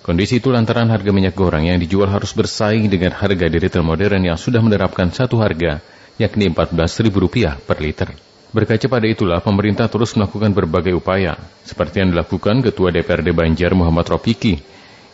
Kondisi 0.00 0.40
itu 0.40 0.48
lantaran 0.48 0.88
harga 0.88 1.12
minyak 1.12 1.36
goreng 1.36 1.68
yang 1.68 1.76
dijual 1.76 2.08
harus 2.08 2.32
bersaing 2.32 2.88
dengan 2.88 3.12
harga 3.12 3.44
di 3.44 3.60
retail 3.60 3.84
modern 3.84 4.24
yang 4.24 4.40
sudah 4.40 4.64
menerapkan 4.64 5.12
satu 5.12 5.36
harga, 5.36 5.84
yakni 6.16 6.48
Rp14.000 6.48 7.60
per 7.60 7.78
liter. 7.84 8.29
Berkaca 8.50 8.90
pada 8.90 9.06
itulah, 9.06 9.38
pemerintah 9.38 9.86
terus 9.86 10.10
melakukan 10.18 10.50
berbagai 10.50 10.90
upaya, 10.98 11.38
seperti 11.62 12.02
yang 12.02 12.10
dilakukan 12.10 12.66
Ketua 12.66 12.90
DPRD 12.90 13.30
Banjar 13.30 13.78
Muhammad 13.78 14.10
Ropiki. 14.10 14.58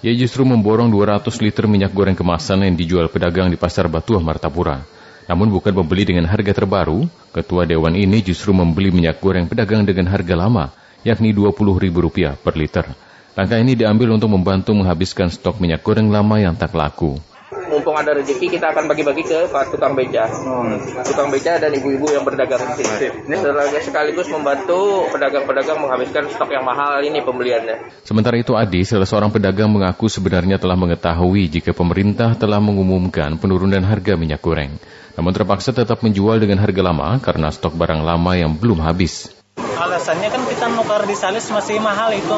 Ia 0.01 0.16
justru 0.16 0.49
memborong 0.49 0.89
200 0.89 1.28
liter 1.45 1.68
minyak 1.68 1.93
goreng 1.93 2.16
kemasan 2.16 2.64
yang 2.64 2.72
dijual 2.72 3.12
pedagang 3.12 3.53
di 3.53 3.61
Pasar 3.61 3.93
Batuah 3.93 4.24
Martapura. 4.24 4.80
Namun 5.28 5.53
bukan 5.53 5.76
membeli 5.76 6.09
dengan 6.09 6.24
harga 6.24 6.57
terbaru, 6.57 7.05
Ketua 7.37 7.68
Dewan 7.68 7.93
ini 7.93 8.24
justru 8.24 8.57
membeli 8.57 8.89
minyak 8.89 9.20
goreng 9.20 9.45
pedagang 9.53 9.84
dengan 9.84 10.09
harga 10.09 10.32
lama, 10.32 10.72
yakni 11.05 11.37
Rp20.000 11.37 12.41
per 12.41 12.57
liter. 12.57 12.89
Langkah 13.37 13.61
ini 13.61 13.76
diambil 13.76 14.16
untuk 14.16 14.32
membantu 14.32 14.72
menghabiskan 14.72 15.28
stok 15.28 15.61
minyak 15.61 15.84
goreng 15.84 16.09
lama 16.09 16.41
yang 16.41 16.57
tak 16.57 16.72
laku 16.72 17.20
mumpung 17.69 17.97
ada 17.99 18.17
rezeki 18.17 18.59
kita 18.59 18.73
akan 18.73 18.87
bagi-bagi 18.91 19.27
ke 19.27 19.51
tukang 19.73 19.95
beca, 19.99 20.27
hmm. 20.31 21.03
tukang 21.07 21.29
beca 21.29 21.59
dan 21.59 21.71
ibu-ibu 21.75 22.11
yang 22.11 22.25
berdagang 22.25 22.62
di 22.77 22.85
sini. 22.85 23.27
Ini 23.27 23.37
sekaligus 23.83 24.31
membantu 24.31 25.11
pedagang-pedagang 25.12 25.79
menghabiskan 25.83 26.31
stok 26.33 26.51
yang 26.55 26.64
mahal 26.64 27.03
ini 27.03 27.21
pembeliannya. 27.23 28.07
Sementara 28.07 28.37
itu 28.39 28.55
Adi, 28.55 28.87
salah 28.87 29.09
seorang 29.09 29.31
pedagang 29.31 29.71
mengaku 29.71 30.07
sebenarnya 30.07 30.57
telah 30.57 30.79
mengetahui 30.79 31.51
jika 31.51 31.75
pemerintah 31.77 32.35
telah 32.39 32.59
mengumumkan 32.62 33.37
penurunan 33.37 33.83
harga 33.85 34.14
minyak 34.14 34.41
goreng. 34.41 34.79
Namun 35.17 35.33
terpaksa 35.33 35.73
tetap 35.73 36.05
menjual 36.05 36.37
dengan 36.37 36.61
harga 36.61 36.83
lama 36.85 37.17
karena 37.25 37.49
stok 37.49 37.73
barang 37.73 38.05
lama 38.05 38.33
yang 38.37 38.53
belum 38.53 38.85
habis. 38.85 39.33
Alasannya 39.57 40.29
kan 40.29 40.43
kita 40.45 40.67
nukar 40.77 41.09
di 41.09 41.17
Salis 41.17 41.49
masih 41.49 41.81
mahal 41.81 42.12
itu. 42.12 42.37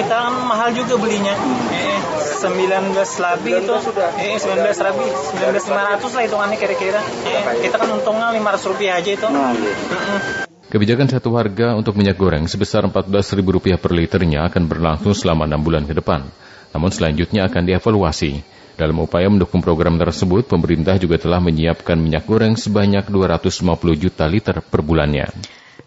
Kita 0.00 0.14
kan 0.24 0.34
mahal 0.48 0.72
juga 0.72 0.96
belinya. 0.96 1.36
Eh, 1.68 1.98
19 2.44 2.92
lebih 3.00 3.52
itu 3.64 3.74
eh 4.20 4.36
19 4.36 4.60
lebih 4.68 5.08
19 5.40 5.64
500 5.64 6.16
lah 6.16 6.22
hitungannya 6.28 6.58
kira-kira 6.60 7.00
eh, 7.24 7.42
kita 7.64 7.76
kan 7.80 7.88
untungnya 7.88 8.28
500 8.36 8.68
rupiah 8.68 9.00
aja 9.00 9.10
itu 9.16 9.26
nah, 9.32 9.56
gitu. 9.56 9.72
Kebijakan 10.68 11.06
satu 11.06 11.38
harga 11.38 11.78
untuk 11.78 11.94
minyak 11.94 12.18
goreng 12.18 12.50
sebesar 12.50 12.84
Rp14.000 12.90 13.78
per 13.78 13.92
liternya 13.94 14.50
akan 14.50 14.66
berlangsung 14.66 15.14
selama 15.14 15.46
enam 15.46 15.62
bulan 15.62 15.86
ke 15.86 15.94
depan. 15.94 16.26
Namun 16.74 16.90
selanjutnya 16.90 17.46
akan 17.46 17.62
dievaluasi. 17.62 18.42
Dalam 18.74 18.98
upaya 18.98 19.30
mendukung 19.30 19.62
program 19.62 19.94
tersebut, 20.02 20.50
pemerintah 20.50 20.98
juga 20.98 21.14
telah 21.14 21.38
menyiapkan 21.38 21.94
minyak 21.94 22.26
goreng 22.26 22.58
sebanyak 22.58 23.06
250 23.06 24.02
juta 24.02 24.26
liter 24.26 24.58
per 24.58 24.82
bulannya. 24.82 25.30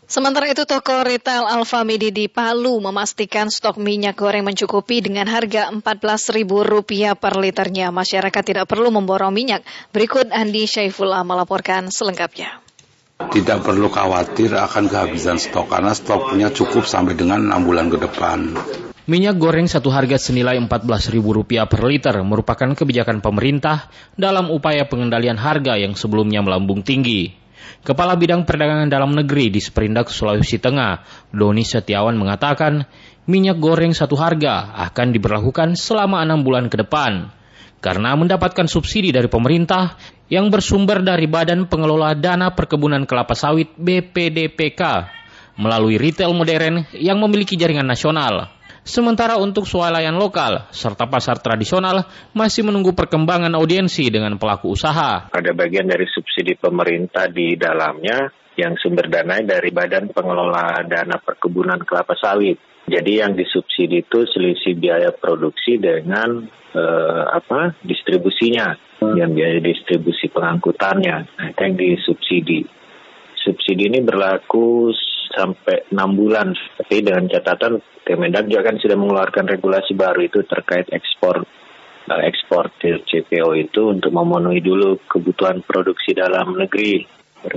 Sementara 0.08 0.48
itu, 0.48 0.64
toko 0.64 1.04
retail 1.04 1.44
Alfamidi 1.52 2.16
di 2.16 2.32
Palu 2.32 2.80
memastikan 2.80 3.52
stok 3.52 3.76
minyak 3.76 4.16
goreng 4.16 4.48
mencukupi 4.48 5.04
dengan 5.04 5.28
harga 5.28 5.68
Rp14.000 5.68 6.48
per 7.20 7.36
liternya. 7.36 7.92
Masyarakat 7.92 8.44
tidak 8.48 8.72
perlu 8.72 8.88
memborong 8.88 9.36
minyak. 9.36 9.68
Berikut 9.92 10.32
Andi 10.32 10.64
Syaifullah 10.64 11.28
melaporkan 11.28 11.92
selengkapnya. 11.92 12.64
Tidak 13.20 13.60
perlu 13.60 13.92
khawatir 13.92 14.56
akan 14.56 14.88
kehabisan 14.88 15.44
stok 15.44 15.76
karena 15.76 15.92
stoknya 15.92 16.56
cukup 16.56 16.88
sampai 16.88 17.12
dengan 17.12 17.44
6 17.44 17.68
bulan 17.68 17.92
ke 17.92 18.00
depan. 18.00 18.56
Minyak 19.12 19.36
goreng 19.36 19.68
satu 19.68 19.92
harga 19.92 20.16
senilai 20.16 20.56
Rp14.000 20.64 21.68
per 21.68 21.82
liter 21.84 22.16
merupakan 22.24 22.72
kebijakan 22.72 23.20
pemerintah 23.20 23.92
dalam 24.16 24.56
upaya 24.56 24.88
pengendalian 24.88 25.36
harga 25.36 25.76
yang 25.76 26.00
sebelumnya 26.00 26.40
melambung 26.40 26.80
tinggi. 26.80 27.47
Kepala 27.82 28.20
Bidang 28.20 28.44
Perdagangan 28.44 28.90
Dalam 28.92 29.16
Negeri 29.16 29.54
di 29.54 29.62
Seperindak 29.64 30.12
Sulawesi 30.12 30.60
Tengah, 30.60 31.04
Doni 31.32 31.64
Setiawan 31.64 32.18
mengatakan, 32.20 32.84
minyak 33.28 33.60
goreng 33.60 33.92
satu 33.92 34.16
harga 34.18 34.76
akan 34.90 35.14
diberlakukan 35.14 35.76
selama 35.76 36.24
enam 36.24 36.42
bulan 36.42 36.68
ke 36.72 36.80
depan. 36.82 37.32
Karena 37.78 38.18
mendapatkan 38.18 38.66
subsidi 38.66 39.14
dari 39.14 39.30
pemerintah 39.30 39.96
yang 40.28 40.50
bersumber 40.50 41.06
dari 41.06 41.30
Badan 41.30 41.70
Pengelola 41.70 42.18
Dana 42.18 42.52
Perkebunan 42.52 43.06
Kelapa 43.06 43.38
Sawit 43.38 43.72
BPDPK 43.78 44.82
melalui 45.62 46.02
retail 46.02 46.34
modern 46.34 46.86
yang 46.98 47.22
memiliki 47.22 47.54
jaringan 47.54 47.86
nasional. 47.86 48.57
Sementara 48.88 49.36
untuk 49.36 49.68
swalayan 49.68 50.16
lokal 50.16 50.72
serta 50.72 51.12
pasar 51.12 51.44
tradisional 51.44 52.08
masih 52.32 52.64
menunggu 52.64 52.96
perkembangan 52.96 53.52
audiensi 53.60 54.08
dengan 54.08 54.40
pelaku 54.40 54.72
usaha. 54.72 55.28
Ada 55.28 55.52
bagian 55.52 55.92
dari 55.92 56.08
subsidi 56.08 56.56
pemerintah 56.56 57.28
di 57.28 57.60
dalamnya 57.60 58.32
yang 58.56 58.80
sumber 58.80 59.12
dana 59.12 59.44
dari 59.44 59.76
Badan 59.76 60.16
Pengelola 60.16 60.88
Dana 60.88 61.20
Perkebunan 61.20 61.84
Kelapa 61.84 62.16
Sawit. 62.16 62.58
Jadi 62.88 63.20
yang 63.20 63.36
disubsidi 63.36 64.08
itu 64.08 64.24
selisih 64.24 64.80
biaya 64.80 65.12
produksi 65.12 65.76
dengan 65.76 66.48
eh, 66.72 67.24
apa 67.28 67.76
distribusinya, 67.84 68.72
yang 69.04 69.36
biaya 69.36 69.60
distribusi 69.60 70.32
pengangkutannya, 70.32 71.18
nah, 71.28 71.52
yang 71.60 71.76
disubsidi. 71.76 72.64
Subsidi 73.44 73.92
ini 73.92 74.00
berlaku 74.00 74.96
sampai 75.32 75.90
enam 75.92 76.16
bulan, 76.16 76.56
tapi 76.80 77.04
dengan 77.04 77.28
catatan 77.28 77.80
Kemendak 78.08 78.48
juga 78.48 78.72
kan 78.72 78.80
sudah 78.80 78.96
mengeluarkan 78.96 79.46
regulasi 79.52 79.92
baru 79.92 80.24
itu 80.24 80.40
terkait 80.48 80.88
ekspor 80.96 81.44
uh, 82.08 82.22
ekspor 82.24 82.72
CPO 82.80 83.52
itu 83.60 83.82
untuk 83.92 84.16
memenuhi 84.16 84.64
dulu 84.64 84.96
kebutuhan 85.12 85.60
produksi 85.60 86.16
dalam 86.16 86.56
negeri 86.56 87.04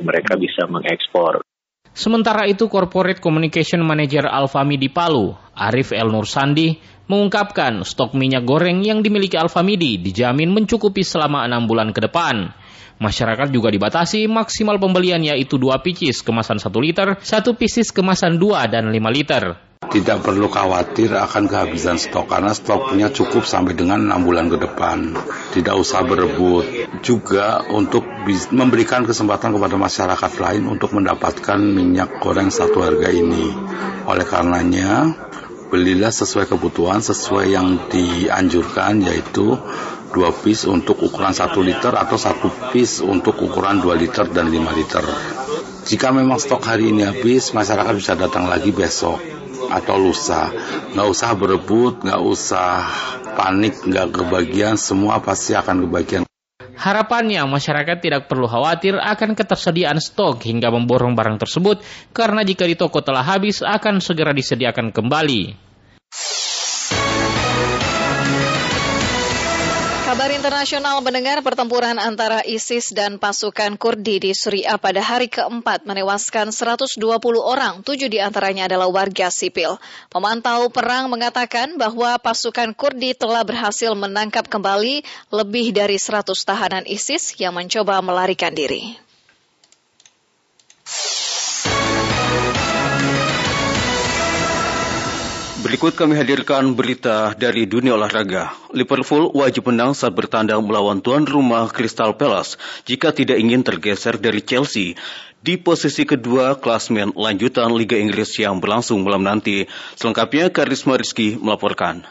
mereka 0.02 0.34
bisa 0.34 0.66
mengekspor. 0.66 1.46
Sementara 1.90 2.46
itu 2.46 2.70
Corporate 2.70 3.18
Communication 3.18 3.82
Manager 3.82 4.26
Alfami 4.30 4.78
di 4.78 4.90
Palu, 4.90 5.34
Arif 5.54 5.90
El 5.90 6.10
Nur 6.10 6.26
Sandi, 6.26 6.78
mengungkapkan 7.10 7.82
stok 7.82 8.14
minyak 8.14 8.46
goreng 8.46 8.82
yang 8.86 9.02
dimiliki 9.02 9.34
Alfamidi 9.34 9.98
dijamin 9.98 10.54
mencukupi 10.54 11.02
selama 11.02 11.42
enam 11.46 11.66
bulan 11.66 11.90
ke 11.90 11.98
depan. 12.06 12.54
Masyarakat 13.00 13.48
juga 13.48 13.72
dibatasi 13.72 14.28
maksimal 14.28 14.76
pembelian 14.76 15.24
yaitu 15.24 15.56
dua 15.56 15.80
picis 15.80 16.20
kemasan 16.20 16.60
1 16.60 16.68
liter, 16.84 17.16
satu 17.24 17.56
picis 17.56 17.96
kemasan 17.96 18.36
2 18.36 18.68
dan 18.68 18.92
5 18.92 19.16
liter. 19.16 19.56
Tidak 19.80 20.20
perlu 20.20 20.52
khawatir 20.52 21.16
akan 21.16 21.48
kehabisan 21.48 21.96
stok 21.96 22.28
karena 22.28 22.52
stoknya 22.52 23.08
cukup 23.08 23.48
sampai 23.48 23.72
dengan 23.72 24.04
enam 24.04 24.20
bulan 24.28 24.52
ke 24.52 24.60
depan. 24.60 25.16
Tidak 25.56 25.72
usah 25.72 26.04
berebut. 26.04 26.68
Juga 27.00 27.64
untuk 27.72 28.04
memberikan 28.52 29.08
kesempatan 29.08 29.56
kepada 29.56 29.80
masyarakat 29.80 30.32
lain 30.36 30.68
untuk 30.68 30.92
mendapatkan 30.92 31.56
minyak 31.56 32.20
goreng 32.20 32.52
satu 32.52 32.84
harga 32.84 33.08
ini. 33.08 33.48
Oleh 34.04 34.28
karenanya, 34.28 35.08
belilah 35.72 36.12
sesuai 36.12 36.52
kebutuhan, 36.52 37.00
sesuai 37.00 37.46
yang 37.48 37.88
dianjurkan 37.88 39.00
yaitu 39.06 39.56
dua 40.10 40.34
piece 40.34 40.66
untuk 40.66 40.98
ukuran 41.00 41.32
1 41.32 41.54
liter 41.62 41.94
atau 41.94 42.18
satu 42.18 42.50
piece 42.74 43.00
untuk 43.00 43.38
ukuran 43.38 43.78
2 43.78 43.94
liter 43.96 44.26
dan 44.30 44.50
5 44.50 44.78
liter. 44.78 45.04
Jika 45.86 46.12
memang 46.12 46.36
stok 46.36 46.66
hari 46.66 46.92
ini 46.92 47.06
habis, 47.06 47.54
masyarakat 47.56 47.94
bisa 47.96 48.12
datang 48.18 48.46
lagi 48.50 48.70
besok 48.70 49.18
atau 49.70 49.96
lusa. 49.96 50.50
Nggak 50.92 51.08
usah 51.08 51.30
berebut, 51.38 52.02
nggak 52.02 52.20
usah 52.20 52.84
panik, 53.38 53.86
nggak 53.86 54.10
kebagian, 54.10 54.74
semua 54.74 55.22
pasti 55.22 55.54
akan 55.54 55.86
kebagian. 55.86 56.22
Harapannya 56.80 57.44
masyarakat 57.44 58.00
tidak 58.00 58.24
perlu 58.24 58.48
khawatir 58.48 58.96
akan 58.96 59.36
ketersediaan 59.36 60.00
stok 60.00 60.48
hingga 60.48 60.72
memborong 60.72 61.12
barang 61.12 61.36
tersebut 61.36 61.84
karena 62.16 62.40
jika 62.40 62.64
di 62.64 62.72
toko 62.72 63.04
telah 63.04 63.20
habis 63.20 63.60
akan 63.60 64.00
segera 64.00 64.32
disediakan 64.32 64.88
kembali. 64.88 65.69
Internasional 70.50 70.98
mendengar 70.98 71.38
pertempuran 71.46 71.94
antara 72.02 72.42
ISIS 72.42 72.90
dan 72.90 73.22
pasukan 73.22 73.78
Kurdi 73.78 74.18
di 74.18 74.34
Suriah 74.34 74.82
pada 74.82 74.98
hari 74.98 75.30
keempat 75.30 75.86
menewaskan 75.86 76.50
120 76.50 76.98
orang, 77.38 77.86
tujuh 77.86 78.10
di 78.10 78.18
antaranya 78.18 78.66
adalah 78.66 78.90
warga 78.90 79.30
sipil. 79.30 79.78
Pemantau 80.10 80.66
perang 80.74 81.06
mengatakan 81.06 81.78
bahwa 81.78 82.18
pasukan 82.18 82.74
Kurdi 82.74 83.14
telah 83.14 83.46
berhasil 83.46 83.94
menangkap 83.94 84.50
kembali 84.50 85.06
lebih 85.30 85.70
dari 85.70 86.02
100 86.02 86.34
tahanan 86.42 86.82
ISIS 86.82 87.30
yang 87.38 87.54
mencoba 87.54 88.02
melarikan 88.02 88.50
diri. 88.50 88.98
Berikut 95.60 95.92
kami 95.92 96.16
hadirkan 96.16 96.72
berita 96.72 97.36
dari 97.36 97.68
dunia 97.68 97.92
olahraga. 97.92 98.56
Liverpool 98.72 99.28
wajib 99.36 99.68
menang 99.68 99.92
saat 99.92 100.16
bertandang 100.16 100.64
melawan 100.64 101.04
tuan 101.04 101.28
rumah 101.28 101.68
Crystal 101.68 102.16
Palace 102.16 102.56
jika 102.88 103.12
tidak 103.12 103.36
ingin 103.36 103.60
tergeser 103.60 104.16
dari 104.16 104.40
Chelsea 104.40 104.96
di 105.44 105.60
posisi 105.60 106.08
kedua 106.08 106.56
klasmen 106.56 107.12
lanjutan 107.12 107.76
Liga 107.76 108.00
Inggris 108.00 108.40
yang 108.40 108.56
berlangsung 108.56 109.04
malam 109.04 109.20
nanti. 109.20 109.68
Selengkapnya 110.00 110.48
Karisma 110.48 110.96
Rizky 110.96 111.36
melaporkan. 111.36 112.08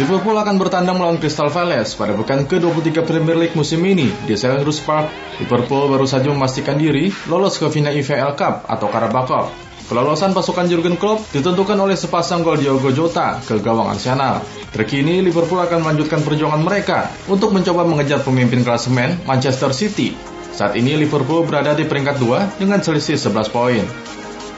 Liverpool 0.00 0.40
akan 0.40 0.56
bertandang 0.56 0.96
melawan 0.96 1.20
Crystal 1.20 1.52
Palace 1.52 1.92
pada 1.92 2.16
pekan 2.16 2.48
ke-23 2.48 3.04
Premier 3.04 3.36
League 3.36 3.52
musim 3.52 3.84
ini 3.84 4.08
di 4.24 4.40
Selhurst 4.40 4.88
Park. 4.88 5.12
Liverpool 5.36 5.92
baru 5.92 6.08
saja 6.08 6.32
memastikan 6.32 6.80
diri 6.80 7.12
lolos 7.28 7.60
ke 7.60 7.68
final 7.68 7.92
EFL 7.92 8.32
Cup 8.40 8.64
atau 8.72 8.88
Carabao 8.88 9.28
Cup 9.28 9.67
Kelolosan 9.88 10.36
pasukan 10.36 10.68
Jurgen 10.68 11.00
Klopp 11.00 11.32
ditentukan 11.32 11.80
oleh 11.80 11.96
sepasang 11.96 12.44
gol 12.44 12.60
Diogo 12.60 12.92
Jota 12.92 13.40
ke 13.40 13.56
gawang 13.56 13.88
Arsenal. 13.88 14.44
Terkini 14.68 15.24
Liverpool 15.24 15.64
akan 15.64 15.80
melanjutkan 15.80 16.20
perjuangan 16.20 16.60
mereka 16.60 17.08
untuk 17.24 17.56
mencoba 17.56 17.88
mengejar 17.88 18.20
pemimpin 18.20 18.60
klasemen 18.60 19.16
Manchester 19.24 19.72
City. 19.72 20.12
Saat 20.52 20.76
ini 20.76 20.92
Liverpool 21.00 21.48
berada 21.48 21.72
di 21.72 21.88
peringkat 21.88 22.20
2 22.20 22.60
dengan 22.60 22.84
selisih 22.84 23.16
11 23.16 23.48
poin. 23.48 23.80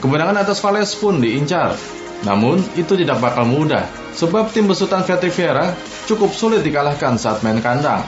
Kemenangan 0.02 0.42
atas 0.42 0.58
Vales 0.58 0.98
pun 0.98 1.22
diincar. 1.22 1.78
Namun, 2.26 2.58
itu 2.74 2.98
tidak 2.98 3.22
bakal 3.22 3.46
mudah, 3.46 3.86
sebab 4.12 4.50
tim 4.50 4.66
besutan 4.66 5.06
Vieira 5.06 5.72
cukup 6.10 6.34
sulit 6.34 6.66
dikalahkan 6.66 7.16
saat 7.16 7.40
main 7.46 7.62
kandang. 7.62 8.02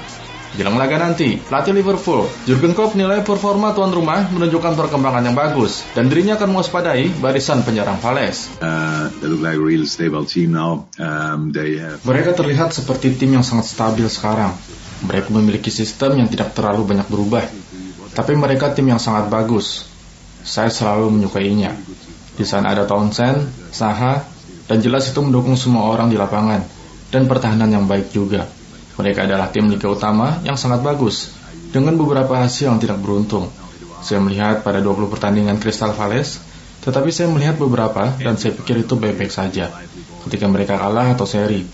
Jelang 0.53 0.77
laga 0.77 1.01
nanti, 1.01 1.41
pelatih 1.41 1.73
Liverpool, 1.73 2.29
Jurgen 2.45 2.77
Klopp 2.77 2.93
nilai 2.93 3.25
performa 3.25 3.73
tuan 3.73 3.89
rumah 3.89 4.29
menunjukkan 4.29 4.77
perkembangan 4.77 5.25
yang 5.25 5.33
bagus 5.33 5.81
dan 5.97 6.13
dirinya 6.13 6.37
akan 6.37 6.53
mewaspadai 6.53 7.09
barisan 7.25 7.65
penyerang 7.65 7.97
Palace. 8.05 8.53
Uh, 8.61 9.09
um, 11.01 11.49
Mereka 12.05 12.37
terlihat 12.37 12.77
seperti 12.77 13.17
tim 13.17 13.33
yang 13.33 13.41
sangat 13.41 13.73
stabil 13.73 14.05
sekarang. 14.13 14.53
Mereka 15.09 15.33
memiliki 15.33 15.73
sistem 15.73 16.21
yang 16.21 16.29
tidak 16.29 16.53
terlalu 16.53 16.85
banyak 16.85 17.09
berubah, 17.09 17.49
tapi 18.13 18.37
mereka 18.37 18.77
tim 18.77 18.93
yang 18.93 19.01
sangat 19.01 19.33
bagus. 19.33 19.89
Saya 20.45 20.69
selalu 20.69 21.17
menyukainya. 21.17 21.73
Di 22.37 22.45
sana 22.45 22.77
ada 22.77 22.85
Townsend, 22.85 23.73
Saha, 23.73 24.21
dan 24.69 24.85
jelas 24.85 25.09
itu 25.09 25.21
mendukung 25.25 25.57
semua 25.57 25.89
orang 25.89 26.13
di 26.13 26.21
lapangan, 26.21 26.61
dan 27.09 27.25
pertahanan 27.25 27.73
yang 27.73 27.89
baik 27.89 28.13
juga. 28.13 28.45
Mereka 29.03 29.27
adalah 29.27 29.51
tim 29.51 29.67
liga 29.67 29.91
utama 29.91 30.39
yang 30.47 30.55
sangat 30.55 30.87
bagus, 30.87 31.35
dengan 31.75 31.99
beberapa 31.99 32.39
hasil 32.39 32.71
yang 32.71 32.79
tidak 32.79 33.03
beruntung. 33.03 33.51
Saya 33.99 34.23
melihat 34.23 34.63
pada 34.63 34.79
20 34.79 35.11
pertandingan 35.11 35.59
Crystal 35.59 35.91
Palace, 35.91 36.39
tetapi 36.87 37.11
saya 37.11 37.27
melihat 37.27 37.59
beberapa 37.59 38.15
dan 38.23 38.39
saya 38.39 38.55
pikir 38.55 38.87
itu 38.87 38.95
baik-baik 38.95 39.35
saja 39.35 39.75
ketika 40.23 40.47
mereka 40.47 40.79
kalah 40.79 41.19
atau 41.19 41.27
seri. 41.27 41.67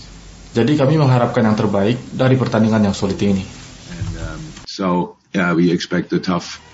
Jadi 0.56 0.72
kami 0.80 0.96
mengharapkan 0.96 1.44
yang 1.44 1.52
terbaik 1.52 2.00
dari 2.16 2.40
pertandingan 2.40 2.88
yang 2.88 2.96
sulit 2.96 3.20
ini. 3.20 3.44
so 4.64 5.20
yeah, 5.36 5.52
we 5.52 5.68
expect 5.68 6.08
a 6.16 6.20
tough, 6.20 6.64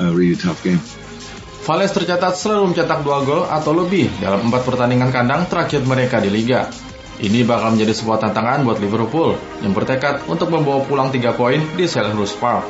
a 0.00 0.08
really 0.08 0.36
tough 0.40 0.64
game. 0.64 0.80
Vales 1.64 1.92
tercatat 1.92 2.36
selalu 2.36 2.72
mencetak 2.72 3.04
dua 3.04 3.24
gol 3.24 3.44
atau 3.48 3.72
lebih 3.72 4.08
dalam 4.20 4.48
empat 4.48 4.64
pertandingan 4.64 5.12
kandang 5.12 5.48
terakhir 5.48 5.84
mereka 5.84 6.20
di 6.20 6.28
liga. 6.32 6.68
Ini 7.22 7.46
bakal 7.46 7.78
menjadi 7.78 7.94
sebuah 7.94 8.18
tantangan 8.18 8.66
buat 8.66 8.82
Liverpool 8.82 9.38
yang 9.62 9.70
bertekad 9.70 10.26
untuk 10.26 10.50
membawa 10.50 10.82
pulang 10.82 11.14
3 11.14 11.38
poin 11.38 11.62
di 11.78 11.86
Selhurst 11.86 12.42
Park. 12.42 12.66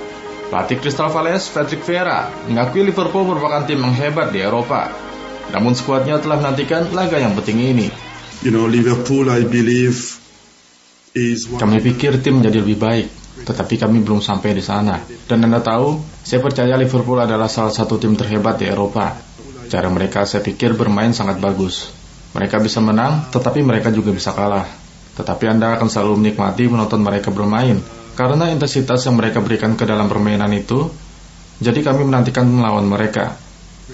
Pelatih 0.52 0.76
Crystal 0.84 1.08
Palace, 1.08 1.48
Patrick 1.48 1.80
Vieira, 1.88 2.28
mengakui 2.44 2.84
Liverpool 2.84 3.24
merupakan 3.24 3.64
tim 3.64 3.80
yang 3.80 3.96
hebat 3.96 4.28
di 4.28 4.44
Eropa. 4.44 4.92
Namun 5.48 5.72
skuadnya 5.72 6.20
telah 6.20 6.36
menantikan 6.36 6.92
laga 6.92 7.16
yang 7.16 7.32
penting 7.32 7.56
ini. 7.56 7.88
You 8.44 8.52
know, 8.52 8.68
Liverpool, 8.68 9.32
I 9.32 9.48
believe, 9.48 9.96
is 11.16 11.48
kami 11.48 11.80
pikir 11.80 12.20
tim 12.20 12.44
menjadi 12.44 12.60
lebih 12.60 12.76
baik, 12.76 13.06
tetapi 13.48 13.80
kami 13.80 14.04
belum 14.04 14.20
sampai 14.20 14.52
di 14.52 14.60
sana. 14.60 15.00
Dan 15.24 15.48
Anda 15.48 15.64
tahu, 15.64 15.96
saya 16.20 16.44
percaya 16.44 16.76
Liverpool 16.76 17.16
adalah 17.16 17.48
salah 17.48 17.72
satu 17.72 17.96
tim 17.96 18.12
terhebat 18.12 18.60
di 18.60 18.68
Eropa. 18.68 19.16
Cara 19.72 19.88
mereka 19.88 20.28
saya 20.28 20.44
pikir 20.44 20.76
bermain 20.76 21.16
sangat 21.16 21.40
bagus. 21.40 22.03
Mereka 22.34 22.58
bisa 22.58 22.82
menang, 22.82 23.30
tetapi 23.30 23.62
mereka 23.62 23.94
juga 23.94 24.10
bisa 24.10 24.34
kalah. 24.34 24.66
Tetapi 25.14 25.44
Anda 25.46 25.78
akan 25.78 25.86
selalu 25.86 26.18
menikmati 26.18 26.66
menonton 26.66 26.98
mereka 26.98 27.30
bermain, 27.30 27.78
karena 28.18 28.50
intensitas 28.50 29.06
yang 29.06 29.14
mereka 29.14 29.38
berikan 29.38 29.78
ke 29.78 29.86
dalam 29.86 30.10
permainan 30.10 30.50
itu, 30.50 30.90
jadi 31.62 31.82
kami 31.86 32.10
menantikan 32.10 32.46
melawan 32.50 32.86
mereka. 32.86 33.38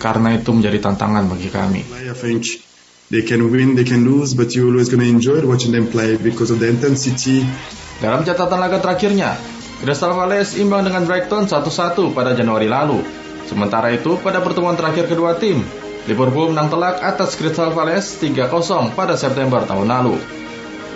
Karena 0.00 0.32
itu 0.32 0.48
menjadi 0.56 0.80
tantangan 0.80 1.28
bagi 1.28 1.52
kami. 1.52 1.82
They 3.10 3.26
can 3.26 3.42
win, 3.50 3.74
they 3.74 3.82
can 3.82 4.06
lose, 4.06 4.38
but 4.38 4.54
you 4.54 4.70
always 4.70 4.86
gonna 4.86 5.08
enjoy 5.08 5.42
watching 5.42 5.74
them 5.74 5.90
play 5.90 6.14
because 6.14 6.54
of 6.54 6.62
the 6.62 6.70
intensity. 6.70 7.42
Dalam 7.98 8.22
catatan 8.22 8.56
laga 8.56 8.78
terakhirnya, 8.78 9.34
Crystal 9.82 10.14
Palace 10.14 10.54
imbang 10.62 10.86
dengan 10.86 11.04
Brighton 11.04 11.50
1-1 11.50 12.14
pada 12.14 12.38
Januari 12.38 12.70
lalu. 12.70 13.02
Sementara 13.50 13.90
itu, 13.90 14.14
pada 14.22 14.38
pertemuan 14.38 14.78
terakhir 14.78 15.10
kedua 15.10 15.34
tim, 15.34 15.58
Liverpool 16.08 16.52
menang 16.54 16.72
telak 16.72 17.04
atas 17.04 17.36
Crystal 17.36 17.74
Palace 17.76 18.16
3-0 18.22 18.96
pada 18.96 19.18
September 19.20 19.64
tahun 19.68 19.88
lalu. 19.90 20.16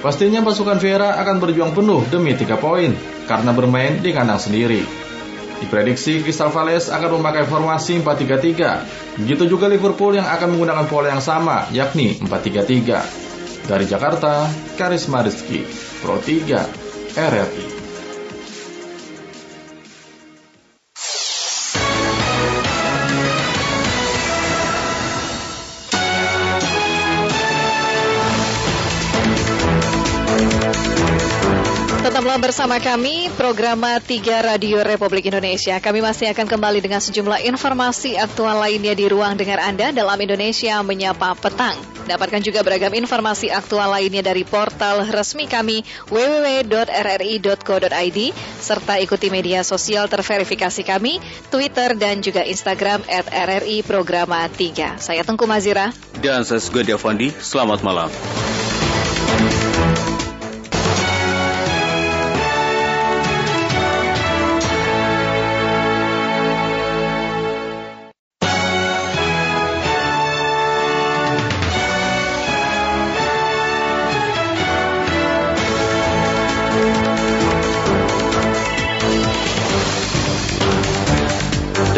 Pastinya 0.00 0.44
pasukan 0.44 0.80
Vieira 0.80 1.16
akan 1.20 1.40
berjuang 1.40 1.72
penuh 1.72 2.04
demi 2.08 2.36
3 2.36 2.56
poin 2.60 2.92
karena 3.24 3.50
bermain 3.56 4.00
di 4.00 4.12
kandang 4.12 4.40
sendiri. 4.40 4.84
Diprediksi 5.64 6.20
Crystal 6.20 6.52
Palace 6.52 6.92
akan 6.92 7.20
memakai 7.20 7.48
formasi 7.48 8.00
4-3-3. 8.04 9.20
Begitu 9.24 9.44
juga 9.48 9.64
Liverpool 9.70 10.16
yang 10.20 10.28
akan 10.28 10.56
menggunakan 10.56 10.84
pola 10.92 11.08
yang 11.08 11.24
sama, 11.24 11.64
yakni 11.72 12.20
4-3-3. 12.20 13.00
Dari 13.64 13.88
Jakarta, 13.88 14.44
Karisma 14.76 15.24
Rizky, 15.24 15.64
Pro 16.04 16.20
3, 16.20 16.68
RRI. 17.16 17.73
Tetaplah 32.34 32.50
bersama 32.50 32.82
kami, 32.82 33.30
program 33.38 33.78
3 33.86 34.02
Radio 34.42 34.82
Republik 34.82 35.30
Indonesia. 35.30 35.78
Kami 35.78 36.02
masih 36.02 36.34
akan 36.34 36.50
kembali 36.50 36.82
dengan 36.82 36.98
sejumlah 36.98 37.46
informasi 37.46 38.18
aktual 38.18 38.58
lainnya 38.58 38.90
di 38.90 39.06
ruang 39.06 39.38
dengar 39.38 39.62
Anda 39.62 39.94
dalam 39.94 40.18
Indonesia 40.18 40.82
Menyapa 40.82 41.38
Petang. 41.38 41.78
Dapatkan 42.10 42.42
juga 42.42 42.66
beragam 42.66 42.90
informasi 42.90 43.54
aktual 43.54 43.86
lainnya 43.86 44.26
dari 44.26 44.42
portal 44.42 45.06
resmi 45.14 45.46
kami 45.46 45.86
www.rri.co.id 46.10 46.74
serta 48.58 48.98
ikuti 48.98 49.30
media 49.30 49.62
sosial 49.62 50.10
terverifikasi 50.10 50.82
kami, 50.82 51.22
Twitter 51.54 51.94
dan 51.94 52.18
juga 52.18 52.42
Instagram 52.42 53.06
at 53.14 53.30
RRI 53.30 53.86
Programa 53.86 54.50
3. 54.50 54.98
Saya 54.98 55.22
Tengku 55.22 55.46
Mazira. 55.46 55.94
Dan 56.18 56.42
saya 56.42 56.58
Sugandi 56.58 56.98
Avandi. 56.98 57.30
Selamat 57.30 57.86
malam. 57.86 58.10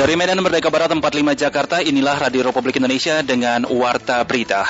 Dari 0.07 0.15
Medan 0.15 0.39
Merdeka 0.39 0.71
Barat 0.71 0.95
45 0.95 1.03
Jakarta, 1.35 1.83
inilah 1.83 2.15
Radio 2.31 2.47
Republik 2.47 2.79
Indonesia 2.79 3.27
dengan 3.27 3.67
Warta 3.67 4.23
Berita. 4.23 4.63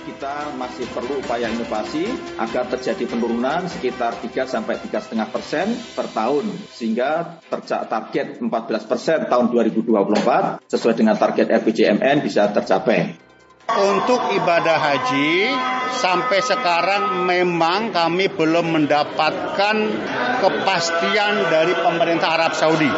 Kita 0.00 0.56
masih 0.56 0.88
perlu 0.88 1.20
upaya 1.20 1.52
inovasi 1.52 2.08
agar 2.40 2.72
terjadi 2.72 3.04
penurunan 3.04 3.68
sekitar 3.68 4.16
3 4.16 4.48
sampai 4.48 4.80
3,5 4.80 5.12
persen 5.28 5.76
per 5.92 6.08
tahun 6.08 6.48
sehingga 6.72 7.36
target 7.68 8.40
14 8.40 8.88
persen 8.88 9.28
tahun 9.28 9.52
2024 9.52 10.72
sesuai 10.72 10.94
dengan 10.96 11.20
target 11.20 11.52
RPJMN 11.52 12.24
bisa 12.24 12.48
tercapai. 12.48 13.28
Untuk 13.70 14.18
ibadah 14.34 14.78
haji 14.82 15.46
sampai 15.94 16.42
sekarang 16.42 17.22
memang 17.22 17.94
kami 17.94 18.26
belum 18.26 18.66
mendapatkan 18.74 19.76
kepastian 20.60 21.48
dari 21.48 21.72
pemerintah 21.72 22.36
Arab 22.36 22.52
Saudi. 22.52 22.92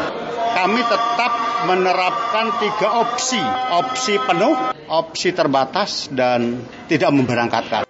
Kami 0.53 0.83
tetap 0.83 1.33
menerapkan 1.71 2.59
tiga 2.59 3.07
opsi, 3.07 3.39
opsi 3.71 4.19
penuh, 4.19 4.75
opsi 4.91 5.31
terbatas, 5.31 6.11
dan 6.11 6.67
tidak 6.91 7.15
memberangkatkan. 7.15 7.87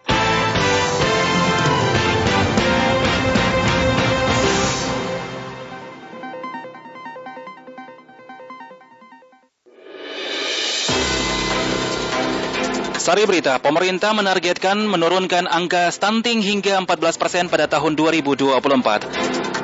Sari 13.03 13.27
berita, 13.27 13.59
pemerintah 13.59 14.14
menargetkan 14.14 14.79
menurunkan 14.87 15.51
angka 15.51 15.91
stunting 15.91 16.39
hingga 16.39 16.79
14 16.87 17.18
persen 17.18 17.45
pada 17.51 17.66
tahun 17.66 17.99
2024. 17.99 19.62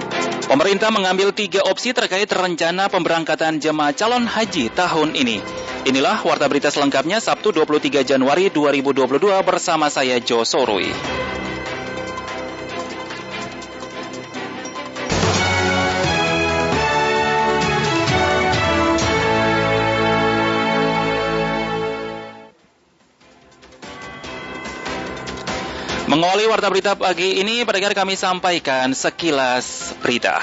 Pemerintah 0.49 0.89
mengambil 0.89 1.29
tiga 1.37 1.61
opsi 1.69 1.93
terkait 1.93 2.25
rencana 2.33 2.89
pemberangkatan 2.89 3.61
jemaah 3.61 3.93
calon 3.93 4.25
haji 4.25 4.73
tahun 4.73 5.13
ini. 5.13 5.45
Inilah 5.85 6.25
warta 6.25 6.49
berita 6.49 6.73
selengkapnya 6.73 7.21
Sabtu 7.21 7.53
23 7.53 8.01
Januari 8.01 8.49
2022 8.49 9.29
bersama 9.45 9.93
saya 9.93 10.17
Jo 10.25 10.49
Soroi. 10.49 10.89
Mengawali 26.09 26.49
warta 26.49 26.73
berita 26.73 26.97
pagi 26.97 27.37
ini, 27.37 27.69
pendengar 27.69 27.93
kami 27.93 28.17
sampaikan 28.17 28.97
sekilas 28.97 29.93
berita. 30.01 30.41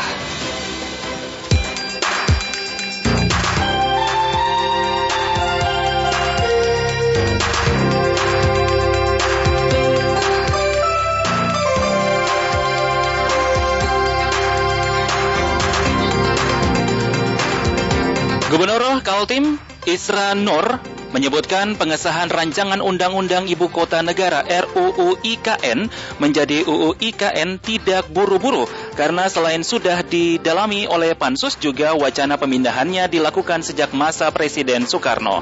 Gubernur 18.53 19.01
Kaltim 19.01 19.57
Isra 19.89 20.37
Nur 20.37 20.94
menyebutkan 21.15 21.79
pengesahan 21.79 22.27
rancangan 22.27 22.83
Undang-Undang 22.83 23.47
Ibu 23.47 23.71
Kota 23.71 24.03
Negara 24.03 24.43
RUU 24.43 25.15
IKN 25.23 25.87
menjadi 26.19 26.67
UU 26.67 26.99
IKN 26.99 27.63
tidak 27.63 28.11
buru-buru 28.11 28.67
karena 28.99 29.31
selain 29.31 29.63
sudah 29.63 30.03
didalami 30.03 30.91
oleh 30.91 31.15
Pansus 31.15 31.55
juga 31.55 31.95
wacana 31.95 32.35
pemindahannya 32.35 33.07
dilakukan 33.07 33.63
sejak 33.63 33.95
masa 33.95 34.27
Presiden 34.35 34.83
Soekarno. 34.83 35.39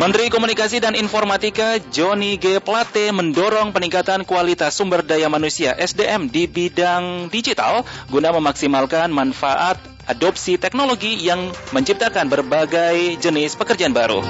Menteri 0.00 0.32
Komunikasi 0.32 0.80
dan 0.80 0.96
Informatika 0.96 1.76
Johnny 1.92 2.40
G. 2.40 2.56
Plate 2.56 3.12
mendorong 3.12 3.74
peningkatan 3.74 4.24
kualitas 4.24 4.72
sumber 4.72 5.04
daya 5.04 5.28
manusia 5.28 5.76
SDM 5.76 6.32
di 6.32 6.48
bidang 6.48 7.28
digital 7.28 7.84
guna 8.08 8.32
memaksimalkan 8.32 9.12
manfaat 9.12 9.76
adopsi 10.10 10.58
teknologi 10.58 11.22
yang 11.22 11.54
menciptakan 11.70 12.26
berbagai 12.26 13.22
jenis 13.22 13.54
pekerjaan 13.54 13.94
baru. 13.94 14.26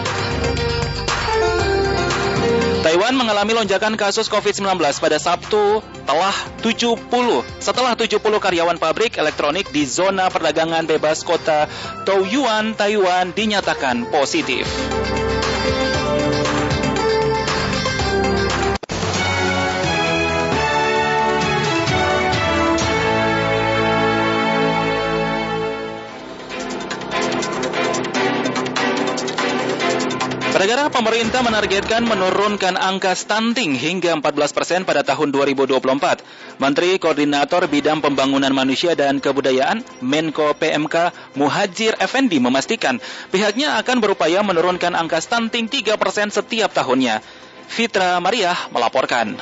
Taiwan 2.80 3.12
mengalami 3.12 3.52
lonjakan 3.52 3.92
kasus 3.96 4.32
COVID-19 4.32 4.80
pada 4.80 5.20
Sabtu 5.20 5.84
telah 6.08 6.32
70 6.64 6.96
setelah 7.60 7.92
70 7.92 8.16
karyawan 8.24 8.80
pabrik 8.80 9.20
elektronik 9.20 9.68
di 9.68 9.84
zona 9.84 10.32
perdagangan 10.32 10.88
bebas 10.88 11.20
kota 11.20 11.68
Taoyuan, 12.08 12.72
Taiwan 12.72 13.36
dinyatakan 13.36 14.08
positif. 14.08 14.64
Negara 30.60 30.92
pemerintah 30.92 31.40
menargetkan 31.40 32.04
menurunkan 32.04 32.76
angka 32.76 33.16
stunting 33.16 33.72
hingga 33.72 34.12
14 34.20 34.52
persen 34.52 34.80
pada 34.84 35.00
tahun 35.00 35.32
2024. 35.32 35.80
Menteri 36.60 37.00
Koordinator 37.00 37.64
Bidang 37.64 38.04
Pembangunan 38.04 38.52
Manusia 38.52 38.92
dan 38.92 39.24
Kebudayaan 39.24 39.80
Menko 40.04 40.52
PMK 40.52 41.16
Muhajir 41.40 41.96
Effendi 41.96 42.44
memastikan 42.44 43.00
pihaknya 43.32 43.80
akan 43.80 44.04
berupaya 44.04 44.44
menurunkan 44.44 44.92
angka 44.92 45.24
stunting 45.24 45.64
3 45.64 45.96
persen 45.96 46.28
setiap 46.28 46.76
tahunnya. 46.76 47.24
Fitra 47.64 48.20
Mariah 48.20 48.68
melaporkan. 48.68 49.40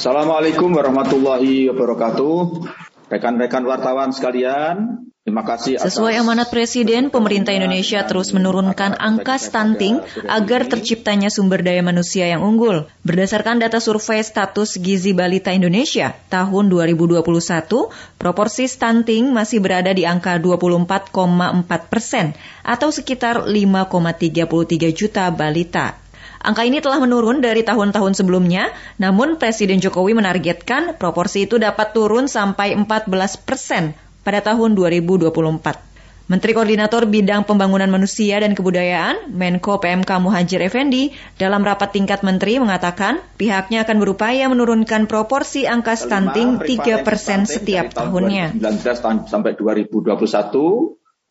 Assalamualaikum 0.00 0.72
warahmatullahi 0.72 1.68
wabarakatuh. 1.68 2.32
Rekan-rekan 3.12 3.68
wartawan 3.68 4.08
sekalian, 4.08 5.04
Terima 5.22 5.46
kasih. 5.46 5.78
Atas... 5.78 5.94
Sesuai 5.94 6.18
amanat 6.18 6.50
Presiden, 6.50 7.06
pemerintah 7.06 7.54
Indonesia 7.54 8.02
terus 8.02 8.34
menurunkan 8.34 8.98
angka 8.98 9.38
stunting 9.38 10.02
agar 10.26 10.66
terciptanya 10.66 11.30
sumber 11.30 11.62
daya 11.62 11.78
manusia 11.78 12.26
yang 12.26 12.42
unggul. 12.42 12.90
Berdasarkan 13.06 13.62
data 13.62 13.78
survei 13.78 14.18
status 14.18 14.82
gizi 14.82 15.14
balita 15.14 15.54
Indonesia 15.54 16.18
tahun 16.26 16.66
2021, 16.66 17.22
proporsi 18.18 18.66
stunting 18.66 19.30
masih 19.30 19.62
berada 19.62 19.94
di 19.94 20.02
angka 20.02 20.42
24,4 20.42 21.14
persen 21.86 22.34
atau 22.66 22.90
sekitar 22.90 23.46
5,33 23.46 24.90
juta 24.90 25.30
balita. 25.30 26.01
Angka 26.42 26.66
ini 26.66 26.82
telah 26.82 26.98
menurun 26.98 27.38
dari 27.38 27.62
tahun-tahun 27.62 28.18
sebelumnya, 28.18 28.74
namun 28.98 29.38
Presiden 29.38 29.78
Jokowi 29.78 30.18
menargetkan 30.18 30.98
proporsi 30.98 31.46
itu 31.46 31.54
dapat 31.54 31.94
turun 31.94 32.26
sampai 32.26 32.74
14 32.74 33.46
persen 33.46 33.94
pada 34.26 34.42
tahun 34.42 34.74
2024. 34.74 35.30
Menteri 36.26 36.50
Koordinator 36.54 37.06
Bidang 37.06 37.46
Pembangunan 37.46 37.86
Manusia 37.86 38.42
dan 38.42 38.58
Kebudayaan, 38.58 39.30
Menko 39.30 39.78
PMK 39.78 40.10
Muhajir 40.18 40.62
Effendi, 40.66 41.14
dalam 41.38 41.62
rapat 41.62 41.94
tingkat 41.94 42.26
menteri 42.26 42.58
mengatakan 42.58 43.22
pihaknya 43.38 43.86
akan 43.86 44.02
berupaya 44.02 44.50
menurunkan 44.50 45.06
proporsi 45.06 45.66
angka 45.66 45.94
stunting 45.94 46.58
3 46.58 47.06
persen 47.06 47.46
setiap 47.46 47.94
tahunnya. 47.94 48.58
2019 48.58 49.30
sampai 49.30 49.54
2021 49.54 50.18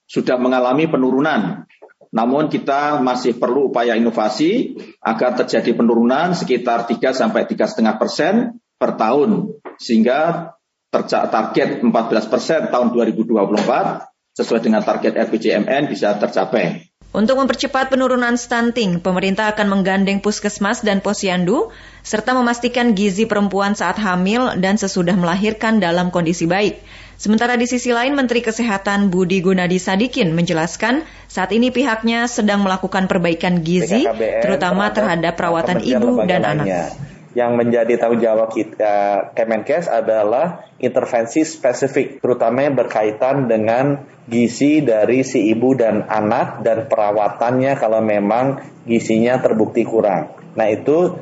sudah 0.07 0.37
mengalami 0.39 0.91
penurunan 0.91 1.67
Namun 2.11 2.51
kita 2.51 2.99
masih 2.99 3.39
perlu 3.39 3.71
upaya 3.71 3.95
inovasi 3.95 4.75
agar 4.99 5.39
terjadi 5.39 5.71
penurunan 5.71 6.35
sekitar 6.35 6.83
3 6.83 6.99
sampai 7.15 7.47
3,5 7.47 7.79
persen 7.95 8.59
per 8.75 8.99
tahun 8.99 9.55
sehingga 9.79 10.51
target 10.91 11.79
14 11.79 11.87
persen 12.27 12.67
tahun 12.67 12.91
2024 12.91 14.11
sesuai 14.35 14.59
dengan 14.59 14.83
target 14.83 15.15
RPJMN 15.15 15.87
bisa 15.87 16.19
tercapai. 16.19 16.91
Untuk 17.11 17.35
mempercepat 17.35 17.91
penurunan 17.91 18.39
stunting, 18.39 19.03
pemerintah 19.03 19.51
akan 19.51 19.67
menggandeng 19.67 20.23
puskesmas 20.23 20.79
dan 20.79 21.03
posyandu, 21.03 21.67
serta 22.07 22.31
memastikan 22.31 22.95
gizi 22.95 23.27
perempuan 23.27 23.75
saat 23.75 23.99
hamil 23.99 24.55
dan 24.63 24.79
sesudah 24.79 25.19
melahirkan 25.19 25.83
dalam 25.83 26.07
kondisi 26.07 26.47
baik. 26.47 26.79
Sementara 27.21 27.53
di 27.53 27.69
sisi 27.69 27.93
lain, 27.93 28.17
Menteri 28.17 28.41
Kesehatan 28.41 29.13
Budi 29.13 29.45
Gunadi 29.45 29.77
Sadikin 29.77 30.33
menjelaskan 30.33 31.05
saat 31.29 31.53
ini 31.53 31.69
pihaknya 31.69 32.25
sedang 32.25 32.65
melakukan 32.65 33.05
perbaikan 33.05 33.61
gizi, 33.61 34.09
terutama 34.41 34.89
terhadap 34.89 35.37
perawatan 35.37 35.85
ibu 35.85 36.17
dan 36.25 36.41
anak 36.41 36.97
yang 37.31 37.55
menjadi 37.55 37.95
tanggung 37.95 38.19
jawab 38.19 38.51
kita 38.51 39.29
Kemenkes 39.37 39.87
adalah 39.87 40.67
intervensi 40.81 41.47
spesifik, 41.47 42.19
terutama 42.19 42.65
yang 42.65 42.75
berkaitan 42.75 43.47
dengan 43.47 44.03
gizi 44.27 44.81
dari 44.81 45.21
si 45.21 45.45
ibu 45.53 45.77
dan 45.77 46.09
anak 46.09 46.65
dan 46.65 46.89
perawatannya 46.89 47.77
kalau 47.77 48.01
memang 48.03 48.65
gizinya 48.83 49.39
terbukti 49.39 49.85
kurang. 49.87 50.33
Nah 50.57 50.67
itu 50.67 51.15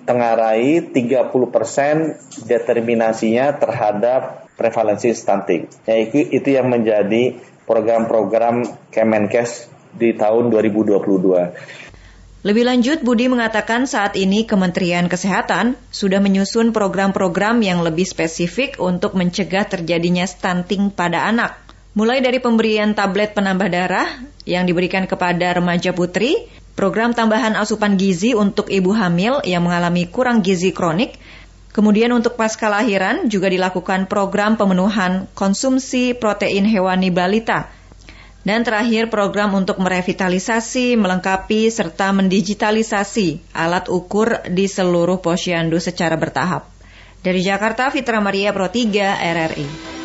ditengarai 0.00 0.90
30% 0.90 2.48
determinasinya 2.48 3.54
terhadap 3.60 4.48
prevalensi 4.56 5.12
stunting. 5.12 5.68
Nah, 5.84 5.96
itu, 5.96 6.24
itu 6.32 6.48
yang 6.56 6.72
menjadi 6.72 7.36
program-program 7.68 8.64
Kemenkes 8.90 9.70
di 9.94 10.16
tahun 10.16 10.50
2022. 10.50 12.40
Lebih 12.40 12.64
lanjut, 12.64 12.98
Budi 13.04 13.28
mengatakan 13.28 13.84
saat 13.84 14.16
ini 14.16 14.48
Kementerian 14.48 15.12
Kesehatan 15.12 15.76
sudah 15.92 16.24
menyusun 16.24 16.72
program-program 16.72 17.60
yang 17.60 17.84
lebih 17.84 18.08
spesifik 18.08 18.80
untuk 18.80 19.12
mencegah 19.12 19.68
terjadinya 19.68 20.24
stunting 20.24 20.88
pada 20.88 21.28
anak. 21.28 21.60
Mulai 21.92 22.24
dari 22.24 22.40
pemberian 22.40 22.96
tablet 22.96 23.36
penambah 23.36 23.68
darah 23.68 24.08
yang 24.48 24.64
diberikan 24.64 25.04
kepada 25.04 25.52
remaja 25.52 25.92
putri, 25.92 26.48
program 26.80 27.12
tambahan 27.12 27.60
asupan 27.60 28.00
gizi 28.00 28.32
untuk 28.32 28.72
ibu 28.72 28.96
hamil 28.96 29.44
yang 29.44 29.68
mengalami 29.68 30.08
kurang 30.08 30.40
gizi 30.40 30.72
kronik, 30.72 31.20
kemudian 31.76 32.08
untuk 32.16 32.40
pasca 32.40 32.72
lahiran 32.72 33.28
juga 33.28 33.52
dilakukan 33.52 34.08
program 34.08 34.56
pemenuhan 34.56 35.28
konsumsi 35.36 36.16
protein 36.16 36.64
hewani 36.64 37.12
balita 37.12 37.68
dan 38.40 38.64
terakhir 38.64 39.12
program 39.12 39.52
untuk 39.52 39.76
merevitalisasi, 39.76 40.96
melengkapi, 40.96 41.68
serta 41.68 42.16
mendigitalisasi 42.16 43.52
alat 43.52 43.92
ukur 43.92 44.40
di 44.48 44.64
seluruh 44.64 45.20
posyandu 45.20 45.76
secara 45.76 46.16
bertahap. 46.16 46.64
Dari 47.20 47.44
Jakarta, 47.44 47.92
Fitra 47.92 48.16
Maria 48.24 48.56
Pro 48.56 48.72
3 48.72 49.20
RRI. 49.20 49.99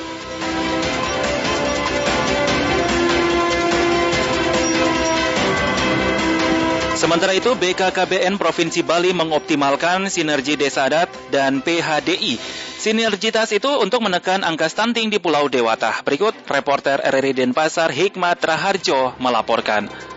Sementara 7.06 7.38
itu, 7.38 7.54
BKKBN 7.54 8.42
Provinsi 8.42 8.82
Bali 8.82 9.14
mengoptimalkan 9.14 10.10
sinergi 10.10 10.58
desa 10.58 10.90
adat 10.90 11.06
dan 11.30 11.62
PHDI 11.62 12.42
Sinergitas 12.82 13.54
itu 13.54 13.70
untuk 13.78 14.02
menekan 14.02 14.42
angka 14.42 14.66
stunting 14.66 15.14
di 15.14 15.22
Pulau 15.22 15.46
Dewata. 15.46 16.02
Berikut 16.02 16.34
reporter 16.50 16.98
RRI 17.06 17.38
Denpasar 17.38 17.94
Hikmat 17.94 18.42
Raharjo 18.42 19.14
melaporkan. 19.22 20.15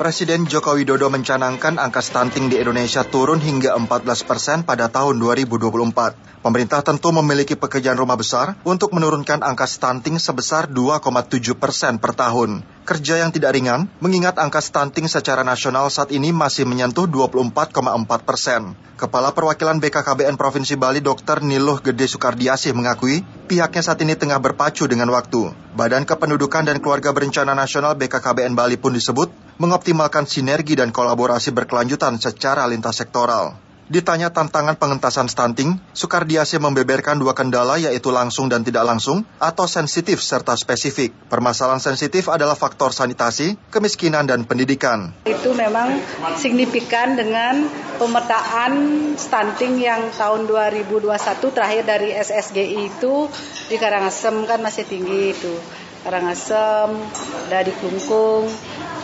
Presiden 0.00 0.48
Joko 0.48 0.80
Widodo 0.80 1.12
mencanangkan 1.12 1.76
angka 1.76 2.00
stunting 2.00 2.48
di 2.48 2.56
Indonesia 2.56 3.04
turun 3.04 3.36
hingga 3.36 3.76
14 3.76 4.24
persen 4.24 4.64
pada 4.64 4.88
tahun 4.88 5.20
2024. 5.20 6.40
Pemerintah 6.40 6.80
tentu 6.80 7.12
memiliki 7.12 7.52
pekerjaan 7.52 8.00
rumah 8.00 8.16
besar 8.16 8.56
untuk 8.64 8.96
menurunkan 8.96 9.44
angka 9.44 9.68
stunting 9.68 10.16
sebesar 10.16 10.72
2,7 10.72 11.52
persen 11.52 12.00
per 12.00 12.16
tahun. 12.16 12.64
Kerja 12.88 13.20
yang 13.20 13.28
tidak 13.28 13.52
ringan, 13.52 13.92
mengingat 14.00 14.40
angka 14.40 14.64
stunting 14.64 15.04
secara 15.04 15.44
nasional 15.44 15.92
saat 15.92 16.08
ini 16.16 16.32
masih 16.32 16.64
menyentuh 16.64 17.04
24,4 17.04 17.76
persen. 18.24 18.72
Kepala 18.96 19.36
Perwakilan 19.36 19.84
BKKBN 19.84 20.40
Provinsi 20.40 20.80
Bali 20.80 21.04
Dr. 21.04 21.44
Niluh 21.44 21.76
Gede 21.84 22.08
Sukardiasih 22.08 22.72
mengakui 22.72 23.20
pihaknya 23.52 23.84
saat 23.84 24.00
ini 24.00 24.16
tengah 24.16 24.40
berpacu 24.40 24.88
dengan 24.88 25.12
waktu. 25.12 25.52
Badan 25.76 26.08
Kependudukan 26.08 26.64
dan 26.64 26.80
Keluarga 26.80 27.12
Berencana 27.12 27.52
Nasional 27.52 28.00
BKKBN 28.00 28.56
Bali 28.56 28.80
pun 28.80 28.96
disebut 28.96 29.28
mengoptimalkan 29.60 29.89
sinergi 30.26 30.74
dan 30.78 30.94
kolaborasi 30.94 31.54
berkelanjutan 31.54 32.18
secara 32.20 32.66
lintas 32.66 32.98
sektoral. 33.00 33.70
Ditanya 33.90 34.30
tantangan 34.30 34.78
pengentasan 34.78 35.26
stunting, 35.26 35.74
Sukardiase 35.90 36.62
membeberkan 36.62 37.18
dua 37.18 37.34
kendala 37.34 37.74
yaitu 37.74 38.14
langsung 38.14 38.46
dan 38.46 38.62
tidak 38.62 38.86
langsung 38.86 39.26
atau 39.42 39.66
sensitif 39.66 40.22
serta 40.22 40.54
spesifik. 40.54 41.10
Permasalahan 41.26 41.82
sensitif 41.82 42.30
adalah 42.30 42.54
faktor 42.54 42.94
sanitasi, 42.94 43.58
kemiskinan, 43.74 44.30
dan 44.30 44.46
pendidikan. 44.46 45.10
Itu 45.26 45.58
memang 45.58 45.98
signifikan 46.38 47.18
dengan 47.18 47.66
pemetaan 47.98 48.72
stunting 49.18 49.82
yang 49.82 50.14
tahun 50.14 50.46
2021 50.46 51.10
terakhir 51.50 51.82
dari 51.82 52.14
SSGI 52.14 52.94
itu 52.94 53.26
di 53.66 53.74
Karangasem 53.74 54.46
kan 54.46 54.62
masih 54.62 54.86
tinggi 54.86 55.34
itu. 55.34 55.50
Karangasem, 56.00 56.96
dari 57.52 57.72
Klungkung, 57.76 58.48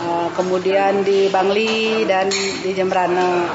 eh, 0.01 0.29
kemudian 0.33 1.05
di 1.05 1.29
Bangli 1.29 2.03
dan 2.09 2.25
di 2.33 2.73
Jembrana. 2.73 3.45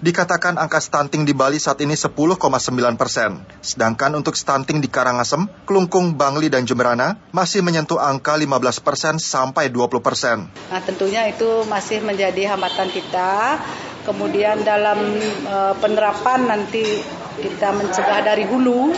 Dikatakan 0.00 0.56
angka 0.56 0.80
stunting 0.80 1.28
di 1.28 1.36
Bali 1.36 1.60
saat 1.60 1.78
ini 1.84 1.92
10,9 1.92 2.96
persen. 2.96 3.44
Sedangkan 3.60 4.16
untuk 4.16 4.32
stunting 4.34 4.80
di 4.80 4.88
Karangasem, 4.88 5.44
Kelungkung, 5.68 6.16
Bangli, 6.16 6.48
dan 6.48 6.64
Jemberana 6.64 7.20
masih 7.30 7.60
menyentuh 7.60 8.00
angka 8.00 8.34
15 8.34 8.80
persen 8.80 9.14
sampai 9.20 9.68
20 9.68 10.00
persen. 10.00 10.48
Nah 10.72 10.80
tentunya 10.80 11.28
itu 11.28 11.68
masih 11.68 12.00
menjadi 12.00 12.56
hambatan 12.56 12.88
kita. 12.90 13.60
Kemudian 14.00 14.64
dalam 14.64 14.96
uh, 15.44 15.76
penerapan 15.76 16.48
nanti 16.48 17.04
kita 17.38 17.70
mencegah 17.70 18.20
dari 18.26 18.42
hulu, 18.48 18.90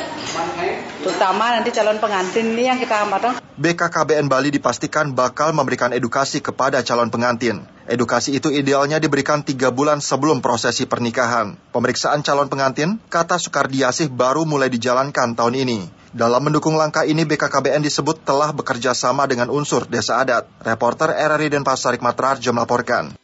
terutama 1.04 1.52
nanti 1.52 1.68
calon 1.74 2.00
pengantin 2.00 2.56
ini 2.56 2.64
yang 2.72 2.80
kita 2.80 3.04
hambatan. 3.04 3.36
BKKBN 3.52 4.32
Bali 4.32 4.48
dipastikan 4.48 5.12
bakal 5.12 5.52
memberikan 5.52 5.92
edukasi 5.92 6.40
kepada 6.40 6.80
calon 6.80 7.12
pengantin. 7.12 7.68
Edukasi 7.84 8.32
itu 8.32 8.48
idealnya 8.48 8.96
diberikan 8.96 9.44
tiga 9.44 9.68
bulan 9.68 10.00
sebelum 10.00 10.40
prosesi 10.40 10.88
pernikahan. 10.88 11.60
Pemeriksaan 11.74 12.24
calon 12.24 12.48
pengantin, 12.48 12.96
kata 13.12 13.36
Sukardiasih 13.36 14.08
baru 14.08 14.48
mulai 14.48 14.72
dijalankan 14.72 15.36
tahun 15.36 15.54
ini. 15.68 15.80
Dalam 16.12 16.44
mendukung 16.44 16.76
langkah 16.76 17.08
ini, 17.08 17.24
BKKBN 17.24 17.84
disebut 17.84 18.24
telah 18.24 18.52
bekerja 18.52 18.92
sama 18.92 19.24
dengan 19.24 19.48
unsur 19.48 19.88
desa 19.88 20.20
adat. 20.20 20.44
Reporter 20.60 21.08
RRI 21.08 21.52
Denpasar 21.52 21.96
Hikmat 21.96 22.16
Rarjo 22.16 22.52
melaporkan. 22.52 23.16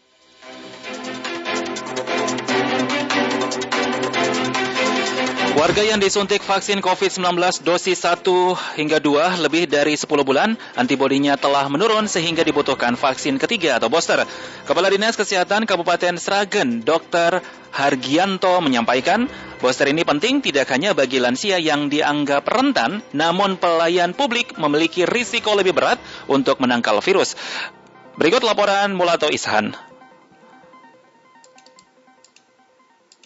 Warga 5.59 5.83
yang 5.83 5.99
disuntik 5.99 6.39
vaksin 6.39 6.79
COVID-19 6.79 7.35
dosis 7.67 7.99
1 8.07 8.23
hingga 8.79 9.03
2 9.03 9.43
lebih 9.43 9.67
dari 9.67 9.99
10 9.99 10.07
bulan, 10.23 10.55
antibodinya 10.79 11.35
telah 11.35 11.67
menurun 11.67 12.07
sehingga 12.07 12.47
dibutuhkan 12.47 12.95
vaksin 12.95 13.43
ketiga 13.43 13.83
atau 13.83 13.91
booster. 13.91 14.23
Kepala 14.63 14.87
Dinas 14.87 15.19
Kesehatan 15.19 15.67
Kabupaten 15.67 16.15
Sragen, 16.15 16.87
Dr. 16.87 17.43
Hargianto 17.75 18.55
menyampaikan, 18.63 19.27
booster 19.59 19.91
ini 19.91 20.07
penting 20.07 20.47
tidak 20.47 20.71
hanya 20.71 20.95
bagi 20.95 21.19
lansia 21.19 21.59
yang 21.59 21.91
dianggap 21.91 22.47
rentan, 22.47 23.03
namun 23.11 23.59
pelayan 23.59 24.15
publik 24.15 24.55
memiliki 24.63 25.11
risiko 25.11 25.59
lebih 25.59 25.75
berat 25.75 25.99
untuk 26.31 26.63
menangkal 26.63 27.03
virus. 27.03 27.35
Berikut 28.15 28.47
laporan 28.47 28.95
Mulato 28.95 29.27
Ishan. 29.27 29.88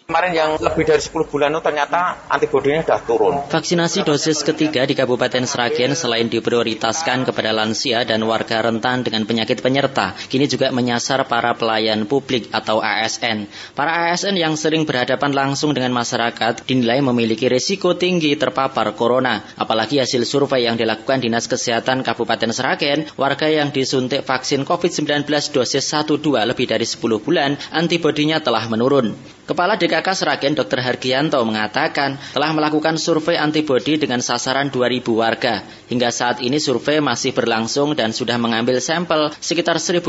Kemarin 0.02 0.32
yang 0.34 0.50
lebih 0.58 0.82
dari 0.82 0.98
10 0.98 1.30
bulan 1.30 1.54
itu 1.54 1.62
ternyata 1.62 2.26
antibodinya 2.26 2.82
sudah 2.82 3.00
turun. 3.06 3.34
Vaksinasi 3.46 4.02
dosis 4.02 4.42
ketiga 4.42 4.82
di 4.82 4.98
Kabupaten 4.98 5.46
Sragen 5.46 5.94
selain 5.94 6.26
diprioritaskan 6.26 7.22
kepada 7.22 7.54
lansia 7.54 8.02
dan 8.02 8.18
warga 8.26 8.66
rentan 8.66 9.06
dengan 9.06 9.22
penyakit 9.30 9.62
penyerta, 9.62 10.18
kini 10.26 10.50
juga 10.50 10.74
menyasar 10.74 11.22
para 11.30 11.54
pelayan 11.54 12.02
publik 12.10 12.50
atau 12.50 12.82
ASN. 12.82 13.46
Para 13.78 14.10
ASN 14.10 14.34
yang 14.34 14.58
sering 14.58 14.82
berhadapan 14.82 15.30
langsung 15.30 15.70
dengan 15.70 15.94
masyarakat 15.94 16.66
dinilai 16.66 16.98
memiliki 16.98 17.46
risiko 17.46 17.94
tinggi 17.94 18.34
terpapar 18.34 18.98
corona. 18.98 19.38
Apalagi 19.54 20.02
hasil 20.02 20.26
survei 20.26 20.66
yang 20.66 20.74
dilakukan 20.74 21.22
Dinas 21.22 21.46
Kesehatan 21.46 22.02
Kabupaten 22.02 22.50
Sragen, 22.50 23.06
warga 23.14 23.46
yang 23.46 23.70
disuntik 23.70 24.26
vaksin 24.26 24.66
COVID-19 24.66 25.30
dosis 25.54 25.86
1-2 25.86 26.42
lebih 26.42 26.66
dari 26.66 26.84
10 26.84 26.98
bulan, 27.22 27.54
antibodinya 27.70 28.42
telah 28.42 28.66
menurun. 28.66 29.14
Kepala 29.52 29.76
DKK 29.76 30.08
Seragen 30.16 30.56
Dr. 30.56 30.80
Hargianto 30.80 31.36
mengatakan 31.44 32.16
telah 32.32 32.56
melakukan 32.56 32.96
survei 32.96 33.36
antibodi 33.36 34.00
dengan 34.00 34.24
sasaran 34.24 34.72
2.000 34.72 35.04
warga. 35.12 35.60
Hingga 35.92 36.08
saat 36.08 36.40
ini 36.40 36.56
survei 36.56 37.04
masih 37.04 37.36
berlangsung 37.36 37.92
dan 37.92 38.16
sudah 38.16 38.40
mengambil 38.40 38.80
sampel 38.80 39.28
sekitar 39.44 39.76
1.500 39.76 40.08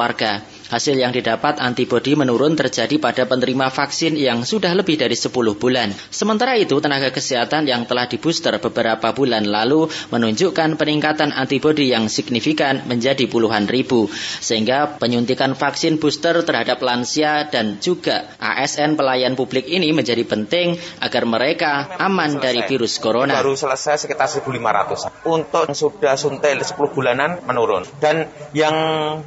warga. 0.00 0.40
Hasil 0.70 0.94
yang 0.94 1.10
didapat 1.10 1.58
antibodi 1.58 2.14
menurun 2.14 2.54
terjadi 2.54 3.02
pada 3.02 3.26
penerima 3.26 3.74
vaksin 3.74 4.14
yang 4.14 4.46
sudah 4.46 4.70
lebih 4.78 4.94
dari 4.94 5.18
10 5.18 5.34
bulan. 5.58 5.90
Sementara 6.14 6.54
itu, 6.54 6.78
tenaga 6.78 7.10
kesehatan 7.10 7.66
yang 7.66 7.90
telah 7.90 8.06
dibooster 8.06 8.54
beberapa 8.62 9.10
bulan 9.10 9.50
lalu 9.50 9.90
menunjukkan 10.14 10.78
peningkatan 10.78 11.34
antibodi 11.34 11.90
yang 11.90 12.06
signifikan 12.06 12.86
menjadi 12.86 13.26
puluhan 13.26 13.66
ribu. 13.66 14.06
Sehingga 14.38 14.94
penyuntikan 15.02 15.58
vaksin 15.58 15.98
booster 15.98 16.46
terhadap 16.46 16.78
lansia 16.86 17.50
dan 17.50 17.82
juga 17.82 18.30
ASN 18.38 18.94
pelayan 18.94 19.34
publik 19.34 19.66
ini 19.66 19.90
menjadi 19.90 20.22
penting 20.22 20.78
agar 21.02 21.26
mereka 21.26 21.98
aman 21.98 22.38
dari 22.38 22.62
virus 22.70 23.02
corona. 23.02 23.34
Baru 23.42 23.58
selesai 23.58 24.06
sekitar 24.06 24.30
1.500. 24.30 25.26
Untuk 25.26 25.66
sudah 25.74 26.14
suntik 26.14 26.62
10 26.62 26.78
bulanan 26.94 27.42
menurun. 27.42 27.82
Dan 27.98 28.30
yang 28.54 28.70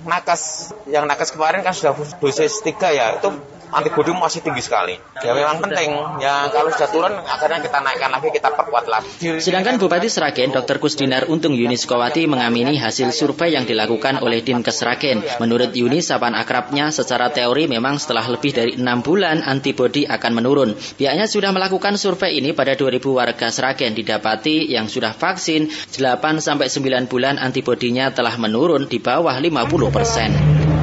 nakes 0.07 0.71
yang 0.87 1.03
nakes 1.03 1.32
kemarin 1.33 1.65
kan 1.65 1.73
sudah 1.73 1.97
dosis 2.21 2.61
3 2.61 2.93
ya, 2.93 3.17
itu 3.17 3.29
antibodi 3.73 4.13
masih 4.13 4.45
tinggi 4.45 4.61
sekali. 4.61 4.95
Ya 5.25 5.33
memang 5.33 5.59
penting. 5.59 5.89
Ya 6.21 6.47
kalau 6.53 6.69
sudah 6.69 6.89
turun 6.93 7.13
akhirnya 7.17 7.59
kita 7.65 7.81
naikkan 7.81 8.13
lagi, 8.13 8.29
kita 8.29 8.53
perkuat 8.53 8.85
lagi. 8.85 9.09
Sedangkan 9.41 9.81
Bupati 9.81 10.07
Seragen 10.07 10.53
Dr. 10.53 10.77
Kusdinar 10.77 11.27
Untung 11.27 11.57
Yunis 11.57 11.89
Kowati 11.89 12.29
mengamini 12.29 12.77
hasil 12.77 13.09
survei 13.09 13.57
yang 13.57 13.65
dilakukan 13.65 14.21
oleh 14.21 14.45
Dinkes 14.45 14.77
Seragen. 14.77 15.25
Menurut 15.41 15.73
Yunis, 15.73 16.13
sapan 16.13 16.37
akrabnya 16.37 16.93
secara 16.93 17.33
teori 17.33 17.65
memang 17.65 17.97
setelah 17.97 18.23
lebih 18.29 18.53
dari 18.53 18.77
enam 18.77 19.01
bulan 19.01 19.41
antibodi 19.41 20.05
akan 20.05 20.31
menurun. 20.37 20.77
Pihaknya 20.77 21.25
sudah 21.25 21.49
melakukan 21.49 21.97
survei 21.97 22.37
ini 22.37 22.53
pada 22.53 22.77
2000 22.77 23.01
warga 23.09 23.49
Seragen 23.49 23.97
didapati 23.97 24.69
yang 24.69 24.85
sudah 24.85 25.17
vaksin 25.17 25.73
8 25.97 26.43
sampai 26.43 26.69
9 26.69 27.09
bulan 27.09 27.41
antibodinya 27.41 28.13
telah 28.13 28.37
menurun 28.37 28.85
di 28.85 29.01
bawah 29.01 29.33
50 29.33 29.89
persen. 29.89 30.82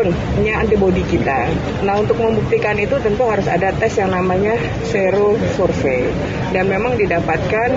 turunnya 0.00 0.64
antibodi 0.64 1.04
kita. 1.04 1.52
Nah 1.84 2.00
untuk 2.00 2.16
membuktikan 2.16 2.76
itu 2.80 2.96
tentu 3.04 3.28
harus 3.28 3.44
ada 3.44 3.68
tes 3.76 4.00
yang 4.00 4.08
namanya 4.12 4.56
sero 4.88 5.36
survei 5.56 6.08
dan 6.50 6.66
memang 6.66 6.98
didapatkan 6.98 7.70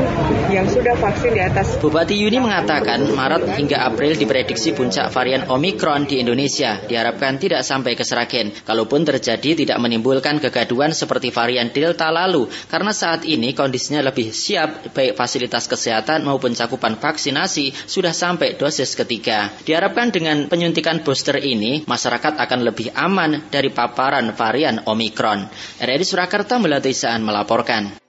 yang 0.49 0.65
sudah 0.65 0.97
vaksin 0.97 1.35
di 1.35 1.41
atas. 1.43 1.77
Bupati 1.77 2.17
Yuni 2.17 2.41
mengatakan 2.41 3.05
Maret 3.13 3.59
hingga 3.59 3.85
April 3.85 4.17
diprediksi 4.17 4.73
puncak 4.73 5.13
varian 5.13 5.45
Omikron 5.51 6.09
di 6.09 6.23
Indonesia 6.23 6.81
diharapkan 6.81 7.37
tidak 7.37 7.61
sampai 7.61 7.93
ke 7.93 8.01
Seragen. 8.07 8.55
Kalaupun 8.65 9.05
terjadi 9.05 9.53
tidak 9.53 9.77
menimbulkan 9.77 10.39
kegaduhan 10.41 10.95
seperti 10.95 11.29
varian 11.29 11.69
Delta 11.69 12.09
lalu 12.09 12.49
karena 12.71 12.95
saat 12.95 13.27
ini 13.27 13.53
kondisinya 13.53 14.01
lebih 14.09 14.33
siap 14.33 14.95
baik 14.95 15.13
fasilitas 15.13 15.69
kesehatan 15.69 16.25
maupun 16.25 16.55
cakupan 16.57 16.97
vaksinasi 16.97 17.75
sudah 17.85 18.15
sampai 18.15 18.57
dosis 18.57 18.95
ketiga. 18.97 19.53
Diharapkan 19.67 20.09
dengan 20.09 20.49
penyuntikan 20.49 21.05
booster 21.05 21.37
ini 21.37 21.85
masyarakat 21.85 22.12
akan 22.19 22.59
lebih 22.61 22.93
aman 22.93 23.49
dari 23.49 23.73
paparan 23.73 24.35
varian 24.37 24.85
Omikron. 24.85 25.49
RRI 25.81 26.05
Surakarta 26.05 26.61
melatih 26.61 26.93
melaporkan. 27.23 28.03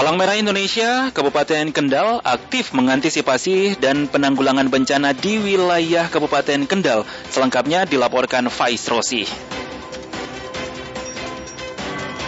Palang 0.00 0.16
Merah 0.16 0.40
Indonesia, 0.40 1.12
Kabupaten 1.12 1.76
Kendal 1.76 2.24
aktif 2.24 2.72
mengantisipasi 2.72 3.76
dan 3.76 4.08
penanggulangan 4.08 4.72
bencana 4.72 5.12
di 5.12 5.36
wilayah 5.36 6.08
Kabupaten 6.08 6.64
Kendal. 6.64 7.04
Selengkapnya 7.28 7.84
dilaporkan 7.84 8.48
Faiz 8.48 8.88
Rosi. 8.88 9.28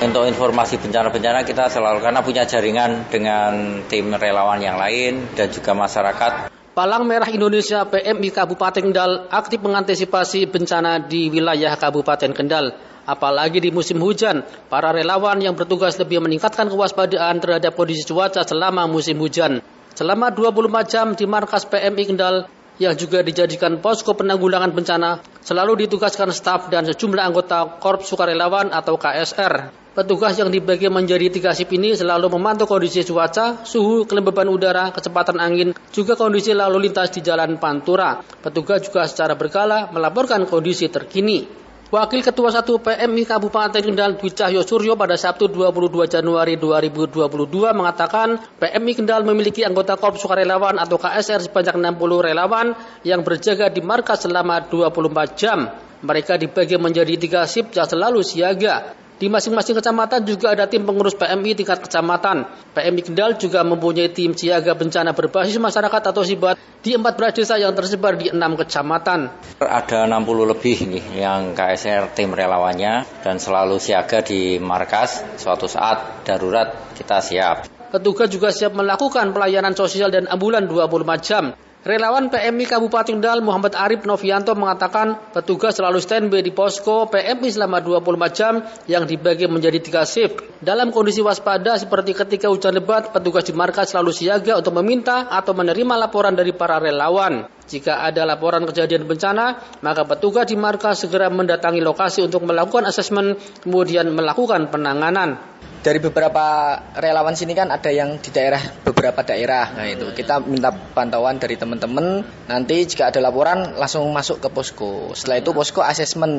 Untuk 0.02 0.26
informasi 0.26 0.82
bencana-bencana 0.82 1.46
kita 1.46 1.70
selalu 1.70 2.02
karena 2.02 2.26
punya 2.26 2.42
jaringan 2.42 3.06
dengan 3.06 3.86
tim 3.86 4.10
relawan 4.10 4.58
yang 4.58 4.74
lain 4.74 5.30
dan 5.38 5.46
juga 5.46 5.78
masyarakat. 5.78 6.50
Palang 6.74 7.06
Merah 7.06 7.30
Indonesia 7.30 7.86
PMI 7.86 8.34
Kabupaten 8.34 8.82
Kendal 8.82 9.30
aktif 9.30 9.62
mengantisipasi 9.62 10.50
bencana 10.50 10.98
di 11.06 11.30
wilayah 11.30 11.78
Kabupaten 11.78 12.34
Kendal. 12.34 12.74
Apalagi 13.06 13.62
di 13.62 13.70
musim 13.70 14.02
hujan, 14.02 14.42
para 14.66 14.90
relawan 14.90 15.38
yang 15.38 15.54
bertugas 15.54 15.94
lebih 16.02 16.18
meningkatkan 16.18 16.66
kewaspadaan 16.66 17.38
terhadap 17.38 17.78
kondisi 17.78 18.02
cuaca 18.02 18.42
selama 18.42 18.90
musim 18.90 19.14
hujan. 19.22 19.62
Selama 19.94 20.34
24 20.34 20.82
jam 20.90 21.06
di 21.14 21.30
markas 21.30 21.62
PMI 21.62 22.04
Kendal 22.10 22.50
yang 22.82 22.98
juga 22.98 23.22
dijadikan 23.22 23.78
posko 23.78 24.18
penanggulangan 24.18 24.74
bencana, 24.74 25.22
selalu 25.46 25.86
ditugaskan 25.86 26.34
staf 26.34 26.66
dan 26.66 26.82
sejumlah 26.82 27.22
anggota 27.22 27.78
Korps 27.78 28.10
Sukarelawan 28.10 28.74
atau 28.74 28.98
KSR. 28.98 29.70
Petugas 29.92 30.34
yang 30.40 30.48
dibagi 30.48 30.88
menjadi 30.88 31.28
tiga 31.28 31.52
sip 31.52 31.68
ini 31.70 31.92
selalu 31.92 32.32
memantau 32.32 32.64
kondisi 32.64 33.04
cuaca, 33.04 33.60
suhu, 33.62 34.08
kelembaban 34.08 34.48
udara, 34.48 34.88
kecepatan 34.88 35.36
angin, 35.36 35.76
juga 35.92 36.16
kondisi 36.16 36.56
lalu 36.56 36.88
lintas 36.88 37.12
di 37.12 37.20
Jalan 37.20 37.60
Pantura. 37.60 38.24
Petugas 38.40 38.82
juga 38.88 39.04
secara 39.04 39.36
berkala 39.36 39.92
melaporkan 39.92 40.48
kondisi 40.48 40.88
terkini. 40.88 41.61
Wakil 41.92 42.24
Ketua 42.24 42.48
1 42.48 42.64
PMI 42.64 43.28
Kabupaten 43.28 43.84
Kendal 43.84 44.16
Dwi 44.16 44.32
Cahyo 44.32 44.64
Suryo 44.64 44.96
pada 44.96 45.12
Sabtu 45.12 45.44
22 45.52 46.08
Januari 46.08 46.56
2022 46.56 47.28
mengatakan 47.76 48.40
PMI 48.56 48.92
Kendal 48.96 49.28
memiliki 49.28 49.60
anggota 49.60 50.00
Korps 50.00 50.24
Sukarelawan 50.24 50.80
atau 50.80 50.96
KSR 50.96 51.52
sebanyak 51.52 51.76
60 51.76 52.00
relawan 52.32 52.72
yang 53.04 53.20
berjaga 53.20 53.68
di 53.68 53.84
markas 53.84 54.24
selama 54.24 54.64
24 54.72 55.36
jam. 55.36 55.68
Mereka 56.00 56.40
dibagi 56.40 56.80
menjadi 56.80 57.12
tiga 57.20 57.44
sip 57.44 57.68
yang 57.76 57.84
selalu 57.84 58.24
siaga. 58.24 59.01
Di 59.20 59.30
masing-masing 59.30 59.78
kecamatan 59.78 60.24
juga 60.26 60.56
ada 60.56 60.66
tim 60.66 60.82
pengurus 60.82 61.14
PMI 61.14 61.54
tingkat 61.54 61.84
kecamatan. 61.84 62.48
PMI 62.74 63.02
Kendal 63.06 63.38
juga 63.38 63.62
mempunyai 63.62 64.10
tim 64.10 64.34
siaga 64.34 64.74
bencana 64.74 65.14
berbasis 65.14 65.60
masyarakat 65.60 66.02
atau 66.10 66.22
SIBAT 66.26 66.56
di 66.82 66.98
14 66.98 67.38
desa 67.38 67.54
yang 67.60 67.70
tersebar 67.76 68.18
di 68.18 68.34
6 68.34 68.38
kecamatan. 68.58 69.30
Ada 69.62 70.10
60 70.10 70.50
lebih 70.50 70.76
nih 70.90 71.04
yang 71.22 71.54
KSR 71.54 72.10
tim 72.18 72.34
relawannya 72.34 73.22
dan 73.22 73.38
selalu 73.38 73.78
siaga 73.78 74.26
di 74.26 74.58
markas 74.58 75.22
suatu 75.38 75.70
saat 75.70 76.26
darurat 76.26 76.74
kita 76.98 77.22
siap. 77.22 77.56
Petugas 77.94 78.32
juga 78.32 78.50
siap 78.50 78.72
melakukan 78.74 79.30
pelayanan 79.36 79.76
sosial 79.76 80.08
dan 80.08 80.24
ambulan 80.26 80.64
24 80.66 81.20
jam. 81.22 81.52
Relawan 81.82 82.30
PMI 82.30 82.70
Kabupaten 82.70 83.18
Kendal 83.18 83.42
Muhammad 83.42 83.74
Arif 83.74 84.06
Novianto 84.06 84.54
mengatakan 84.54 85.18
petugas 85.34 85.74
selalu 85.74 85.98
standby 85.98 86.38
di 86.38 86.54
posko 86.54 87.10
PMI 87.10 87.50
selama 87.50 87.82
24 87.82 88.38
jam 88.38 88.62
yang 88.86 89.02
dibagi 89.02 89.50
menjadi 89.50 89.82
tiga 89.82 90.06
shift. 90.06 90.46
Dalam 90.62 90.94
kondisi 90.94 91.26
waspada 91.26 91.74
seperti 91.74 92.14
ketika 92.14 92.46
hujan 92.46 92.78
lebat, 92.78 93.10
petugas 93.10 93.50
di 93.50 93.54
markas 93.58 93.90
selalu 93.90 94.14
siaga 94.14 94.62
untuk 94.62 94.78
meminta 94.78 95.26
atau 95.26 95.58
menerima 95.58 96.06
laporan 96.06 96.38
dari 96.38 96.54
para 96.54 96.78
relawan. 96.78 97.50
Jika 97.66 98.06
ada 98.06 98.22
laporan 98.30 98.62
kejadian 98.62 99.02
bencana, 99.02 99.58
maka 99.82 100.06
petugas 100.06 100.46
di 100.46 100.54
markas 100.54 101.02
segera 101.02 101.34
mendatangi 101.34 101.82
lokasi 101.82 102.22
untuk 102.22 102.46
melakukan 102.46 102.86
asesmen, 102.86 103.34
kemudian 103.66 104.06
melakukan 104.14 104.70
penanganan 104.70 105.34
dari 105.82 105.98
beberapa 105.98 106.78
relawan 106.94 107.34
sini 107.34 107.58
kan 107.58 107.74
ada 107.74 107.90
yang 107.90 108.22
di 108.22 108.30
daerah 108.30 108.62
beberapa 108.86 109.26
daerah. 109.26 109.74
Nah 109.74 109.90
itu 109.90 110.14
kita 110.14 110.38
minta 110.46 110.70
pantauan 110.70 111.42
dari 111.42 111.58
teman-teman. 111.58 112.22
Nanti 112.46 112.86
jika 112.86 113.10
ada 113.10 113.18
laporan 113.18 113.74
langsung 113.74 114.06
masuk 114.14 114.38
ke 114.38 114.48
posko. 114.48 115.10
Setelah 115.12 115.42
itu 115.42 115.50
posko 115.50 115.82
asesmen. 115.82 116.32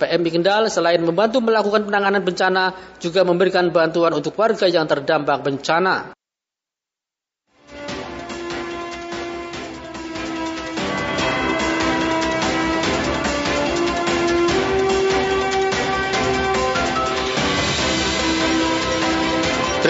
PMI 0.00 0.30
Kendal 0.32 0.72
selain 0.72 1.02
membantu 1.04 1.44
melakukan 1.44 1.84
penanganan 1.84 2.24
bencana 2.24 2.72
juga 3.02 3.20
memberikan 3.20 3.68
bantuan 3.68 4.16
untuk 4.16 4.32
warga 4.38 4.64
yang 4.64 4.88
terdampak 4.88 5.44
bencana. 5.44 6.16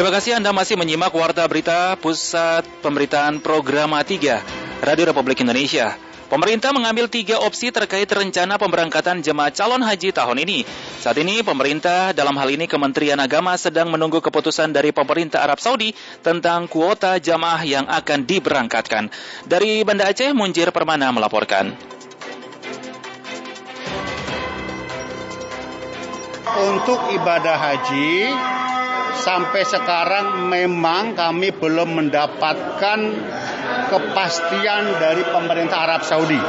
Terima 0.00 0.16
kasih 0.16 0.32
Anda 0.40 0.56
masih 0.56 0.80
menyimak 0.80 1.12
Warta 1.12 1.44
Berita 1.44 1.92
Pusat 2.00 2.64
Pemberitaan 2.80 3.36
Program 3.36 3.92
3 3.92 4.80
Radio 4.80 5.04
Republik 5.12 5.44
Indonesia. 5.44 5.92
Pemerintah 6.24 6.72
mengambil 6.72 7.04
tiga 7.04 7.36
opsi 7.36 7.68
terkait 7.68 8.08
rencana 8.08 8.56
pemberangkatan 8.56 9.20
jemaah 9.20 9.52
calon 9.52 9.84
haji 9.84 10.08
tahun 10.16 10.40
ini. 10.40 10.64
Saat 11.04 11.20
ini 11.20 11.44
pemerintah 11.44 12.16
dalam 12.16 12.32
hal 12.40 12.48
ini 12.48 12.64
Kementerian 12.64 13.20
Agama 13.20 13.52
sedang 13.60 13.92
menunggu 13.92 14.24
keputusan 14.24 14.72
dari 14.72 14.88
pemerintah 14.88 15.44
Arab 15.44 15.60
Saudi 15.60 15.92
tentang 16.24 16.64
kuota 16.64 17.20
jamaah 17.20 17.60
yang 17.68 17.84
akan 17.84 18.24
diberangkatkan. 18.24 19.12
Dari 19.44 19.84
Banda 19.84 20.08
Aceh, 20.08 20.32
Munjir 20.32 20.72
Permana 20.72 21.12
melaporkan. 21.12 21.76
Untuk 26.50 27.14
ibadah 27.14 27.54
haji 27.54 28.26
sampai 29.22 29.62
sekarang 29.62 30.50
memang 30.50 31.14
kami 31.14 31.54
belum 31.54 31.94
mendapatkan 31.94 32.98
kepastian 33.86 34.98
dari 34.98 35.22
pemerintah 35.30 35.78
Arab 35.86 36.02
Saudi. 36.02 36.42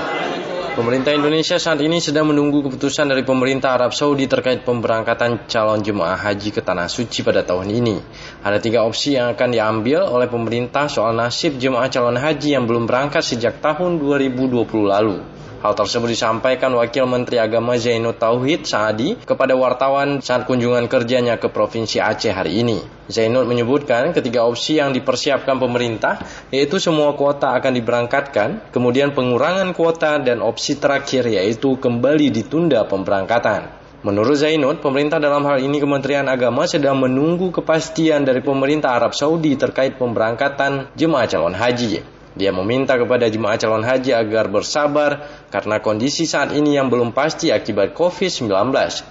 Pemerintah 0.71 1.11
Indonesia 1.11 1.59
saat 1.59 1.83
ini 1.83 1.99
sedang 1.99 2.31
menunggu 2.31 2.63
keputusan 2.65 3.11
dari 3.11 3.27
pemerintah 3.27 3.75
Arab 3.75 3.91
Saudi 3.91 4.25
terkait 4.25 4.63
pemberangkatan 4.63 5.45
calon 5.51 5.83
jemaah 5.83 6.15
haji 6.15 6.49
ke 6.55 6.63
Tanah 6.63 6.87
Suci 6.87 7.27
pada 7.27 7.43
tahun 7.43 7.69
ini. 7.69 7.99
Ada 8.39 8.63
tiga 8.63 8.87
opsi 8.87 9.19
yang 9.19 9.35
akan 9.35 9.51
diambil 9.51 10.07
oleh 10.07 10.31
pemerintah 10.31 10.87
soal 10.87 11.11
nasib 11.11 11.59
jemaah 11.59 11.91
calon 11.91 12.15
haji 12.15 12.55
yang 12.55 12.65
belum 12.65 12.87
berangkat 12.87 13.19
sejak 13.19 13.59
tahun 13.59 13.99
2020 13.99 14.63
lalu. 14.87 15.40
Hal 15.61 15.77
tersebut 15.77 16.09
disampaikan 16.09 16.73
Wakil 16.73 17.05
Menteri 17.05 17.37
Agama 17.37 17.77
Zainud 17.77 18.17
Tauhid 18.17 18.65
Saadi 18.65 19.13
kepada 19.13 19.53
wartawan 19.53 20.17
saat 20.17 20.49
kunjungan 20.49 20.89
kerjanya 20.89 21.37
ke 21.37 21.53
Provinsi 21.53 22.01
Aceh 22.01 22.33
hari 22.33 22.65
ini. 22.65 22.81
Zainud 23.05 23.45
menyebutkan 23.45 24.09
ketiga 24.09 24.41
opsi 24.41 24.81
yang 24.81 24.89
dipersiapkan 24.89 25.61
pemerintah 25.61 26.17
yaitu 26.49 26.81
semua 26.81 27.13
kuota 27.13 27.53
akan 27.53 27.77
diberangkatkan, 27.77 28.73
kemudian 28.73 29.13
pengurangan 29.13 29.77
kuota 29.77 30.17
dan 30.17 30.41
opsi 30.41 30.81
terakhir 30.81 31.29
yaitu 31.29 31.77
kembali 31.77 32.33
ditunda 32.33 32.81
pemberangkatan. 32.89 33.69
Menurut 34.01 34.41
Zainud, 34.41 34.81
pemerintah 34.81 35.21
dalam 35.21 35.45
hal 35.45 35.61
ini 35.61 35.77
Kementerian 35.77 36.25
Agama 36.25 36.65
sedang 36.65 36.97
menunggu 36.97 37.53
kepastian 37.53 38.25
dari 38.25 38.41
pemerintah 38.41 38.97
Arab 38.97 39.13
Saudi 39.13 39.53
terkait 39.53 39.93
pemberangkatan 40.01 40.89
jemaah 40.97 41.29
calon 41.29 41.53
haji. 41.53 42.20
Dia 42.31 42.55
meminta 42.55 42.95
kepada 42.95 43.27
jemaah 43.27 43.59
calon 43.59 43.83
haji 43.83 44.15
agar 44.15 44.47
bersabar 44.47 45.27
karena 45.51 45.83
kondisi 45.83 46.23
saat 46.23 46.55
ini 46.55 46.79
yang 46.79 46.87
belum 46.87 47.11
pasti 47.11 47.51
akibat 47.51 47.91
COVID-19. 47.91 48.47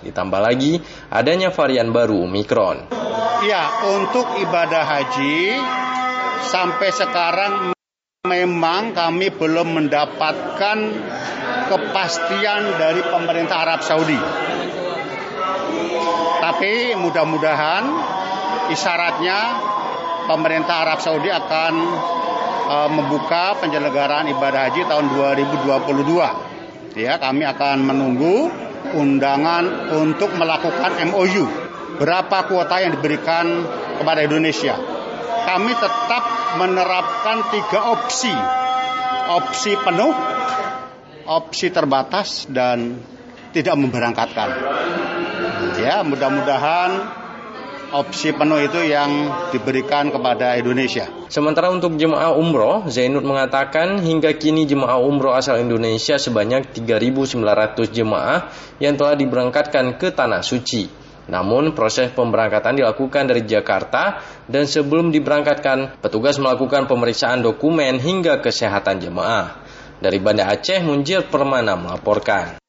Ditambah 0.08 0.40
lagi 0.40 0.80
adanya 1.12 1.52
varian 1.52 1.92
baru 1.92 2.24
Omikron. 2.24 2.88
Ya, 3.44 3.64
untuk 3.92 4.24
ibadah 4.40 4.84
haji 4.88 5.60
sampai 6.48 6.88
sekarang 6.96 7.52
memang 8.24 8.96
kami 8.96 9.32
belum 9.36 9.80
mendapatkan 9.80 10.78
kepastian 11.68 12.62
dari 12.80 13.04
pemerintah 13.04 13.56
Arab 13.68 13.80
Saudi. 13.84 14.20
Tapi 16.40 16.96
mudah-mudahan 16.96 17.84
isyaratnya 18.72 19.40
pemerintah 20.24 20.88
Arab 20.88 21.00
Saudi 21.04 21.28
akan 21.28 21.74
uh, 22.70 22.86
membuka 22.86 23.58
penyelenggaraan 23.58 24.30
ibadah 24.30 24.70
haji 24.70 24.86
tahun 24.86 25.06
2022. 25.10 26.94
Ya, 27.02 27.18
kami 27.18 27.42
akan 27.46 27.76
menunggu 27.86 28.50
undangan 28.94 29.94
untuk 29.98 30.30
melakukan 30.38 31.02
MOU. 31.10 31.46
Berapa 31.98 32.46
kuota 32.48 32.80
yang 32.80 32.96
diberikan 32.98 33.66
kepada 33.98 34.24
Indonesia? 34.24 34.78
Kami 35.44 35.72
tetap 35.74 36.24
menerapkan 36.62 37.50
tiga 37.50 37.94
opsi. 37.94 38.32
Opsi 39.30 39.78
penuh, 39.78 40.10
opsi 41.30 41.70
terbatas, 41.70 42.50
dan 42.50 42.98
tidak 43.54 43.78
memberangkatkan. 43.78 44.48
Ya, 45.78 46.02
mudah-mudahan 46.02 46.90
opsi 47.90 48.30
penuh 48.34 48.62
itu 48.62 48.80
yang 48.86 49.30
diberikan 49.50 50.10
kepada 50.14 50.54
Indonesia. 50.54 51.10
Sementara 51.26 51.70
untuk 51.70 51.98
jemaah 51.98 52.34
umroh, 52.34 52.86
Zainud 52.86 53.26
mengatakan 53.26 53.98
hingga 54.02 54.34
kini 54.34 54.66
jemaah 54.66 54.98
umroh 55.02 55.34
asal 55.34 55.58
Indonesia 55.58 56.18
sebanyak 56.18 56.70
3.900 56.74 57.34
jemaah 57.90 58.50
yang 58.78 58.94
telah 58.94 59.14
diberangkatkan 59.18 59.98
ke 59.98 60.14
Tanah 60.14 60.42
Suci. 60.42 60.86
Namun 61.30 61.74
proses 61.78 62.10
pemberangkatan 62.10 62.82
dilakukan 62.82 63.30
dari 63.30 63.46
Jakarta 63.46 64.22
dan 64.50 64.66
sebelum 64.66 65.14
diberangkatkan, 65.14 66.02
petugas 66.02 66.42
melakukan 66.42 66.90
pemeriksaan 66.90 67.46
dokumen 67.46 68.02
hingga 68.02 68.42
kesehatan 68.42 68.98
jemaah. 68.98 69.62
Dari 70.00 70.16
Banda 70.18 70.50
Aceh, 70.50 70.80
Munjir 70.82 71.28
Permana 71.28 71.76
melaporkan. 71.76 72.59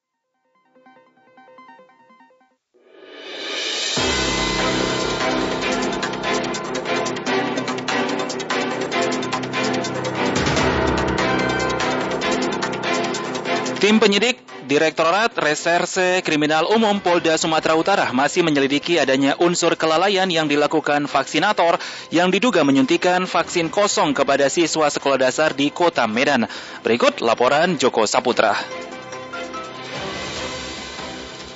Tim 13.81 13.97
penyidik 13.97 14.37
Direktorat 14.69 15.33
Reserse 15.41 16.21
Kriminal 16.21 16.69
Umum 16.69 17.01
Polda 17.01 17.33
Sumatera 17.33 17.73
Utara 17.73 18.13
masih 18.13 18.45
menyelidiki 18.45 19.01
adanya 19.01 19.33
unsur 19.41 19.73
kelalaian 19.73 20.29
yang 20.29 20.45
dilakukan 20.45 21.09
vaksinator 21.09 21.81
yang 22.13 22.29
diduga 22.29 22.61
menyuntikan 22.61 23.25
vaksin 23.25 23.73
kosong 23.73 24.13
kepada 24.13 24.53
siswa 24.53 24.85
sekolah 24.85 25.25
dasar 25.25 25.57
di 25.57 25.73
Kota 25.73 26.05
Medan. 26.05 26.45
Berikut 26.85 27.25
laporan 27.25 27.81
Joko 27.81 28.05
Saputra. 28.05 28.53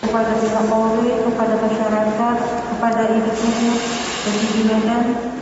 Kepada 0.02 0.34
pihak 0.42 0.66
Polri, 0.66 1.14
kepada 1.30 1.62
masyarakat, 1.62 2.38
kepada 2.74 3.02
individu, 3.06 3.70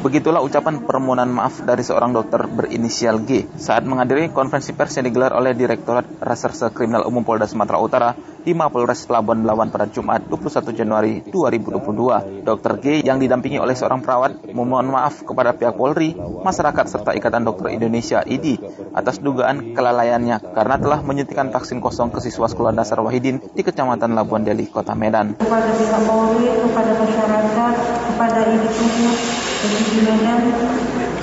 Begitulah 0.03 0.43
ucapan 0.43 0.83
permohonan 0.83 1.31
maaf 1.31 1.63
dari 1.63 1.79
seorang 1.79 2.11
dokter 2.11 2.43
berinisial 2.43 3.23
G 3.23 3.47
saat 3.55 3.87
menghadiri 3.87 4.35
konferensi 4.35 4.75
pers 4.75 4.99
yang 4.99 5.07
digelar 5.07 5.31
oleh 5.31 5.55
Direktorat 5.55 6.19
Reserse 6.19 6.67
Kriminal 6.75 7.07
Umum 7.07 7.23
Polda 7.23 7.47
Sumatera 7.47 7.79
Utara 7.79 8.11
di 8.43 8.51
Mapolres 8.51 9.07
Pelabuhan 9.07 9.47
Belawan 9.47 9.71
pada 9.71 9.87
Jumat 9.87 10.27
21 10.27 10.75
Januari 10.75 11.23
2022. 11.31 12.43
Dr. 12.43 12.73
G 12.83 12.85
yang 12.99 13.15
didampingi 13.15 13.63
oleh 13.63 13.71
seorang 13.79 14.03
perawat 14.03 14.43
memohon 14.51 14.91
maaf 14.91 15.23
kepada 15.23 15.55
pihak 15.55 15.79
Polri, 15.79 16.11
masyarakat 16.19 16.85
serta 16.91 17.15
Ikatan 17.15 17.47
Dokter 17.47 17.71
Indonesia 17.71 18.19
IDI 18.27 18.59
atas 18.91 19.23
dugaan 19.23 19.71
kelalaiannya 19.71 20.51
karena 20.51 20.75
telah 20.83 20.99
menyuntikkan 20.99 21.47
vaksin 21.55 21.79
kosong 21.79 22.11
ke 22.11 22.19
siswa 22.19 22.51
sekolah 22.51 22.75
dasar 22.75 22.99
Wahidin 22.99 23.39
di 23.39 23.61
Kecamatan 23.63 24.11
Labuan 24.19 24.43
Deli, 24.43 24.67
Kota 24.67 24.99
Medan. 24.99 25.39
Kepada 25.39 25.71
pihak 25.71 26.03
Polri, 26.03 26.51
kepada 26.59 26.91
masyarakat, 26.99 27.75
kepada 28.11 28.39
individu, 28.51 29.07
di 29.63 30.01
Medan, 30.03 30.43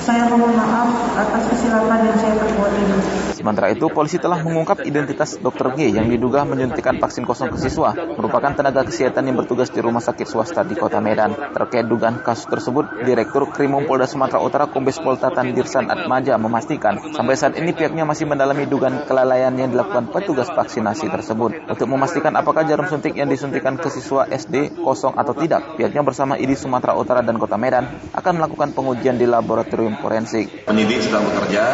saya 0.01 0.25
mohon 0.33 0.57
maaf 0.57 0.89
atas 1.13 1.45
kesilapan 1.53 2.09
yang 2.09 2.17
saya 2.17 2.33
perbuat 2.41 2.73
ini. 2.73 2.97
Sementara 3.41 3.73
itu, 3.73 3.89
polisi 3.89 4.21
telah 4.21 4.37
mengungkap 4.45 4.85
identitas 4.85 5.33
Dr. 5.41 5.73
G 5.73 5.89
yang 5.89 6.05
diduga 6.13 6.45
menyuntikkan 6.45 7.01
vaksin 7.01 7.25
kosong 7.25 7.49
ke 7.49 7.57
siswa, 7.57 7.89
merupakan 7.97 8.53
tenaga 8.53 8.85
kesehatan 8.85 9.25
yang 9.25 9.41
bertugas 9.41 9.73
di 9.73 9.81
rumah 9.81 9.97
sakit 9.97 10.29
swasta 10.29 10.61
di 10.61 10.77
Kota 10.77 11.01
Medan. 11.01 11.33
Terkait 11.33 11.89
dugaan 11.89 12.21
kasus 12.21 12.45
tersebut, 12.45 13.01
Direktur 13.01 13.49
Krimum 13.49 13.89
Polda 13.89 14.05
Sumatera 14.05 14.37
Utara 14.45 14.69
Kombes 14.69 15.01
Pol 15.01 15.17
Tatan 15.17 15.57
Dirsan 15.57 15.89
Atmaja 15.89 16.37
memastikan, 16.37 17.01
sampai 17.17 17.33
saat 17.33 17.57
ini 17.57 17.73
pihaknya 17.73 18.05
masih 18.05 18.29
mendalami 18.29 18.69
dugaan 18.69 19.09
kelalaian 19.09 19.57
yang 19.57 19.73
dilakukan 19.73 20.13
petugas 20.13 20.53
vaksinasi 20.53 21.09
tersebut. 21.09 21.65
Untuk 21.65 21.89
memastikan 21.89 22.37
apakah 22.37 22.61
jarum 22.69 22.85
suntik 22.85 23.17
yang 23.17 23.25
disuntikan 23.25 23.73
ke 23.81 23.89
siswa 23.89 24.29
SD 24.29 24.85
kosong 24.85 25.17
atau 25.17 25.33
tidak, 25.33 25.81
pihaknya 25.81 26.05
bersama 26.05 26.37
ID 26.37 26.53
Sumatera 26.53 26.93
Utara 26.93 27.25
dan 27.25 27.41
Kota 27.41 27.57
Medan 27.57 27.89
akan 28.13 28.33
melakukan 28.37 28.77
pengujian 28.77 29.17
di 29.17 29.25
laboratorium 29.25 29.97
forensik. 29.97 30.69
Penyidik 30.69 31.01
sedang 31.01 31.25
bekerja, 31.25 31.65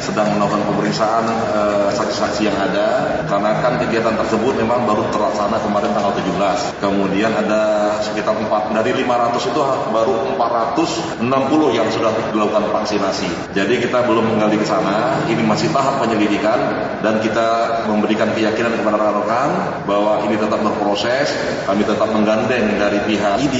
sedang 0.00 0.40
melakukan 0.40 0.72
pemeriksaan 0.72 1.01
eh, 1.28 1.88
saksi-saksi 1.92 2.42
yang 2.48 2.56
ada, 2.58 3.20
karena 3.26 3.50
kan 3.60 3.78
kegiatan 3.82 4.14
tersebut 4.16 4.58
memang 4.58 4.88
baru 4.88 5.06
terlaksana 5.12 5.60
kemarin 5.60 5.90
tanggal 5.94 6.12
17. 6.16 6.80
Kemudian 6.80 7.32
ada 7.32 7.62
sekitar 8.02 8.34
4, 8.38 8.74
dari 8.74 8.90
500 9.04 9.50
itu 9.50 9.60
baru 9.92 10.14
460 10.38 11.78
yang 11.78 11.88
sudah 11.90 12.12
dilakukan 12.32 12.70
vaksinasi. 12.70 13.52
Jadi 13.52 13.82
kita 13.82 14.04
belum 14.06 14.36
menggali 14.36 14.56
ke 14.58 14.66
sana, 14.66 15.26
ini 15.28 15.42
masih 15.44 15.70
tahap 15.74 16.02
penyelidikan 16.02 16.58
dan 17.02 17.18
kita 17.20 17.82
memberikan 17.90 18.30
keyakinan 18.32 18.78
kepada 18.78 18.96
rekan-rekan 18.98 19.48
bahwa 19.88 20.22
ini 20.26 20.36
tetap 20.38 20.60
berproses, 20.62 21.34
kami 21.66 21.82
tetap 21.82 22.08
menggandeng 22.12 22.78
dari 22.78 22.98
pihak 23.08 23.42
ID 23.50 23.56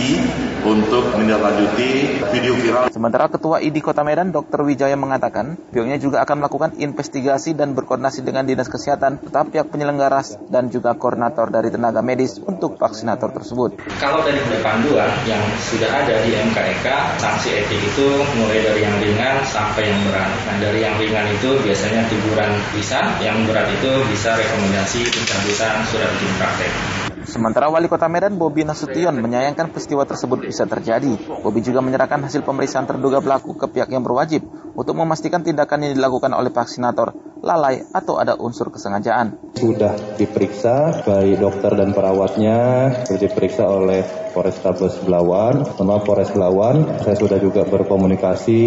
untuk 0.62 1.18
menindaklanjuti 1.18 2.22
video 2.30 2.55
viral. 2.55 2.86
Sementara 2.95 3.26
Ketua 3.26 3.59
ID 3.59 3.82
Kota 3.82 4.07
Medan, 4.07 4.30
Dr. 4.30 4.62
Wijaya 4.62 4.95
mengatakan, 4.95 5.58
pihaknya 5.75 5.99
juga 5.99 6.22
akan 6.22 6.37
melakukan 6.38 6.71
investigasi 6.79 7.32
dan 7.57 7.72
berkoordinasi 7.72 8.21
dengan 8.21 8.45
Dinas 8.45 8.68
Kesehatan, 8.68 9.25
tetap 9.25 9.49
pihak 9.49 9.72
penyelenggara 9.72 10.21
dan 10.53 10.68
juga 10.68 10.92
koordinator 10.92 11.49
dari 11.49 11.72
tenaga 11.72 12.04
medis 12.04 12.37
untuk 12.45 12.76
vaksinator 12.76 13.33
tersebut. 13.33 13.80
Kalau 13.96 14.21
dari 14.21 14.38
panduan 14.61 15.09
yang 15.25 15.41
sudah 15.57 15.88
ada 15.88 16.21
di 16.21 16.37
MKEK, 16.37 16.87
sanksi 17.17 17.64
etik 17.64 17.80
itu 17.80 18.07
mulai 18.37 18.61
dari 18.61 18.84
yang 18.84 18.96
ringan 19.00 19.41
sampai 19.49 19.88
yang 19.88 20.00
berat. 20.13 20.30
Nah, 20.45 20.57
dari 20.61 20.79
yang 20.84 20.95
ringan 21.00 21.26
itu 21.33 21.57
biasanya 21.64 22.04
teguran 22.13 22.53
bisa, 22.76 23.00
yang 23.25 23.49
berat 23.49 23.72
itu 23.72 23.91
bisa 24.13 24.37
rekomendasi 24.37 25.00
pencabutan 25.09 25.80
surat 25.88 26.13
izin 26.13 26.33
praktek. 26.37 27.01
Sementara 27.22 27.70
Wali 27.70 27.86
Kota 27.86 28.11
Medan 28.11 28.34
Bobi 28.34 28.66
Nasution 28.66 29.14
menyayangkan 29.14 29.70
peristiwa 29.70 30.03
tersebut 30.03 30.42
bisa 30.42 30.66
terjadi. 30.66 31.14
Bobi 31.42 31.62
juga 31.62 31.78
menyerahkan 31.78 32.18
hasil 32.18 32.42
pemeriksaan 32.42 32.90
terduga 32.90 33.22
pelaku 33.22 33.54
ke 33.54 33.66
pihak 33.70 33.88
yang 33.94 34.03
berwajib 34.03 34.42
untuk 34.74 34.99
memastikan 34.99 35.46
tindakan 35.46 35.86
yang 35.86 35.92
dilakukan 35.94 36.34
oleh 36.34 36.50
vaksinator 36.50 37.14
lalai 37.42 37.82
atau 37.90 38.18
ada 38.18 38.38
unsur 38.38 38.70
kesengajaan. 38.70 39.54
Sudah 39.58 39.94
diperiksa 40.18 41.03
baik 41.03 41.42
dokter 41.42 41.74
dan 41.74 41.90
perawatnya, 41.90 42.58
sudah 43.07 43.20
diperiksa 43.20 43.66
oleh 43.66 44.03
Polrestabes 44.33 44.99
Belawan, 45.04 45.63
sama 45.76 46.00
Polres 46.00 46.33
Belawan. 46.33 46.88
Saya 47.04 47.17
sudah 47.21 47.38
juga 47.38 47.63
berkomunikasi, 47.68 48.64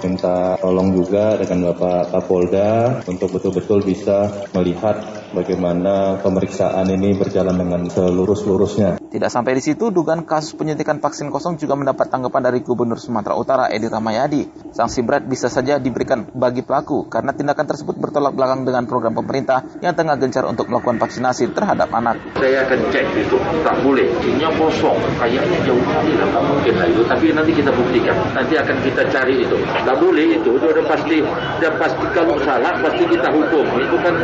minta 0.00 0.54
tolong 0.62 0.94
juga 0.94 1.34
dengan 1.36 1.74
Bapak 1.74 2.14
Kapolda 2.14 3.02
untuk 3.04 3.34
betul-betul 3.34 3.82
bisa 3.82 4.46
melihat 4.54 5.02
bagaimana 5.34 6.22
pemeriksaan 6.22 6.86
ini 6.88 7.18
berjalan 7.18 7.58
dengan 7.58 7.82
seluruh-seluruhnya. 7.90 9.07
Tidak 9.08 9.32
sampai 9.32 9.56
di 9.56 9.64
situ, 9.64 9.88
dugaan 9.88 10.28
kasus 10.28 10.52
penyuntikan 10.52 11.00
vaksin 11.00 11.32
kosong 11.32 11.56
juga 11.56 11.72
mendapat 11.80 12.12
tanggapan 12.12 12.52
dari 12.52 12.60
Gubernur 12.60 13.00
Sumatera 13.00 13.40
Utara 13.40 13.64
Edi 13.72 13.88
Ramayadi. 13.88 14.44
Sanksi 14.76 15.00
berat 15.00 15.24
bisa 15.24 15.48
saja 15.48 15.80
diberikan 15.80 16.28
bagi 16.36 16.60
pelaku 16.60 17.08
karena 17.08 17.32
tindakan 17.32 17.64
tersebut 17.64 17.96
bertolak 17.96 18.36
belakang 18.36 18.68
dengan 18.68 18.84
program 18.84 19.16
pemerintah 19.16 19.64
yang 19.80 19.96
tengah 19.96 20.20
gencar 20.20 20.44
untuk 20.44 20.68
melakukan 20.68 21.00
vaksinasi 21.00 21.56
terhadap 21.56 21.88
anak. 21.88 22.20
Saya 22.36 22.68
akan 22.68 22.78
cek 22.92 23.06
itu, 23.16 23.40
tak 23.64 23.80
boleh. 23.80 24.12
Ini 24.28 24.44
kosong, 24.60 25.00
kayaknya 25.16 25.56
jauh 25.64 25.84
kali 25.88 26.12
lah, 26.12 26.28
tak 26.28 26.44
mungkin 26.44 26.74
lah 26.76 26.86
itu. 26.92 27.00
Tapi 27.08 27.24
nanti 27.32 27.52
kita 27.56 27.72
buktikan, 27.72 28.16
nanti 28.36 28.60
akan 28.60 28.76
kita 28.84 29.02
cari 29.08 29.40
itu. 29.40 29.56
Tak 29.88 29.96
boleh 29.96 30.36
itu, 30.36 30.50
itu 30.52 30.66
udah 30.68 30.84
pasti, 30.84 31.24
udah 31.24 31.72
pasti 31.80 32.04
kalau 32.12 32.36
salah 32.44 32.76
pasti 32.84 33.08
kita 33.08 33.32
hukum. 33.32 33.64
Itu 33.72 33.96
kan 34.04 34.14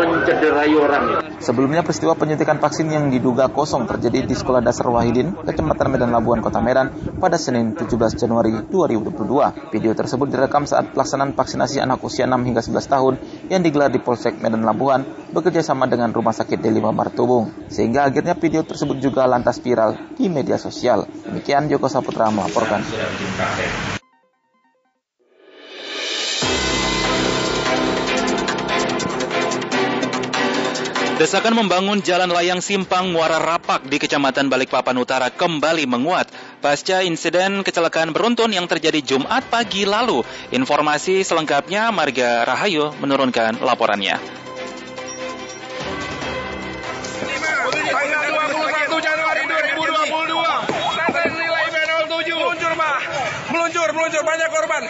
mencederai 0.00 0.72
orang. 0.72 1.28
Sebelumnya 1.40 1.80
peristiwa 1.80 2.12
penyuntikan 2.12 2.60
vaksin 2.60 2.92
yang 2.92 3.08
diduga 3.08 3.48
kosong 3.48 3.88
terjadi 3.88 4.28
di 4.30 4.38
Sekolah 4.38 4.62
Dasar 4.62 4.86
Wahidin, 4.86 5.34
Kecamatan 5.42 5.90
Medan 5.90 6.14
Labuan, 6.14 6.38
Kota 6.38 6.62
Medan 6.62 6.94
pada 7.18 7.34
Senin 7.34 7.74
17 7.74 7.90
Januari 8.14 8.62
2022. 8.70 9.74
Video 9.74 9.90
tersebut 9.90 10.30
direkam 10.30 10.70
saat 10.70 10.94
pelaksanaan 10.94 11.34
vaksinasi 11.34 11.82
anak 11.82 11.98
usia 12.06 12.30
6 12.30 12.38
hingga 12.46 12.62
11 12.62 12.86
tahun 12.86 13.14
yang 13.50 13.66
digelar 13.66 13.90
di 13.90 13.98
Polsek 13.98 14.38
Medan 14.38 14.62
Labuhan 14.62 15.02
bekerja 15.34 15.66
sama 15.66 15.90
dengan 15.90 16.14
Rumah 16.14 16.30
Sakit 16.30 16.62
D5 16.62 16.94
Martubung. 16.94 17.50
Sehingga 17.66 18.06
akhirnya 18.06 18.38
video 18.38 18.62
tersebut 18.62 19.02
juga 19.02 19.26
lantas 19.26 19.58
viral 19.58 20.14
di 20.14 20.30
media 20.30 20.54
sosial. 20.62 21.10
Demikian 21.26 21.66
Joko 21.66 21.90
Saputra 21.90 22.30
melaporkan. 22.30 22.86
Desakan 31.20 31.52
membangun 31.52 32.00
jalan 32.00 32.32
layang 32.32 32.64
simpang 32.64 33.12
Muara 33.12 33.36
Rapak 33.36 33.84
di 33.84 34.00
Kecamatan 34.00 34.48
Balikpapan 34.48 34.96
Utara 34.96 35.28
kembali 35.28 35.84
menguat 35.84 36.32
pasca 36.64 37.04
insiden 37.04 37.60
kecelakaan 37.60 38.16
beruntun 38.16 38.48
yang 38.48 38.64
terjadi 38.64 39.04
Jumat 39.04 39.44
pagi 39.52 39.84
lalu. 39.84 40.24
Informasi 40.48 41.20
selengkapnya 41.20 41.92
Marga 41.92 42.48
Rahayu 42.48 42.96
menurunkan 43.04 43.60
laporannya. 43.60 44.16
Meluncur, 53.50 53.88
meluncur. 53.90 54.22
Banyak 54.22 54.48
korban. 54.54 54.82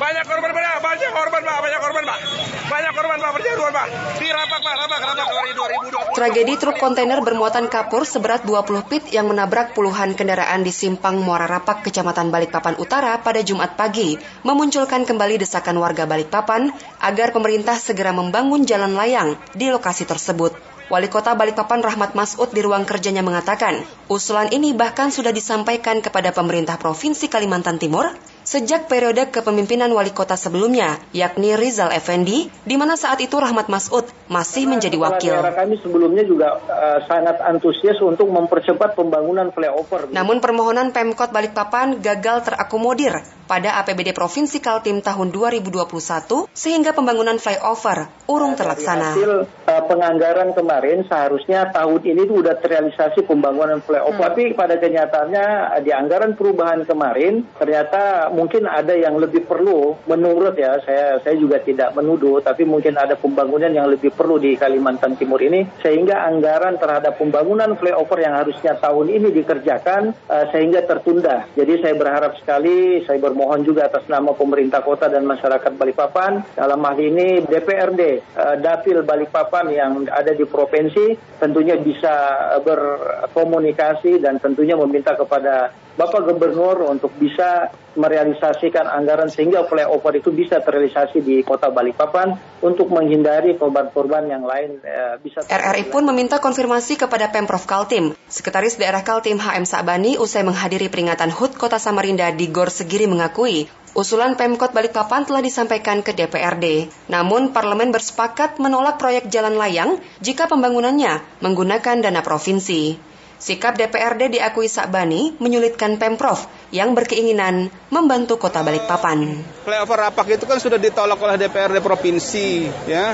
Banyak 0.00 0.24
korban, 0.24 0.50
Pak. 0.52 0.78
Banyak 0.80 1.10
korban, 1.12 1.42
Pak. 1.44 1.58
Banyak 1.60 1.80
korban, 1.80 2.04
Pak. 2.04 2.18
Banyak 2.66 2.92
korban, 2.96 3.18
Pak. 3.20 3.30
Perjaduan, 3.36 3.72
Pak. 3.72 3.86
Di 4.16 4.28
Rapak, 4.32 4.60
Pak. 4.64 4.74
Rapak, 4.80 5.00
Rapak. 5.04 5.26
2020. 5.26 6.16
Tragedi 6.16 6.54
truk 6.56 6.80
kontainer 6.80 7.20
bermuatan 7.20 7.68
kapur 7.68 8.08
seberat 8.08 8.48
20 8.48 8.88
pit 8.88 9.04
yang 9.12 9.28
menabrak 9.28 9.76
puluhan 9.76 10.16
kendaraan 10.16 10.64
di 10.64 10.72
Simpang 10.72 11.20
Muara 11.20 11.44
Rapak, 11.44 11.84
Kecamatan 11.84 12.32
Balikpapan 12.32 12.80
Utara 12.80 13.20
pada 13.20 13.44
Jumat 13.44 13.76
pagi, 13.76 14.16
memunculkan 14.44 15.04
kembali 15.04 15.36
desakan 15.36 15.76
warga 15.76 16.08
Balikpapan 16.08 16.72
agar 17.04 17.36
pemerintah 17.36 17.76
segera 17.76 18.16
membangun 18.16 18.64
jalan 18.64 18.96
layang 18.96 19.36
di 19.52 19.68
lokasi 19.68 20.08
tersebut. 20.08 20.75
Wali 20.86 21.10
Kota 21.10 21.34
Balikpapan 21.34 21.82
Rahmat 21.82 22.14
Masud 22.14 22.54
di 22.54 22.62
ruang 22.62 22.86
kerjanya 22.86 23.18
mengatakan, 23.18 23.82
usulan 24.06 24.54
ini 24.54 24.70
bahkan 24.70 25.10
sudah 25.10 25.34
disampaikan 25.34 25.98
kepada 25.98 26.30
pemerintah 26.30 26.78
Provinsi 26.78 27.26
Kalimantan 27.26 27.82
Timur 27.82 28.06
sejak 28.46 28.86
periode 28.86 29.26
kepemimpinan 29.34 29.90
wali 29.90 30.14
kota 30.14 30.38
sebelumnya, 30.38 31.02
yakni 31.10 31.58
Rizal 31.58 31.90
Effendi, 31.90 32.46
di 32.62 32.78
mana 32.78 32.94
saat 32.94 33.18
itu 33.18 33.34
Rahmat 33.34 33.66
Masud 33.66 34.06
masih 34.30 34.70
menjadi 34.70 34.94
wakil. 34.94 35.34
Kami 35.42 35.74
sebelumnya 35.82 36.22
juga 36.22 36.62
uh, 36.62 37.02
sangat 37.10 37.42
antusias 37.42 37.98
untuk 37.98 38.30
mempercepat 38.30 38.94
pembangunan 38.94 39.50
flyover. 39.50 40.06
Namun 40.14 40.38
permohonan 40.38 40.94
Pemkot 40.94 41.34
Balikpapan 41.34 41.98
gagal 41.98 42.46
terakomodir 42.46 43.18
pada 43.50 43.82
APBD 43.82 44.14
Provinsi 44.14 44.62
Kaltim 44.62 45.02
tahun 45.02 45.34
2021 45.34 46.46
sehingga 46.54 46.94
pembangunan 46.94 47.38
flyover 47.42 48.10
urung 48.30 48.54
terlaksana. 48.54 49.14
Hasil 49.18 49.32
uh, 49.46 49.82
penganggaran 49.90 50.54
kemarin 50.54 51.02
seharusnya 51.06 51.74
tahun 51.74 51.98
ini 52.02 52.30
itu 52.30 52.42
sudah 52.42 52.54
terrealisasi 52.62 53.26
pembangunan 53.26 53.82
flyover. 53.82 54.14
Hmm. 54.14 54.22
Tapi 54.30 54.54
pada 54.54 54.78
kenyataannya 54.78 55.46
di 55.82 55.90
anggaran 55.90 56.38
perubahan 56.38 56.86
kemarin 56.86 57.42
ternyata 57.58 58.30
mungkin 58.36 58.68
ada 58.68 58.92
yang 58.92 59.16
lebih 59.16 59.48
perlu 59.48 59.96
menurut 60.04 60.52
ya 60.60 60.76
saya 60.84 61.16
saya 61.24 61.40
juga 61.40 61.56
tidak 61.64 61.96
menuduh 61.96 62.44
tapi 62.44 62.68
mungkin 62.68 63.00
ada 63.00 63.16
pembangunan 63.16 63.72
yang 63.72 63.88
lebih 63.88 64.12
perlu 64.12 64.36
di 64.36 64.52
Kalimantan 64.60 65.16
Timur 65.16 65.40
ini 65.40 65.64
sehingga 65.80 66.28
anggaran 66.28 66.76
terhadap 66.76 67.16
pembangunan 67.16 67.72
flyover 67.80 68.20
yang 68.20 68.36
harusnya 68.36 68.76
tahun 68.76 69.08
ini 69.08 69.32
dikerjakan 69.32 70.12
uh, 70.28 70.44
sehingga 70.52 70.84
tertunda. 70.84 71.48
Jadi 71.56 71.80
saya 71.80 71.96
berharap 71.96 72.36
sekali 72.36 73.00
saya 73.08 73.16
bermohon 73.16 73.64
juga 73.64 73.88
atas 73.88 74.04
nama 74.12 74.36
pemerintah 74.36 74.84
kota 74.84 75.08
dan 75.08 75.24
masyarakat 75.24 75.72
Balikpapan 75.72 76.44
dalam 76.52 76.84
hal 76.84 76.98
ini 77.00 77.40
DPRD 77.48 78.02
uh, 78.36 78.56
Dapil 78.60 79.00
Balikpapan 79.00 79.66
yang 79.72 79.92
ada 80.12 80.36
di 80.36 80.44
provinsi 80.44 81.38
tentunya 81.40 81.80
bisa 81.80 82.14
berkomunikasi 82.60 84.20
dan 84.20 84.36
tentunya 84.42 84.76
meminta 84.76 85.16
kepada 85.16 85.72
Bapak 85.96 86.28
Gubernur 86.28 86.92
untuk 86.92 87.08
bisa 87.16 87.72
merealisasikan 87.96 88.86
anggaran 88.86 89.32
sehingga 89.32 89.64
flyover 89.66 90.14
itu 90.14 90.30
bisa 90.30 90.62
terrealisasi 90.62 91.24
di 91.24 91.42
kota 91.42 91.72
Balikpapan 91.72 92.36
untuk 92.62 92.92
menghindari 92.92 93.56
korban-korban 93.56 94.28
yang 94.28 94.44
lain 94.44 94.78
eh, 94.84 95.16
bisa 95.18 95.42
RRI 95.42 95.88
pun 95.90 96.04
meminta 96.06 96.38
konfirmasi 96.38 97.00
kepada 97.00 97.32
Pemprov 97.32 97.64
Kaltim. 97.64 98.12
Sekretaris 98.28 98.76
Daerah 98.76 99.02
Kaltim 99.02 99.40
HM 99.40 99.64
Sabani 99.64 100.20
usai 100.20 100.44
menghadiri 100.44 100.92
peringatan 100.92 101.32
HUT 101.32 101.56
Kota 101.56 101.80
Samarinda 101.80 102.28
di 102.30 102.46
Gor 102.52 102.70
Segiri 102.70 103.08
mengakui 103.10 103.66
Usulan 103.96 104.36
Pemkot 104.36 104.76
Balikpapan 104.76 105.24
telah 105.24 105.40
disampaikan 105.40 106.04
ke 106.04 106.12
DPRD. 106.12 106.92
Namun 107.08 107.56
parlemen 107.56 107.96
bersepakat 107.96 108.60
menolak 108.60 109.00
proyek 109.00 109.32
jalan 109.32 109.56
layang 109.56 109.96
jika 110.20 110.44
pembangunannya 110.52 111.24
menggunakan 111.40 112.04
dana 112.04 112.20
provinsi. 112.20 113.15
Sikap 113.36 113.76
DPRD 113.76 114.32
diakui 114.32 114.64
Sakbani 114.64 115.36
menyulitkan 115.36 116.00
Pemprov 116.00 116.48
yang 116.72 116.96
berkeinginan 116.96 117.68
membantu 117.92 118.40
kota 118.40 118.64
Balikpapan. 118.64 119.44
Flyover 119.68 120.08
Rapak 120.08 120.40
itu 120.40 120.48
kan 120.48 120.56
sudah 120.56 120.80
ditolak 120.80 121.20
oleh 121.20 121.36
DPRD 121.36 121.84
provinsi, 121.84 122.64
ya. 122.88 123.12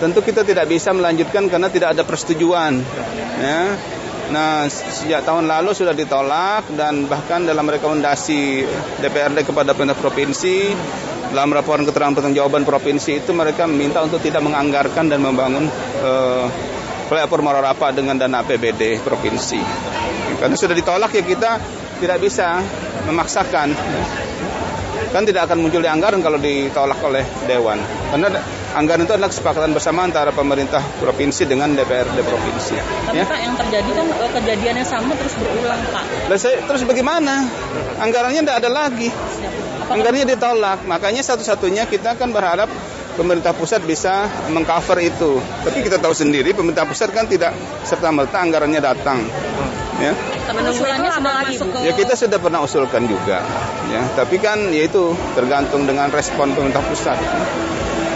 Tentu 0.00 0.24
kita 0.24 0.48
tidak 0.48 0.64
bisa 0.64 0.96
melanjutkan 0.96 1.44
karena 1.52 1.68
tidak 1.68 1.92
ada 1.92 2.08
persetujuan, 2.08 2.72
ya. 3.36 3.76
Nah, 4.30 4.64
sejak 4.70 5.26
tahun 5.26 5.50
lalu 5.50 5.74
sudah 5.74 5.92
ditolak 5.92 6.70
dan 6.78 7.10
bahkan 7.10 7.42
dalam 7.42 7.66
rekomendasi 7.66 8.64
DPRD 9.02 9.42
kepada 9.44 9.74
pemerintah 9.74 9.98
provinsi 9.98 10.70
dalam 11.30 11.50
laporan 11.54 11.86
keterangan 11.86 12.14
pertanggungjawaban 12.14 12.66
provinsi 12.66 13.22
itu 13.22 13.30
mereka 13.30 13.66
meminta 13.66 14.02
untuk 14.02 14.18
tidak 14.22 14.42
menganggarkan 14.42 15.10
dan 15.10 15.22
membangun 15.22 15.66
uh, 16.02 16.46
flyover 17.10 17.42
Mararapa 17.42 17.90
dengan 17.90 18.14
dana 18.14 18.46
APBD 18.46 19.02
provinsi. 19.02 19.58
Karena 20.38 20.54
sudah 20.54 20.78
ditolak 20.78 21.10
ya 21.10 21.26
kita 21.26 21.50
tidak 21.98 22.22
bisa 22.22 22.62
memaksakan. 23.10 23.74
Kan 25.10 25.26
tidak 25.26 25.50
akan 25.50 25.58
muncul 25.58 25.82
di 25.82 25.90
anggaran 25.90 26.22
kalau 26.22 26.38
ditolak 26.38 27.02
oleh 27.02 27.26
Dewan. 27.50 27.82
Karena 28.14 28.30
anggaran 28.78 29.10
itu 29.10 29.18
adalah 29.18 29.26
kesepakatan 29.26 29.74
bersama 29.74 30.06
antara 30.06 30.30
pemerintah 30.30 30.78
provinsi 31.02 31.50
dengan 31.50 31.74
DPRD 31.74 32.14
provinsi. 32.22 32.78
Tapi 32.78 33.18
ya. 33.18 33.26
Pak 33.26 33.40
yang 33.42 33.54
terjadi 33.58 33.90
kan 33.90 34.06
kejadian 34.38 34.74
yang 34.78 34.86
sama 34.86 35.10
terus 35.18 35.34
berulang 35.34 35.82
Pak. 35.90 36.04
terus 36.38 36.82
bagaimana? 36.86 37.42
Anggarannya 37.98 38.46
tidak 38.46 38.58
ada 38.62 38.70
lagi. 38.70 39.10
Anggarannya 39.90 40.30
ditolak. 40.30 40.86
Makanya 40.86 41.26
satu-satunya 41.26 41.90
kita 41.90 42.14
kan 42.14 42.30
berharap 42.30 42.70
pemerintah 43.14 43.54
pusat 43.56 43.82
bisa 43.82 44.28
mengcover 44.50 45.00
itu. 45.02 45.38
Tapi 45.40 45.82
kita 45.82 45.98
tahu 45.98 46.14
sendiri 46.14 46.54
pemerintah 46.54 46.86
pusat 46.86 47.10
kan 47.10 47.26
tidak 47.26 47.54
serta 47.82 48.10
merta 48.14 48.42
anggarannya 48.42 48.80
datang. 48.82 49.22
Ya. 50.00 50.16
Usulannya 50.50 51.10
sudah 51.12 51.34
masuk 51.44 51.66
ke... 51.72 51.78
Ya 51.84 51.92
kita 51.92 52.14
sudah 52.16 52.38
pernah 52.40 52.60
usulkan 52.64 53.04
juga. 53.04 53.44
Ya, 53.92 54.02
tapi 54.16 54.40
kan 54.40 54.72
ya 54.72 54.88
itu 54.88 55.12
tergantung 55.36 55.84
dengan 55.84 56.08
respon 56.08 56.56
pemerintah 56.56 56.80
pusat. 56.84 57.18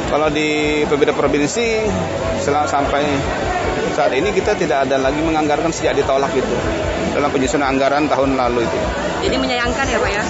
Kalau 0.09 0.31
di 0.31 0.83
pemerintah 0.87 1.17
provinsi 1.19 1.67
sampai 2.45 3.03
saat 3.95 4.13
ini 4.15 4.31
kita 4.35 4.55
tidak 4.59 4.87
ada 4.89 4.99
lagi 4.99 5.21
menganggarkan 5.23 5.71
sejak 5.71 5.99
ditolak 5.99 6.31
itu 6.35 6.57
dalam 7.15 7.31
penyusunan 7.31 7.71
anggaran 7.71 8.11
tahun 8.11 8.35
lalu 8.35 8.67
itu. 8.67 8.79
Jadi 9.29 9.37
menyayangkan 9.39 9.85
ya 9.87 9.99
Pak 10.03 10.11
ya? 10.11 10.23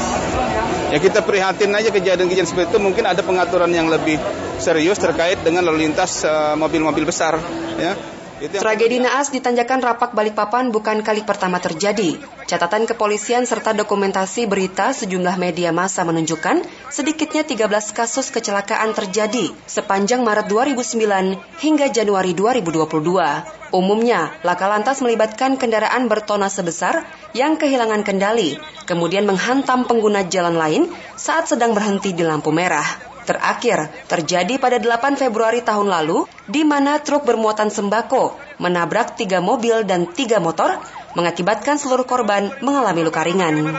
Ya 0.92 0.98
kita 1.00 1.20
prihatin 1.24 1.72
aja 1.74 1.88
kejadian-kejadian 1.90 2.46
seperti 2.46 2.76
itu 2.76 2.78
mungkin 2.78 3.04
ada 3.08 3.24
pengaturan 3.24 3.72
yang 3.72 3.88
lebih 3.90 4.20
serius 4.58 4.98
terkait 5.00 5.40
dengan 5.42 5.66
lalu 5.66 5.88
lintas 5.88 6.22
uh, 6.26 6.54
mobil-mobil 6.58 7.06
besar 7.06 7.38
ya. 7.78 7.94
Tragedi 8.34 8.98
naas 8.98 9.30
di 9.30 9.38
Tanjakan 9.38 9.78
Rapak 9.78 10.10
Balikpapan 10.12 10.74
bukan 10.74 11.06
kali 11.06 11.22
pertama 11.22 11.62
terjadi. 11.62 12.18
Catatan 12.44 12.84
kepolisian 12.84 13.46
serta 13.46 13.72
dokumentasi 13.72 14.50
berita 14.50 14.90
sejumlah 14.90 15.38
media 15.38 15.70
massa 15.70 16.02
menunjukkan 16.02 16.66
sedikitnya 16.90 17.46
13 17.46 17.70
kasus 17.94 18.34
kecelakaan 18.34 18.90
terjadi 18.92 19.54
sepanjang 19.70 20.26
Maret 20.26 20.50
2009 20.50 21.62
hingga 21.62 21.86
Januari 21.94 22.34
2022. 22.34 23.70
Umumnya, 23.70 24.34
laka 24.42 24.66
lantas 24.66 24.98
melibatkan 24.98 25.54
kendaraan 25.54 26.10
bertona 26.10 26.50
sebesar 26.50 27.06
yang 27.38 27.54
kehilangan 27.54 28.02
kendali, 28.02 28.58
kemudian 28.84 29.30
menghantam 29.30 29.86
pengguna 29.86 30.26
jalan 30.26 30.58
lain 30.58 30.82
saat 31.14 31.46
sedang 31.46 31.72
berhenti 31.72 32.10
di 32.10 32.26
lampu 32.26 32.50
merah. 32.50 33.13
Terakhir, 33.24 33.88
terjadi 34.06 34.60
pada 34.60 34.76
8 34.76 35.16
Februari 35.16 35.64
tahun 35.64 35.88
lalu, 35.88 36.28
di 36.44 36.60
mana 36.62 37.00
truk 37.00 37.24
bermuatan 37.24 37.72
sembako 37.72 38.36
menabrak 38.60 39.16
tiga 39.18 39.40
mobil 39.40 39.82
dan 39.88 40.12
tiga 40.12 40.38
motor, 40.38 40.78
mengakibatkan 41.16 41.80
seluruh 41.80 42.06
korban 42.06 42.52
mengalami 42.60 43.02
luka 43.02 43.24
ringan. 43.24 43.72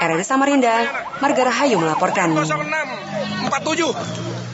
RRI 0.00 0.24
Samarinda, 0.24 0.88
Margara 1.20 1.52
Hayu 1.52 1.76
melaporkan. 1.78 2.32
47. 2.34 4.45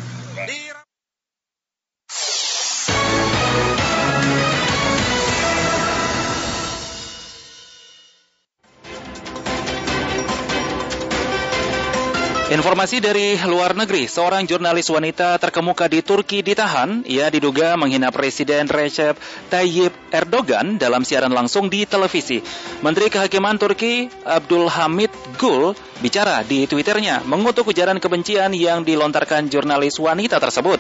Informasi 12.52 13.00
dari 13.00 13.32
luar 13.48 13.72
negeri, 13.72 14.04
seorang 14.04 14.44
jurnalis 14.44 14.92
wanita 14.92 15.40
terkemuka 15.40 15.88
di 15.88 16.04
Turki 16.04 16.44
ditahan. 16.44 17.00
Ia 17.08 17.32
diduga 17.32 17.80
menghina 17.80 18.12
Presiden 18.12 18.68
Recep 18.68 19.16
Tayyip 19.48 20.12
Erdogan 20.12 20.76
dalam 20.76 21.00
siaran 21.00 21.32
langsung 21.32 21.72
di 21.72 21.88
televisi. 21.88 22.44
Menteri 22.84 23.08
Kehakiman 23.08 23.56
Turki 23.56 24.04
Abdul 24.28 24.68
Hamid 24.68 25.08
Gul 25.40 25.72
bicara 26.04 26.44
di 26.44 26.68
Twitternya 26.68 27.24
mengutuk 27.24 27.72
ujaran 27.72 27.96
kebencian 27.96 28.52
yang 28.52 28.84
dilontarkan 28.84 29.48
jurnalis 29.48 29.96
wanita 29.96 30.36
tersebut. 30.36 30.76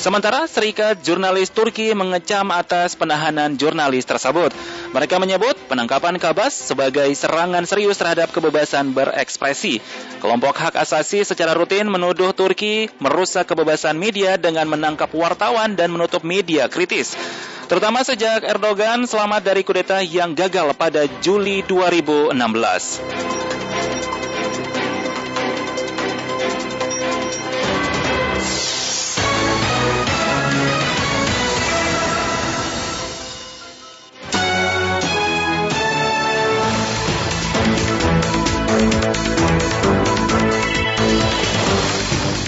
Sementara 0.00 0.48
Serikat 0.48 1.04
Jurnalis 1.04 1.52
Turki 1.52 1.92
mengecam 1.92 2.48
atas 2.48 2.96
penahanan 2.96 3.60
jurnalis 3.60 4.08
tersebut. 4.08 4.56
Mereka 4.96 5.20
menyebut 5.20 5.52
penangkapan 5.68 6.16
Kabas 6.16 6.56
sebagai 6.56 7.12
serangan 7.12 7.68
serius 7.68 8.00
terhadap 8.00 8.32
kebebasan 8.32 8.96
berekspresi. 8.96 9.84
Kelompok 10.24 10.56
hak 10.56 10.80
asasi 10.80 11.09
secara 11.18 11.58
rutin 11.58 11.90
menuduh 11.90 12.30
Turki 12.30 12.86
merusak 13.02 13.50
kebebasan 13.50 13.98
media 13.98 14.38
dengan 14.38 14.70
menangkap 14.70 15.10
wartawan 15.10 15.74
dan 15.74 15.90
menutup 15.90 16.22
media 16.22 16.70
kritis. 16.70 17.18
Terutama 17.66 18.06
sejak 18.06 18.46
Erdogan 18.46 19.10
selamat 19.10 19.42
dari 19.42 19.66
kudeta 19.66 19.98
yang 19.98 20.38
gagal 20.38 20.70
pada 20.78 21.10
Juli 21.18 21.66
2016. 21.66 22.30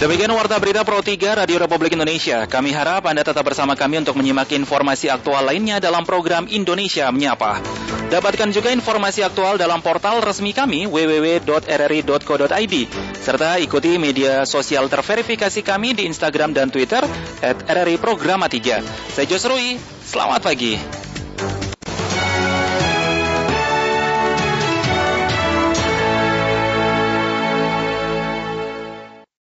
Demikian 0.02 0.34
Warta 0.34 0.58
Berita 0.58 0.82
Pro 0.82 0.98
3 0.98 1.46
Radio 1.46 1.62
Republik 1.62 1.94
Indonesia. 1.94 2.50
Kami 2.50 2.74
harap 2.74 3.06
Anda 3.06 3.22
tetap 3.22 3.46
bersama 3.46 3.78
kami 3.78 4.02
untuk 4.02 4.18
menyimak 4.18 4.50
informasi 4.50 5.06
aktual 5.06 5.46
lainnya 5.46 5.78
dalam 5.78 6.02
program 6.02 6.50
Indonesia 6.50 7.06
Menyapa. 7.14 7.62
Dapatkan 8.10 8.50
juga 8.50 8.74
informasi 8.74 9.22
aktual 9.22 9.62
dalam 9.62 9.78
portal 9.78 10.18
resmi 10.18 10.50
kami 10.50 10.90
www.rri.co.id 10.90 12.74
serta 13.14 13.62
ikuti 13.62 13.94
media 14.02 14.42
sosial 14.42 14.90
terverifikasi 14.90 15.62
kami 15.62 15.94
di 15.94 16.10
Instagram 16.10 16.50
dan 16.50 16.74
Twitter 16.74 17.06
at 17.38 17.62
RRI 17.70 17.94
Programa 18.02 18.50
3. 18.50 18.82
Saya 19.14 19.26
Jos 19.30 19.46
Rui, 19.46 19.78
selamat 20.02 20.42
pagi. 20.42 21.11